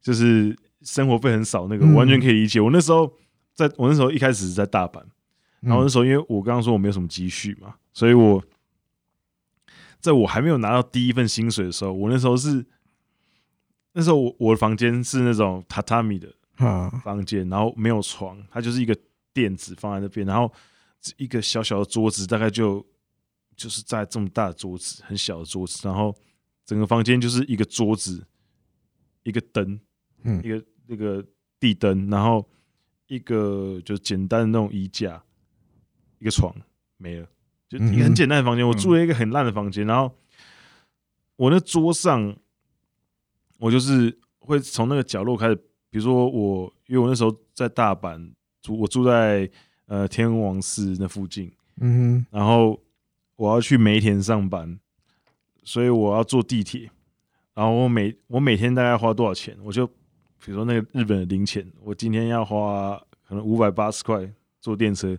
[0.00, 2.60] 就是生活费很少那个，我完全可以理解。
[2.60, 3.12] 我那时候
[3.54, 5.02] 在我那时候一开始是在大阪。
[5.60, 8.40] 然后那时候，因为我刚刚说我没有什么积蓄嘛，所以我
[9.98, 12.64] 在我还没有拿到第一份薪水的时候，我那时候是
[13.94, 18.96] 那时候我我的房间是那种榻榻米的房间，然后没有床，它就是一个
[19.32, 20.50] 垫子放在那边，然后
[21.16, 22.84] 一个小小的桌子，大概就
[23.54, 26.16] 就是在这么大的桌子，很小的桌子，然后
[26.64, 28.26] 整个房间就是一个桌子，
[29.22, 29.78] 一个灯，
[30.22, 31.24] 嗯一个那个
[31.60, 32.48] 地灯，然后
[33.06, 35.22] 一个就简单的那种衣架，
[36.18, 36.54] 一个床
[36.96, 37.28] 没了，
[37.68, 38.66] 就一个很简单的房间。
[38.66, 40.16] 我住了一个很烂的房间，然后
[41.36, 42.36] 我那桌上，
[43.58, 45.62] 我就是会从那个角落开始。
[45.96, 49.50] 比如说我，因为我那时候在大阪住，我住在
[49.86, 51.50] 呃天王寺那附近，
[51.80, 52.78] 嗯哼，然后
[53.36, 54.78] 我要去梅田上班，
[55.64, 56.90] 所以我要坐地铁，
[57.54, 65.16] 然后我每我每天大概花多少钱，我就比如说那个日本的零钱，我今天要花可能五百八十块坐电车，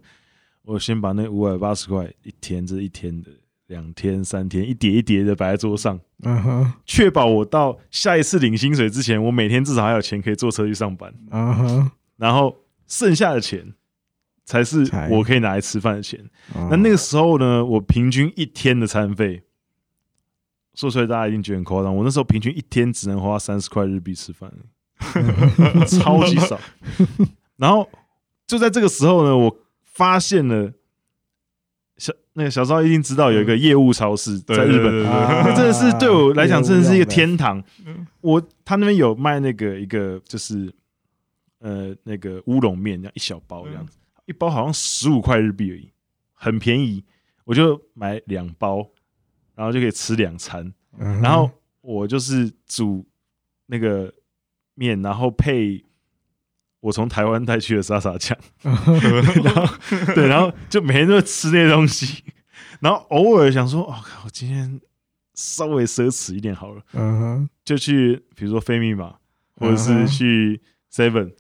[0.62, 3.32] 我先把那五百八十块一天这一天的。
[3.68, 11.14] 两天三天，一叠一叠的摆在桌上，嗯哼，确保我到下一次领薪水之前，我每天至少还有钱可以坐车去上班。
[11.32, 13.74] 嗯哼，然后剩下的钱
[14.46, 16.30] 才是我可以拿来吃饭的钱。
[16.70, 19.44] 那那个时候呢，我平均一天的餐费，
[20.74, 21.94] 说出来大家一定觉得很夸张。
[21.94, 24.50] 我那时候平均一天只能花三十块日币吃饭，
[25.86, 26.58] 超级少。
[27.58, 27.90] 然后
[28.48, 30.72] 就在这个时候呢，我发现了。
[32.38, 37.64] 小那个小时候一定知道有一个业务超市在日本，那真的是对我来讲真的是一个天堂。
[38.22, 40.72] 我他那边有卖那个一个就是
[41.60, 43.98] 呃那个乌龙面，这样一小包这样子，
[44.28, 45.90] 一包好像十五块日币而已，
[46.34, 47.04] 很便宜。
[47.44, 48.88] 我就买两包，
[49.56, 50.72] 然后就可以吃两餐。
[51.22, 51.50] 然后
[51.82, 53.04] 我就是煮
[53.66, 54.14] 那个
[54.76, 55.84] 面，然后配。
[56.88, 58.74] 我从台湾带去的沙沙酱， 然
[59.54, 59.68] 后
[60.16, 62.24] 对，然后就每天都吃那些东西，
[62.80, 64.80] 然后偶尔想说，哦，我今天
[65.34, 69.16] 稍微奢侈一点好了，嗯哼，就去比如说飞密码，
[69.58, 71.34] 或者是去 Seven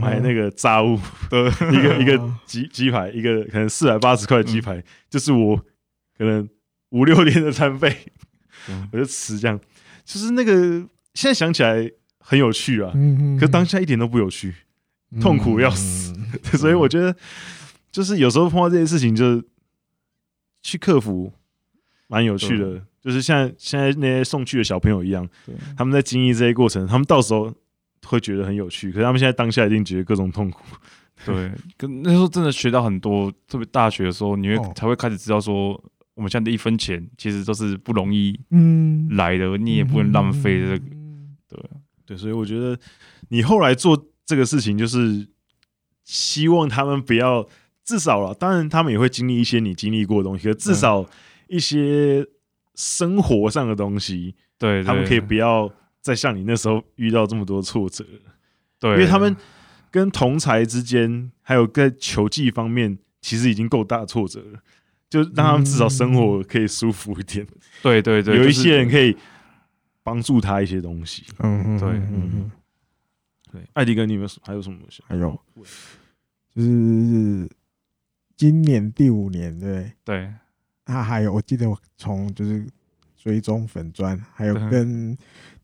[0.00, 1.00] 买那个炸物。
[1.28, 4.80] 的 一个一个鸡鸡排，一个可能四百八十块的鸡排，
[5.10, 5.56] 就是我
[6.16, 6.48] 可能
[6.90, 8.06] 五六天的餐费，
[8.92, 9.58] 我就吃这样，
[10.04, 10.52] 就是那个
[11.14, 12.92] 现在想起来很有趣啊，
[13.40, 14.54] 可是当下一点都不有趣。
[15.20, 17.14] 痛苦要死，嗯、 所以我觉得
[17.90, 19.42] 就是有时候碰到这些事情，就
[20.62, 21.32] 去克服，
[22.08, 22.82] 蛮有趣的。
[23.00, 25.28] 就是像现在那些送去的小朋友一样，
[25.76, 27.52] 他们在经历这些过程，他们到时候
[28.06, 30.62] 会觉得很有趣，可是他们现在当下一定觉得各种痛苦。
[31.26, 35.72] 对，跟那时候真的学到很多，特别大学的时候，你会才会开始知道说，
[36.14, 38.38] 我们现在的一分钱其实都是不容易
[39.10, 40.78] 来的，你也不能浪费这个。
[41.48, 41.60] 对
[42.06, 42.78] 对，所以我觉得
[43.28, 44.06] 你后来做。
[44.24, 45.26] 这个事情就是
[46.04, 47.46] 希望他们不要，
[47.84, 51.04] 至少了，当然他们也会经历一些你经历过的东西，可至少
[51.48, 52.26] 一些
[52.74, 55.70] 生活上的东西，对，他们可以不要
[56.00, 58.04] 再像你那时候遇到这么多挫折，
[58.78, 59.36] 对，因为他们
[59.90, 64.60] 跟同才之间，还有在球技方面，其实已经够大挫折了，
[65.10, 67.46] 就让他们至少生活可以舒服一点。
[67.82, 69.16] 对对对，有一些人可以
[70.02, 71.24] 帮助他一些东西。
[71.40, 72.50] 嗯嗯，对，嗯嗯。
[73.52, 75.02] 对，艾迪哥，你们还有什么东西？
[75.06, 75.38] 还有，
[76.54, 77.48] 就是
[78.36, 80.32] 今年第五年，对对。
[80.84, 82.66] 他还有，我记得我从就是
[83.14, 85.16] 追踪粉砖，还有跟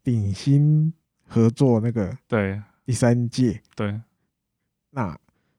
[0.04, 0.92] 鼎新
[1.26, 4.00] 合作那个对第三届，对。
[4.90, 5.18] 那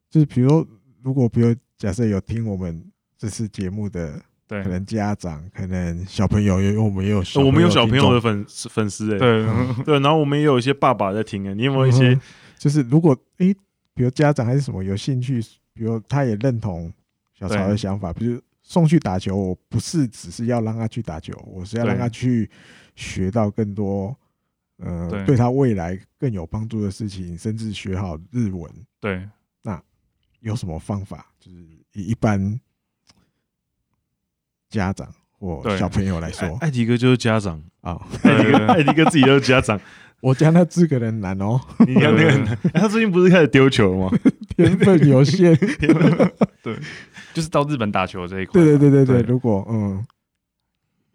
[0.09, 0.67] 就是比如说，
[1.01, 4.23] 如果比如假设有听我们这次节目的。
[4.49, 9.45] 对，可能家长，可能小朋友，因为我们也有小，我们有小朋友的粉粉丝哎，对。
[9.85, 12.19] 对，然后我们也有一些爸爸在听哎，你有没有一些，
[12.57, 13.53] 就是如果诶，
[13.93, 15.39] 比如家长还是什么有兴趣，
[15.71, 16.91] 比如他也认同
[17.35, 22.49] 小曹的想法，比如送去打球，我不是只是要让他去打球，我是要让他去
[22.95, 24.17] 学到更多，
[24.77, 25.37] 呃，对。
[25.37, 28.67] 他未来更有帮助的事情，甚至学好日文。
[28.99, 29.29] 对，
[29.61, 29.79] 那
[30.39, 31.27] 有什么方法？
[31.39, 31.57] 就是
[31.93, 32.59] 以一般。
[34.69, 35.07] 家长
[35.39, 37.99] 或小朋友来说，艾迪哥就是家长啊。
[38.23, 39.79] 艾迪哥，艾迪哥自己就是家长。
[40.21, 41.59] 我家那资格人难哦。
[41.87, 44.19] 你看那个难， 他最近不是开始丢球了吗？
[44.57, 45.55] 天分有限。
[46.61, 46.77] 对，
[47.33, 48.61] 就是到日本打球这一块。
[48.61, 49.29] 对对对对对。
[49.29, 50.05] 如果嗯，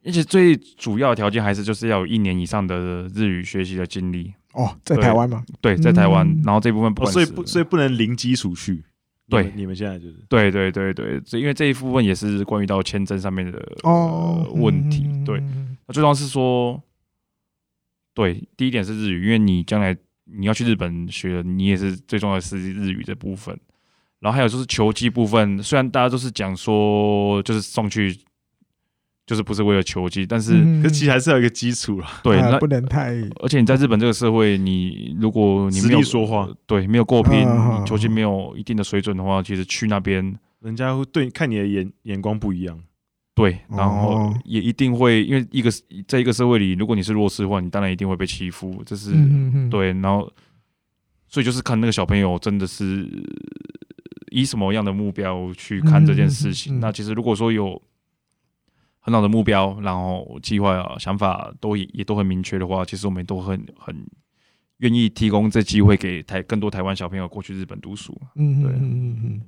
[0.06, 4.32] 而且最主要的条件还是就是要有一年以上的日语学习的经历。
[4.54, 5.44] 哦，在台湾吗？
[5.60, 6.26] 对，在台湾。
[6.42, 8.82] 然后这部分不，所以不，所以不能零基础去。
[9.28, 15.06] 对，你们现在就是对对对对，这因为这一部分也是关于到签证上面的哦问题。
[15.24, 15.40] 对，
[15.86, 16.82] 那最重要是说，
[18.12, 23.58] 对，第一点是日语，因为你将来你要去日本学，你也是最重要的是日语这部分。
[24.20, 28.14] 然后还有就是球技部分，虽然大家都是讲说就是送去
[29.26, 32.20] 就是不是为了球技，但是、嗯可其实还是要有一个基础啦。
[32.22, 42.78] 对，那啊不能太而且你在日本这个社会，你如果你没实有力说话，对，没有过拼，啊你球技没有一定的水准的话，其实去那边人家会对看你的眼眼光不一样。
[43.34, 45.68] 对，然后哦也一定会因为一个
[46.06, 49.10] 在一个社会里，如果你是弱势的话，你当然一定会被欺负，这是、
[49.70, 50.30] 对，然后
[51.28, 53.08] 所以就是看那个小朋友真的是
[54.30, 56.78] 以什么样的目标去看这件事情。
[56.78, 57.80] 那其实如果说有
[59.04, 63.94] 很好的目标，然后计划啊、想法都也也都很明确的话，其实我们都很很
[64.78, 68.14] 愿意提供这机会给台更多台湾小朋友过去日本读书。
[68.34, 69.40] 对嗯嗯嗯嗯，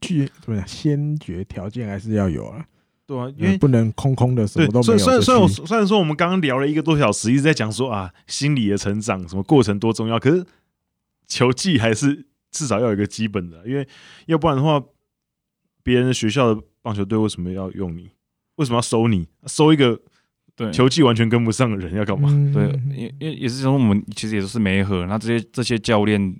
[0.00, 0.66] 具怎么讲？
[0.66, 2.64] 先决条件还是要有啊，
[3.06, 4.98] 对啊，因为不能空空的什对么都，没有。
[4.98, 10.46] 虽然虽然虽然我虽然说我们刚刚聊了一个多小时，一直在讲说啊，心理的成长什么过程多重要，可是
[11.26, 13.86] 球技还是至少要有一个基本的，因为
[14.26, 14.82] 要不然的话，
[15.82, 18.10] 别人的学校的棒球队为什么要用你？
[18.62, 19.26] 为什么要收你？
[19.46, 20.00] 收一个
[20.54, 22.28] 对，球技完全跟不上的人要干嘛？
[22.30, 26.34] 嗯对，因因为也是说我们其实也都是媒合，那这些这些教练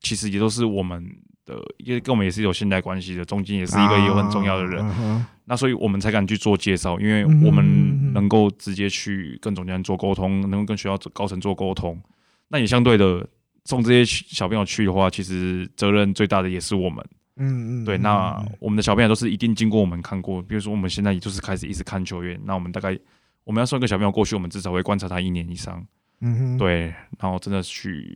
[0.00, 1.04] 其实也都是我们
[1.44, 12.00] 的，因为跟我们也是有信赖关系的，中间也是一个也有很重要的人，啊啊那所以我们才敢去做介绍，因为嗯我们能够直接去跟总教练做沟通，能够跟学校高层做沟通，
[12.48, 13.28] 那也相对的
[13.64, 17.04] 送这些小朋友去的话，其实责任最大的也是我们。
[17.40, 22.96] 嗯嗯，对，嗯那嗯我们的小朋友都是一定经过我们看过，比如说我们现在也就是开始一直看球员，那我们大概
[23.44, 25.84] 我们要送一个小朋友过去，我们至少会观察他一年以上，
[26.20, 28.14] 嗯哼，对，然后真的去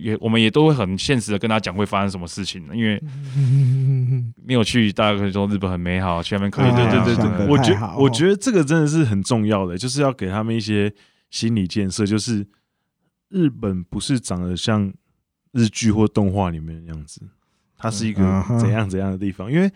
[0.00, 3.00] 也我们也都会很现实的跟他讲会发生什么事情，因为
[4.42, 10.92] 没有去，大家可以说日本很美好，去那边可以啊对对对对，我觉我觉得这个真的是很重要的，就是要给他们一些
[11.30, 12.46] 心理建设，就是
[13.28, 14.90] 日本不是长得像
[15.52, 17.20] 日剧或动画里面的样子，
[17.78, 18.20] 它是一个
[18.60, 19.50] 怎样怎样的地方。
[19.50, 19.70] 因为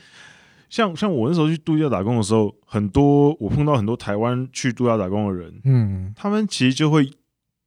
[0.68, 6.12] 像像我那时候去度假打工的时候，很多我碰到很多台湾去度假打工的人，嗯。
[6.14, 7.10] 他们其实就会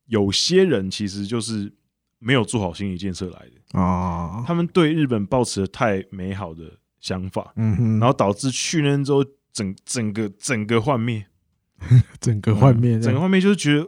[0.05, 1.73] 有些人其实就是
[2.19, 6.63] 没有做好心理建设来的，哦，他们对日本抱持了太美好的
[6.99, 11.25] 想法，嗯哼，然后导致去那之后整整个整个幻灭。
[12.19, 13.87] 整个幻灭， 整个幻灭就是觉得，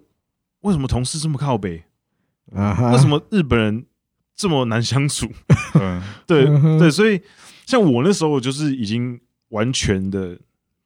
[0.62, 1.84] 为什么同事这么靠北？
[2.54, 3.86] 啊哈，为什么日本人
[4.38, 5.28] 这么难相处？
[5.74, 6.46] 嗯， 对
[6.80, 7.20] 对，所以
[7.66, 9.20] 像我那时候，我就是已经
[9.50, 10.40] 完全的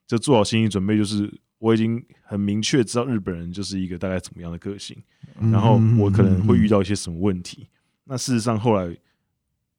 [0.07, 4.97] 就做好心理准备，就是我已经很明确知道日本人就是一个大概怎么样的个性，
[5.39, 7.67] 嗯然后我可能会遇到一些什么问题。
[8.05, 8.97] 那事实上后来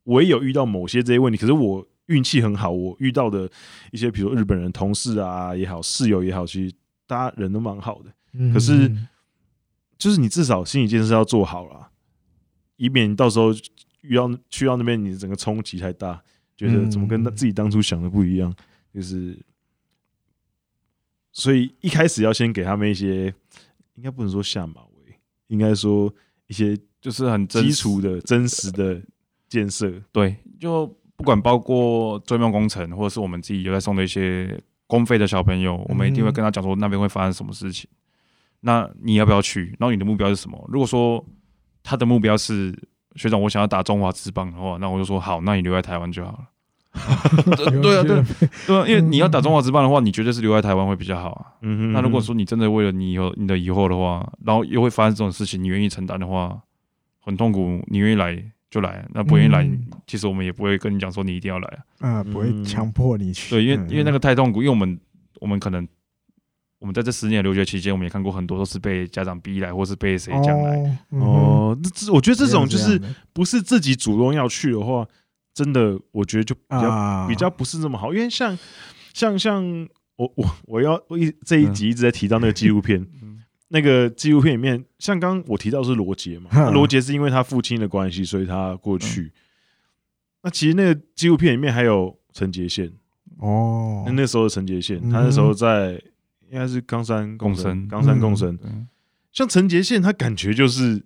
[0.05, 3.51] 我也有遇到某些这些问题，可是我运气很好，我遇到的
[3.91, 6.75] 一些比如日本人同事啊也好，室友也好，其实
[7.07, 8.13] 大家人都蛮好的。
[8.35, 8.91] 嗯可是
[9.99, 11.89] 就是你至少心理建设要做好了，
[12.83, 13.53] 以免你到时候
[14.01, 16.21] 遇到去到那边，你整个冲击太大，
[16.57, 18.53] 觉得怎么跟自己当初想的不一样，
[18.93, 19.41] 就是，
[21.31, 23.33] 所以一开始要先给他们一些，
[23.95, 25.15] 应该不能说下马威，
[25.47, 26.13] 应该说
[26.49, 29.01] 一些就是很基础的真实的
[29.49, 30.03] 建设。
[30.11, 30.85] 对，就
[31.15, 37.89] 不管包括追梦工程，或者是我们自己有在送的一些公费的小朋友，我们一定会跟他讲说那边会发生什么事情。
[38.59, 39.67] 那你要不要去？
[39.79, 40.69] 然后你的目标是什么？
[40.69, 41.25] 如果说
[41.83, 42.73] 他的目标是
[43.17, 46.39] 学长，我想要打中华职棒的话，那我就说好，那你留在台湾就好了。
[47.57, 48.23] 对对啊，对
[48.67, 51.47] 对啊，因为你要打中华职棒的话，你绝对是留在台湾会比较好啊。
[51.63, 56.61] 嗯哼，那如果说你真的为了你以后你的以后的话，然后又会发生这种事情，你愿意承担的话，
[57.21, 57.83] 很痛苦。
[57.87, 58.37] 你愿意来
[58.71, 62.11] 就来，那不愿意来，嗯其实我们也不会跟你讲说你一定要来啊。
[62.11, 65.01] 啊，不会强迫你去，对，因为嗯因为那个太痛苦，因为我们
[65.41, 65.89] 我们可能
[66.83, 70.99] 我们在这十年的留学期间，我们也看过很多都是被家长逼来，或是被谁讲来。
[71.11, 73.01] 哦，这这我觉得这种就是
[73.33, 75.07] 不是自己主动要去的话，
[75.55, 78.59] 真的我觉得就比较啊，比较不是那么好，因为像
[79.15, 79.65] 像像
[80.17, 83.39] 我我我要我一这一集一直在提到那个纪录片，嗯。
[83.69, 89.33] 那个纪录片里面，像刚刚我提到是罗杰嘛，罗杰是因为他父亲的关系，所以他过去。
[90.43, 92.93] 那其实那个纪录片里面还有陈杰宪，
[93.39, 94.03] 哦。
[94.05, 95.99] 那，那时候的陈杰宪，嗯他那时候在
[96.53, 98.57] 应该是冈山，共生冈山共生。
[98.63, 98.87] 嗯
[99.33, 101.03] 像陈杰宪，他感觉就是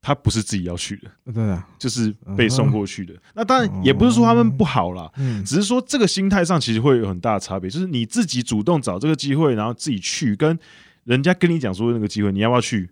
[0.00, 3.12] 他不是自己要去的，对啊，就是被送过去的。
[3.34, 10.56] 那当然也不是说他们不好啦，嗯，只是说这个心态上其实会有很大的差别，就是你自己主动找这个机会，然后自己去，跟
[11.02, 12.88] 人家跟你讲说那个机会，你要不要去？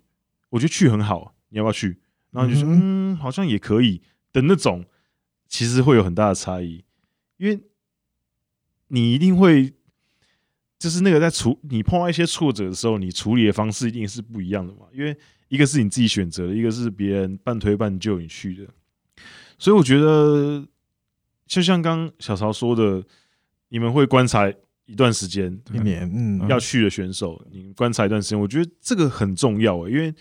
[0.49, 1.97] 我觉得去很好，你要不要去？
[2.31, 4.01] 然后你就说嗯嗯，好像也可以
[4.33, 4.83] 的那种，
[5.47, 6.83] 其实会有很大的差异，
[7.37, 7.61] 因为
[8.89, 9.73] 你一定会
[10.83, 15.15] 就是那个在处你碰到一些挫折的时候，你处理的方式一定是不一样的嘛，因为
[15.47, 18.67] 一个是你自己选择的，一个是别人半推半就你去的，
[19.57, 20.67] 所以我觉得。
[21.45, 23.03] 就像刚小曹说的，
[23.67, 24.51] 你们会观察
[24.85, 30.15] 一段时间，一年，嗯，要去的选手，你观察一段时间，我觉得这个很重要诶，因为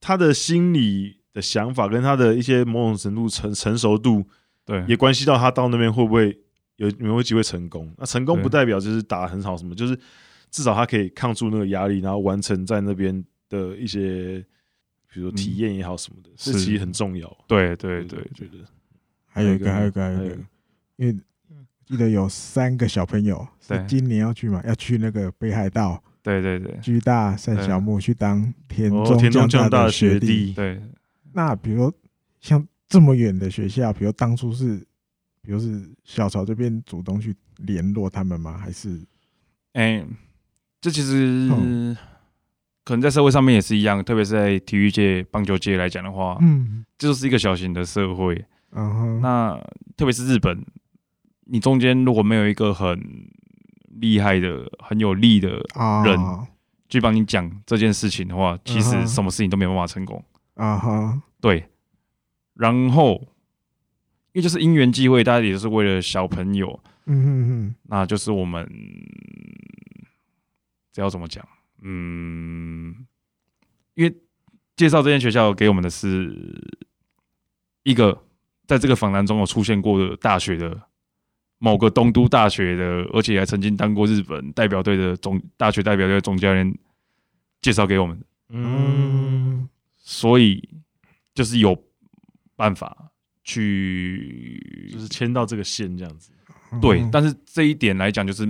[0.00, 4.26] 他的心理的想法跟他的一些某种程度成成熟度，
[4.66, 6.38] 对，也关系到他到那边会不会
[6.76, 7.92] 有有没有机会成功。
[7.98, 9.98] 那成功不代表就是打得很好什么，就是
[10.50, 14.44] 至少他可以抗住那个压力，然后完成在那边的一些，
[15.12, 17.28] 比如说体验也好什么的，这其实很重要。
[17.46, 18.58] 对对对，觉得
[19.26, 20.38] 还有一个，还有一个，还有一个，
[20.96, 21.16] 因为。
[21.86, 24.62] 记得有三个小朋友是今年要去嘛？
[24.66, 30.54] 要去那个北海道，对对对，居大三小木去当田中将大的学弟。
[30.54, 30.80] 对，
[31.34, 31.92] 那比如
[32.40, 34.82] 像这么远的学校，比如当初是，
[35.44, 38.56] 比如是小曹这边主动去联络他们吗？
[38.56, 39.00] 还是？
[39.74, 40.04] 哎，
[40.80, 41.48] 这其实
[42.84, 48.44] 可能在社会上面也是一样，特别是在体育界、棒球界来讲的话，嗯，这就是一个小型的社会。
[48.72, 49.56] 嗯哼，那
[49.96, 50.64] 特别是日本。
[51.46, 52.98] 你中间如果没有一个很
[54.00, 55.50] 厉害的、很有力的
[56.04, 56.18] 人
[56.88, 60.24] 去帮你讲这件事情的话，其实什么事情都没有办法成功。
[60.54, 61.68] 啊哈，对。
[62.54, 63.20] 然后，
[64.34, 66.78] 因为就是因缘际会，大家也是为了小朋友。
[67.06, 68.70] 嗯哼哼，那就是我们
[70.92, 71.42] 这要怎么讲？
[71.80, 72.94] 嗯，
[73.94, 74.14] 因为
[74.76, 76.36] 介绍这间学校给我们的是
[77.84, 78.22] 一个
[78.66, 80.82] 在这个访谈中有出现过的大学的。
[81.58, 82.84] 某个东都大学的，
[83.14, 86.76] 而且还曾经当过日本代表队的总大学代表队的总教练
[87.62, 88.20] 介绍给我们。
[88.50, 89.66] 嗯，
[89.96, 90.68] 所以
[91.32, 91.74] 就是有
[92.54, 93.10] 办法
[93.44, 96.32] 去，就是牵到这个线这样子。
[96.82, 98.48] 对，但是这一点来讲，就是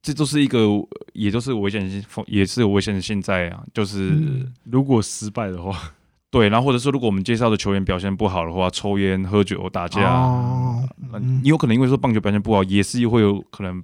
[0.00, 0.68] 这都是一个，
[1.14, 3.64] 也都是危险性，也是有危险性在啊。
[3.74, 5.94] 就是如果失败的话。
[6.32, 13.82] 对，然后或者说，如果我们介绍的球员表现不好的话，抽烟、喝酒、打架，哦嗯、你有可能因为说棒球表现不好，也是会有可能，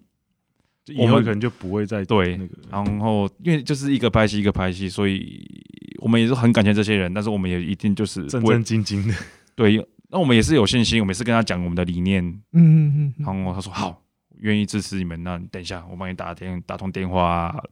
[0.86, 2.56] 以后可能就不会再对那个。
[2.70, 5.44] 然后，因为就是一个拍戏一个拍戏，所以
[5.98, 9.14] 我们也是很感谢这些人，但是我们也一定就是正正经经的。
[9.56, 12.24] 对，那我们也是有信心，我们也是跟他讲我们的理念。
[12.52, 13.24] 嗯嗯嗯。
[13.24, 14.00] 然后他说好，
[14.36, 17.64] 愿意支持你们，那你等一下我帮你打电打通电话啊。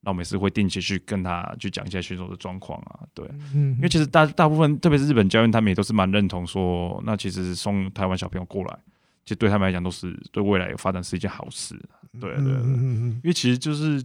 [0.00, 8.78] 那我们也是会定期去跟他去讲一下选手的状况啊，对，嗯，因为其实大大部分，特别是日本教练，他们也都是蛮认同说，那其实送台湾小朋友过来，
[9.24, 11.74] 其实对他们来讲都是对未来有发展是一件好事，
[12.20, 14.02] 对对对，因为其实就是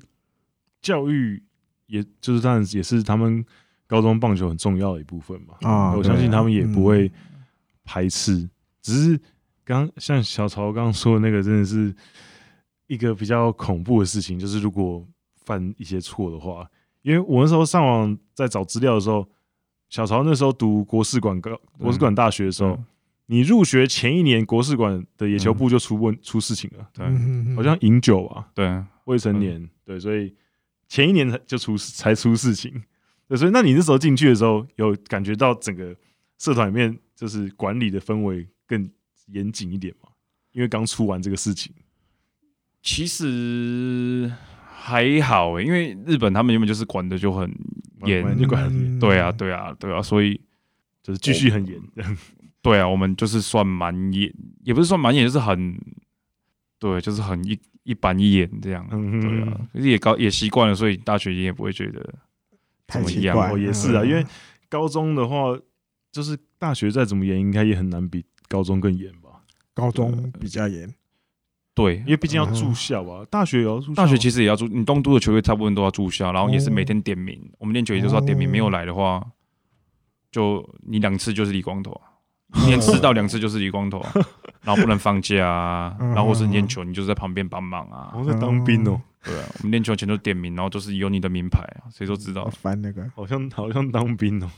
[0.82, 1.42] 教育，
[1.86, 3.46] 也就是当然也是他们
[3.88, 7.12] 高中棒球很重要的一部分嘛，啊，我相信他们也不会
[7.84, 8.50] 排斥，
[8.82, 9.20] 只是
[9.64, 11.96] 刚像小曹刚刚说的那个，真的是
[12.88, 15.06] 一个比较恐怖的事情，就是如果。
[15.46, 16.66] 犯一些错的话，
[17.02, 19.28] 因为我那时候上网在找资料的时候，
[19.90, 22.86] 小曹那时候读国士馆高国士馆大学的时候，嗯、
[23.26, 27.06] 你入学前一年，国士馆的野球部就出问、嗯、出事情了，对，
[27.58, 30.34] 好像饮酒啊，对，未成年，嗯、对，所以
[30.88, 32.82] 前一年才就出才出事情，
[33.34, 35.96] 对，所以那你那时候进去的时候，有感觉到整个
[36.38, 38.88] 社团里面就是管理的氛围更
[39.28, 40.10] 严谨一点吗？
[40.52, 41.74] 因为刚出完这个事情，
[42.82, 44.32] 其实。
[44.86, 47.50] 还好诶、欸，因为日本他们原本就是管的就很
[48.06, 50.38] 严，就管对啊，对啊，对啊，所以
[51.02, 51.82] 就是继续很严。
[52.62, 54.30] 对啊，我们就是算蛮严，
[54.66, 55.80] 也不是算蛮严，就是很
[56.78, 58.86] 对，就是很一一板一眼这样。
[58.92, 62.14] 嗯对啊，可是也高也习惯了，所以大学也不会觉得
[62.88, 63.38] 怎么样。
[63.38, 64.26] 哦，也是啊，因为
[64.70, 65.58] 高中的话，
[66.12, 69.44] 就是大学再怎么严，应该也很难比高中更严吧？
[69.74, 70.94] 高中比较严。
[71.76, 73.94] 对，因为毕竟要住校啊，大学也要住校。
[73.96, 77.52] 大学其实也要住，你东都的球队大部分都要住校，然后也是每天点名。
[77.58, 79.26] 我们练球也就是要点名，没有来的话，
[80.32, 82.00] 就你两次就是理光头，
[82.56, 84.04] 一年迟到两次就是李光头，
[84.64, 88.14] 然后不能放假啊，然后或是练球你就是在旁边帮忙啊。
[88.16, 92.50] 我在当兵哦，对啊，我们练球前都点名，然后都是有你的名牌啊，谁都知道。
[92.50, 94.50] 翻那个，好像好像当兵哦，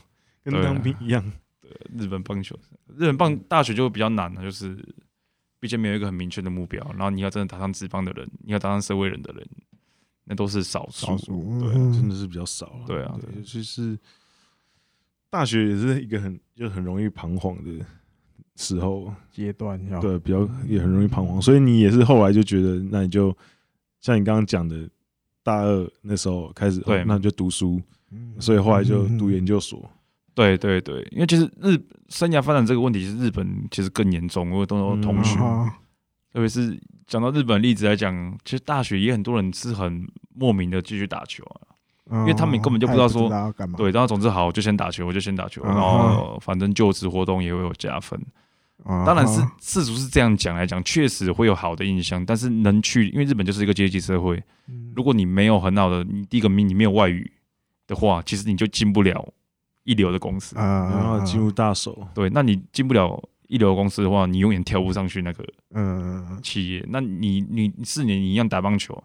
[0.44, 1.22] 跟当兵一样。
[1.60, 2.54] 对，日本棒球，
[2.96, 4.76] 日本棒大学就会比较难了，就是。
[5.58, 9.44] 毕竟没有一个很明确的目标，然后你要真的打上职棒的人，你要当上社会人的人，
[10.24, 12.78] 那都是少数，少数对，真的是比较少。
[12.86, 13.98] 对啊，尤其是
[15.36, 17.84] 大学也是一个很就很容易彷徨的
[18.56, 19.12] 时候。
[19.30, 21.42] 阶段，对，比较也很容易彷徨。
[21.42, 23.36] 所以你也是后来就觉得，那你就
[24.00, 24.88] 像你刚刚讲的，
[25.42, 27.78] 大二那时候开始，对，那就读书，
[28.40, 29.86] 所以后来就读研究所。
[30.34, 34.50] 对对对，因为其实日生涯发展这个问题，是日本其实更严重。
[34.50, 35.70] 我都有同学，嗯、
[36.32, 41.75] 特别是讲到日本例子来讲，其实大学也很多人是很莫名的继续打球啊，嗯、
[42.10, 43.28] 因为他们根本就不知道说，
[43.76, 48.20] 对，然后总之好，我就先打球，我就先打球，嗯、然后反正就职活动也会有加分。
[49.04, 52.24] 当然是世俗是这样讲来讲，确实会有好的印象。
[52.24, 54.40] 但是能去，因为日本就是一个阶级社会，
[54.94, 57.28] 如果你没有很好的，你第一个名，你没有外语
[57.88, 59.32] 的话，其实你就进不了
[59.82, 62.06] 一流的公司啊，然后进入大手。
[62.14, 66.86] 对，那你进不了一流的公司的话，你永远跳不上去那个嗯企业。
[66.88, 69.02] 那你你四年你一样打棒球，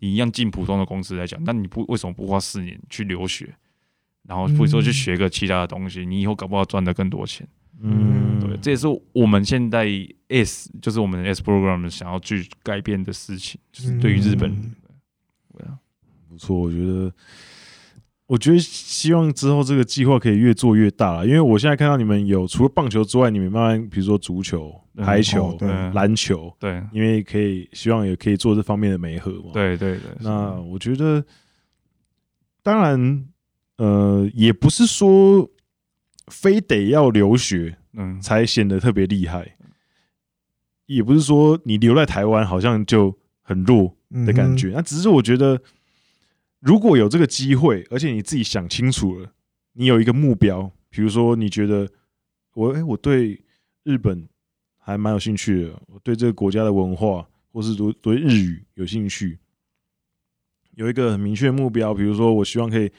[0.00, 3.54] 你一样进普通的公司来讲，那你不为什么不花四年去留学？
[4.28, 7.46] 然后或者说去学个其他的东西，你以后搞不好赚的更多钱。
[7.82, 9.88] 嗯，对，这也是我们现在
[10.28, 14.54] S 就是我们的 S program 想要去改变的事情，就是对于日本，
[15.56, 15.78] 对啊，
[16.28, 17.12] 不错，我觉得，
[18.26, 25.56] 我觉得希望之后这个计划可以越做越大了，因为我现在看到你们有除了棒球之外，你们慢慢比如说足球、排球、
[25.94, 31.24] 篮球，对，因为可以希望也可以做这方面的媒合嘛，对对对，那我觉得，
[32.62, 33.26] 当然。
[33.82, 35.48] 呃，也不是说
[36.26, 39.56] 非得要留学，嗯，才显得特别厉害，
[40.84, 43.96] 也不是说你留在台湾好像就很弱
[44.26, 44.72] 的感觉。
[44.74, 45.62] 那只是我觉得，
[46.58, 49.32] 如果有这个机会，而且你自己想清楚了，
[49.72, 51.88] 你有一个目标，比如说你觉得
[52.52, 53.42] 我哎，我对
[53.84, 54.28] 日本
[54.80, 59.38] 还蛮有兴趣的，我对这个国家的文化或是读对日语有兴趣，
[60.74, 62.90] 有一个很明确的目标，比如说我希望可以。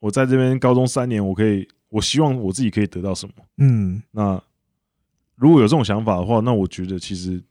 [0.00, 3.32] 我在这边高中三年，我可以，我希望我自己可以得到什么？
[3.56, 4.38] 嗯，那
[5.34, 7.42] 如果有这种想法的话，那我觉得其实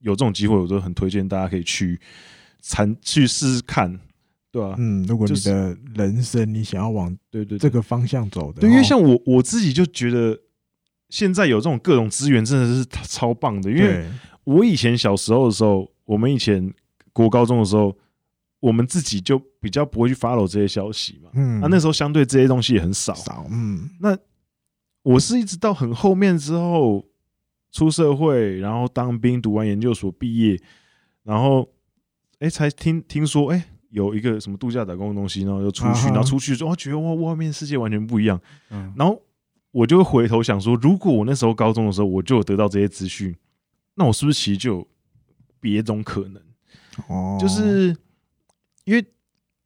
[0.00, 2.00] 有这种机会，我都很推荐大家可以去
[2.60, 3.96] 参去试试看，
[4.50, 4.74] 对啊？
[4.76, 10.36] 嗯，如果你的人生你想要往对对这个方向走的，对，因为像我我自己就觉得
[11.12, 14.08] 现在有这种各种资源真的是超棒的，因为
[14.44, 16.72] 我以前小时候的时候，我们以前
[17.12, 17.94] 国高中的时候。
[18.62, 24.16] 我们自己就比较不会去 follow 这些消息嘛，嗯，那那时候相对这些东西也很少，少，嗯，那
[25.02, 27.04] 我是一直到很后面之后
[27.72, 30.56] 出社会，然后当兵，读完研究所毕业，
[31.24, 31.68] 然后
[32.34, 38.40] 哎、欸，才听听说哎、欸，有一个什么度假打工的东西，然后就出去，然后出去之后觉得哇，外面世界完全不一样，
[38.70, 39.20] 嗯，然后
[39.72, 43.34] 我就会回头想说，如果我那时候高中的时候我就有得到这些资讯，
[43.96, 44.88] 那我是不是其实就有
[45.58, 46.40] 别种可能？
[47.08, 47.96] 哦，就是。
[48.84, 49.04] 因为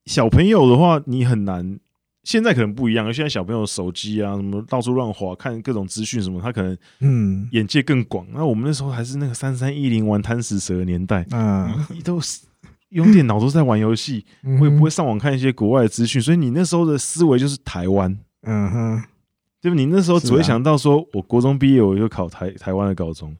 [0.04, 1.80] 小朋友的话，你很难。
[2.22, 8.26] 现在可能不一样，现在小朋友手机啊，什么到处乱滑，看各种资讯什么，他可能嗯眼界更广。
[8.30, 12.42] 那我们那时候还是那个三三一零玩贪食蛇的年代，嗯，你都是
[12.90, 14.26] 用电脑都在玩游戏，
[14.60, 19.04] 我也不会上网看一些国外的资讯，所以你那时候的思维就是台湾，嗯哼，
[19.66, 23.36] 就你那时候只会想到说，我国中毕业我就考台台湾的高中。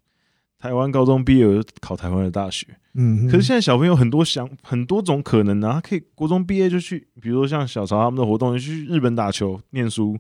[0.58, 10.18] 台湾高中毕业我就考台湾的大学，嗯，可是现在小朋友很多想很多种可能啊，他可以国中毕业就去，比如说像小曹他们的活动，就去日本打球念书，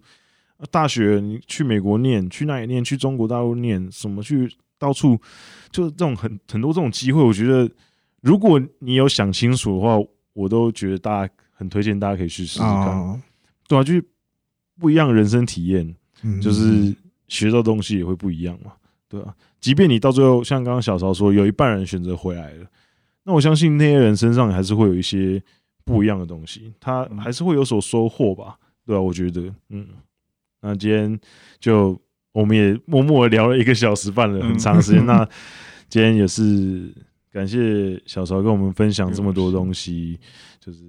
[0.70, 2.84] 大学你去美国念，去哪里念？
[2.84, 5.18] 去中国大陆念，什么去到处，
[5.72, 7.68] 就是这种很很多这种机会，我觉得
[8.20, 9.98] 如果你有想清楚的话，
[10.34, 13.20] 我都觉得大家很推荐大家可以去试试看，哦、
[13.66, 14.04] 对啊，就是
[14.78, 15.94] 不一样的人生体验，
[16.40, 16.94] 就是
[17.28, 18.72] 学到东西也会不一样嘛。
[19.08, 22.66] 对啊，即便你到最后像刚刚小曹说，有一半人选择回来了，
[23.24, 25.42] 那我相信那些人身上还是会有一些
[25.84, 28.58] 不一样的东西，他还是会有所收获吧？
[28.84, 29.86] 对啊，我觉得，嗯，
[30.60, 31.18] 那今天
[31.60, 31.98] 就
[32.32, 35.06] 我们也默默的聊了一个小时半了，很长时间。
[35.06, 35.26] 那
[35.88, 36.92] 今天也是
[37.32, 40.18] 感谢小曹跟我们分享这么多东西，
[40.60, 40.82] 就是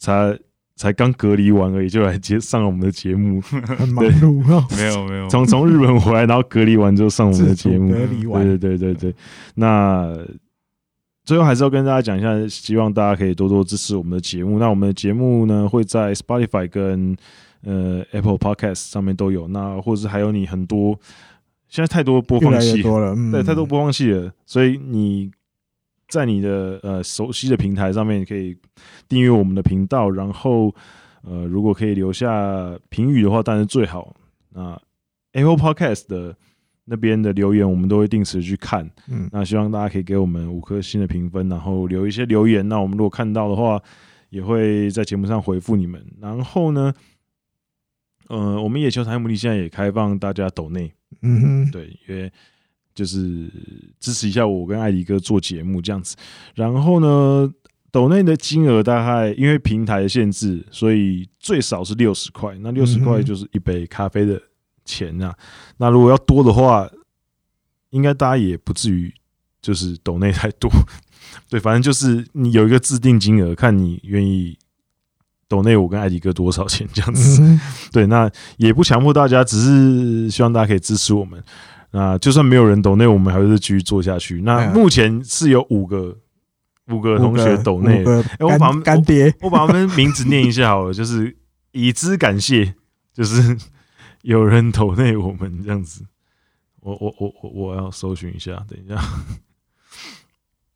[0.00, 0.36] 他。
[0.82, 4.66] 才刚隔离完而已，就来接上了我们的节目，很忙碌啊！
[4.76, 9.14] 没有没有，从从日本回来，然后隔离完之后上我们的节目，隔离完，对对对对对。
[9.54, 10.12] 那
[11.24, 14.58] 最后还是要跟大家讲一下，希望大家可以多多支持我们的节目。
[14.58, 17.16] 那我们的节目呢，会在 Spotify 跟
[17.64, 20.98] 呃 Apple Podcast 上面都有，那或者是还有你很多
[21.68, 25.30] 现在太多播放器多了，对，太多播放器了，所以你。
[26.12, 28.54] 在你的呃熟悉的平台上面可以
[29.08, 30.74] 订阅我们的频道，然后
[31.22, 34.14] 呃如果可以留下评语的话，当然最好。
[34.50, 34.78] 那
[35.32, 36.36] Apple Podcast 的
[36.84, 38.86] 那边的留言，我们都会定时去看。
[39.08, 42.68] 嗯，那希望大家可以给我们五颗星的评分，然后留一些留言。
[42.68, 43.82] 那我们如果看到的话，
[44.28, 46.04] 也会在节目上回复你们。
[46.20, 46.92] 然后呢，
[48.28, 50.92] 呃，我们野球台目的现在也开放大家抖内。
[51.22, 52.30] 嗯哼，对，因为。
[52.94, 53.50] 就是
[53.98, 56.14] 支持一下我跟艾迪哥做节目这样子，
[56.54, 57.50] 然后呢，
[57.90, 62.56] 抖内的金额大概因为平台的限制，所以最少是六十块。
[62.60, 64.40] 那六十块就是一杯咖啡的
[64.84, 65.34] 钱啊。
[65.78, 66.88] 那如果要多的话，
[67.90, 69.12] 应该大家也不至于
[69.60, 70.70] 就是抖内太多。
[71.48, 74.58] 对，反正就是你有一个制定金额，看你愿意
[75.48, 77.42] 抖内我跟艾迪哥多少钱这样子。
[77.90, 81.42] 对，那也不强迫大家，只是希望大家可以支持我们。
[81.92, 84.42] 那就算没有人抖内，我们还是继续做下去。
[84.42, 86.18] 那目前是有五个
[86.88, 91.36] 五个同学抖内，哎，我把他们干爹，我把他们名字念一下好了，就是
[91.70, 92.74] 以资感谢，
[93.12, 93.56] 就是
[94.22, 96.04] 有人抖内我们这样子。
[96.80, 99.00] 我我我我我要搜寻一下，等一下。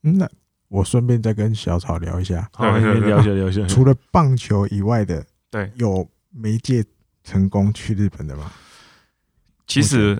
[0.03, 0.29] 嗯，那
[0.69, 3.65] 我顺便再跟小草聊一下，好，聊一下聊一下。
[3.67, 6.85] 除了棒球以外的，对，有媒介
[7.23, 8.51] 成功去日本的吗？
[9.65, 10.17] 其实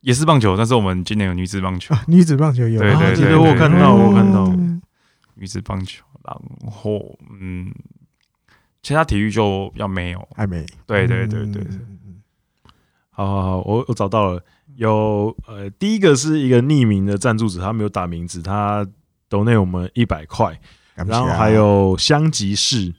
[0.00, 4.46] 也是棒球，但是我们今年有女子棒球，女子棒球有，对对对，我看到我看到。
[5.34, 7.72] 女子棒球，然后嗯，
[8.82, 11.66] 其他体育就要没有，还没，对对对对。
[13.10, 14.44] 好好好，我我找到了，
[14.76, 18.86] 有呃，第一个是一个匿名的赞助者，他没有打名字，他
[19.30, 20.60] 抖内我们一百块，
[20.94, 22.92] 然后还有香吉士，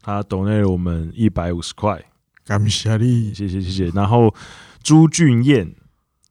[0.00, 2.04] 他抖内了我们一百五十块，
[2.44, 3.88] 感谢你，谢谢谢谢。
[3.90, 4.34] 然后
[4.82, 5.72] 朱俊彦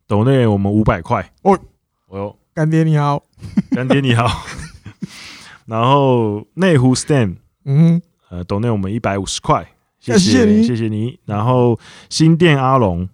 [0.09, 1.59] 抖内我们五百块，哦
[2.07, 3.23] 哦，干爹你好，
[3.69, 4.25] 干爹你好。
[5.67, 9.71] 然后内湖 Stan，嗯，呃，抖内我们一百五十块。
[9.99, 11.19] 谢谢你，谢谢你。
[11.25, 11.79] 然后
[12.09, 13.07] 新店阿龙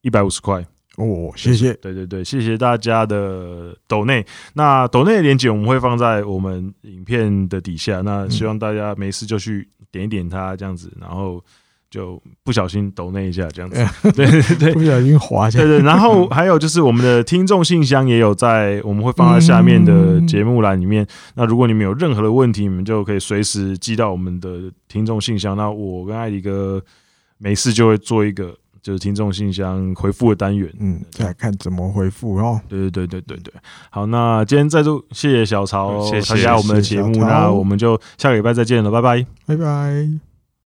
[0.00, 0.64] 一百五十块
[0.96, 1.74] 哦，谢谢。
[1.74, 4.24] 对对对，谢谢大家的抖内。
[4.54, 8.00] 那抖内的链接我们会放在我们影片的底下。
[8.00, 11.44] 那希望大家没事就去点一点它，这样子，然后。
[11.90, 15.58] 就不小心抖那一下这样子， 对对对，不小心滑一下。
[15.58, 21.04] 对对，然后还有就是我们的听众信箱也有在，我们会放在下面的节目栏里面。
[21.34, 25.56] 那如果你们有任何的问题，你们就可以随时寄到我们的听众信箱。
[25.56, 26.80] 那我跟艾迪哥
[27.38, 32.60] 没事就会做一个就是听众信箱回复的单元，嗯，再看怎么回复哦。
[32.68, 33.54] 对对对对对对，
[33.90, 40.29] 好，那今天再度谢谢小曹参加我们的节目，那我们就下个礼拜再见了，拜拜，拜拜。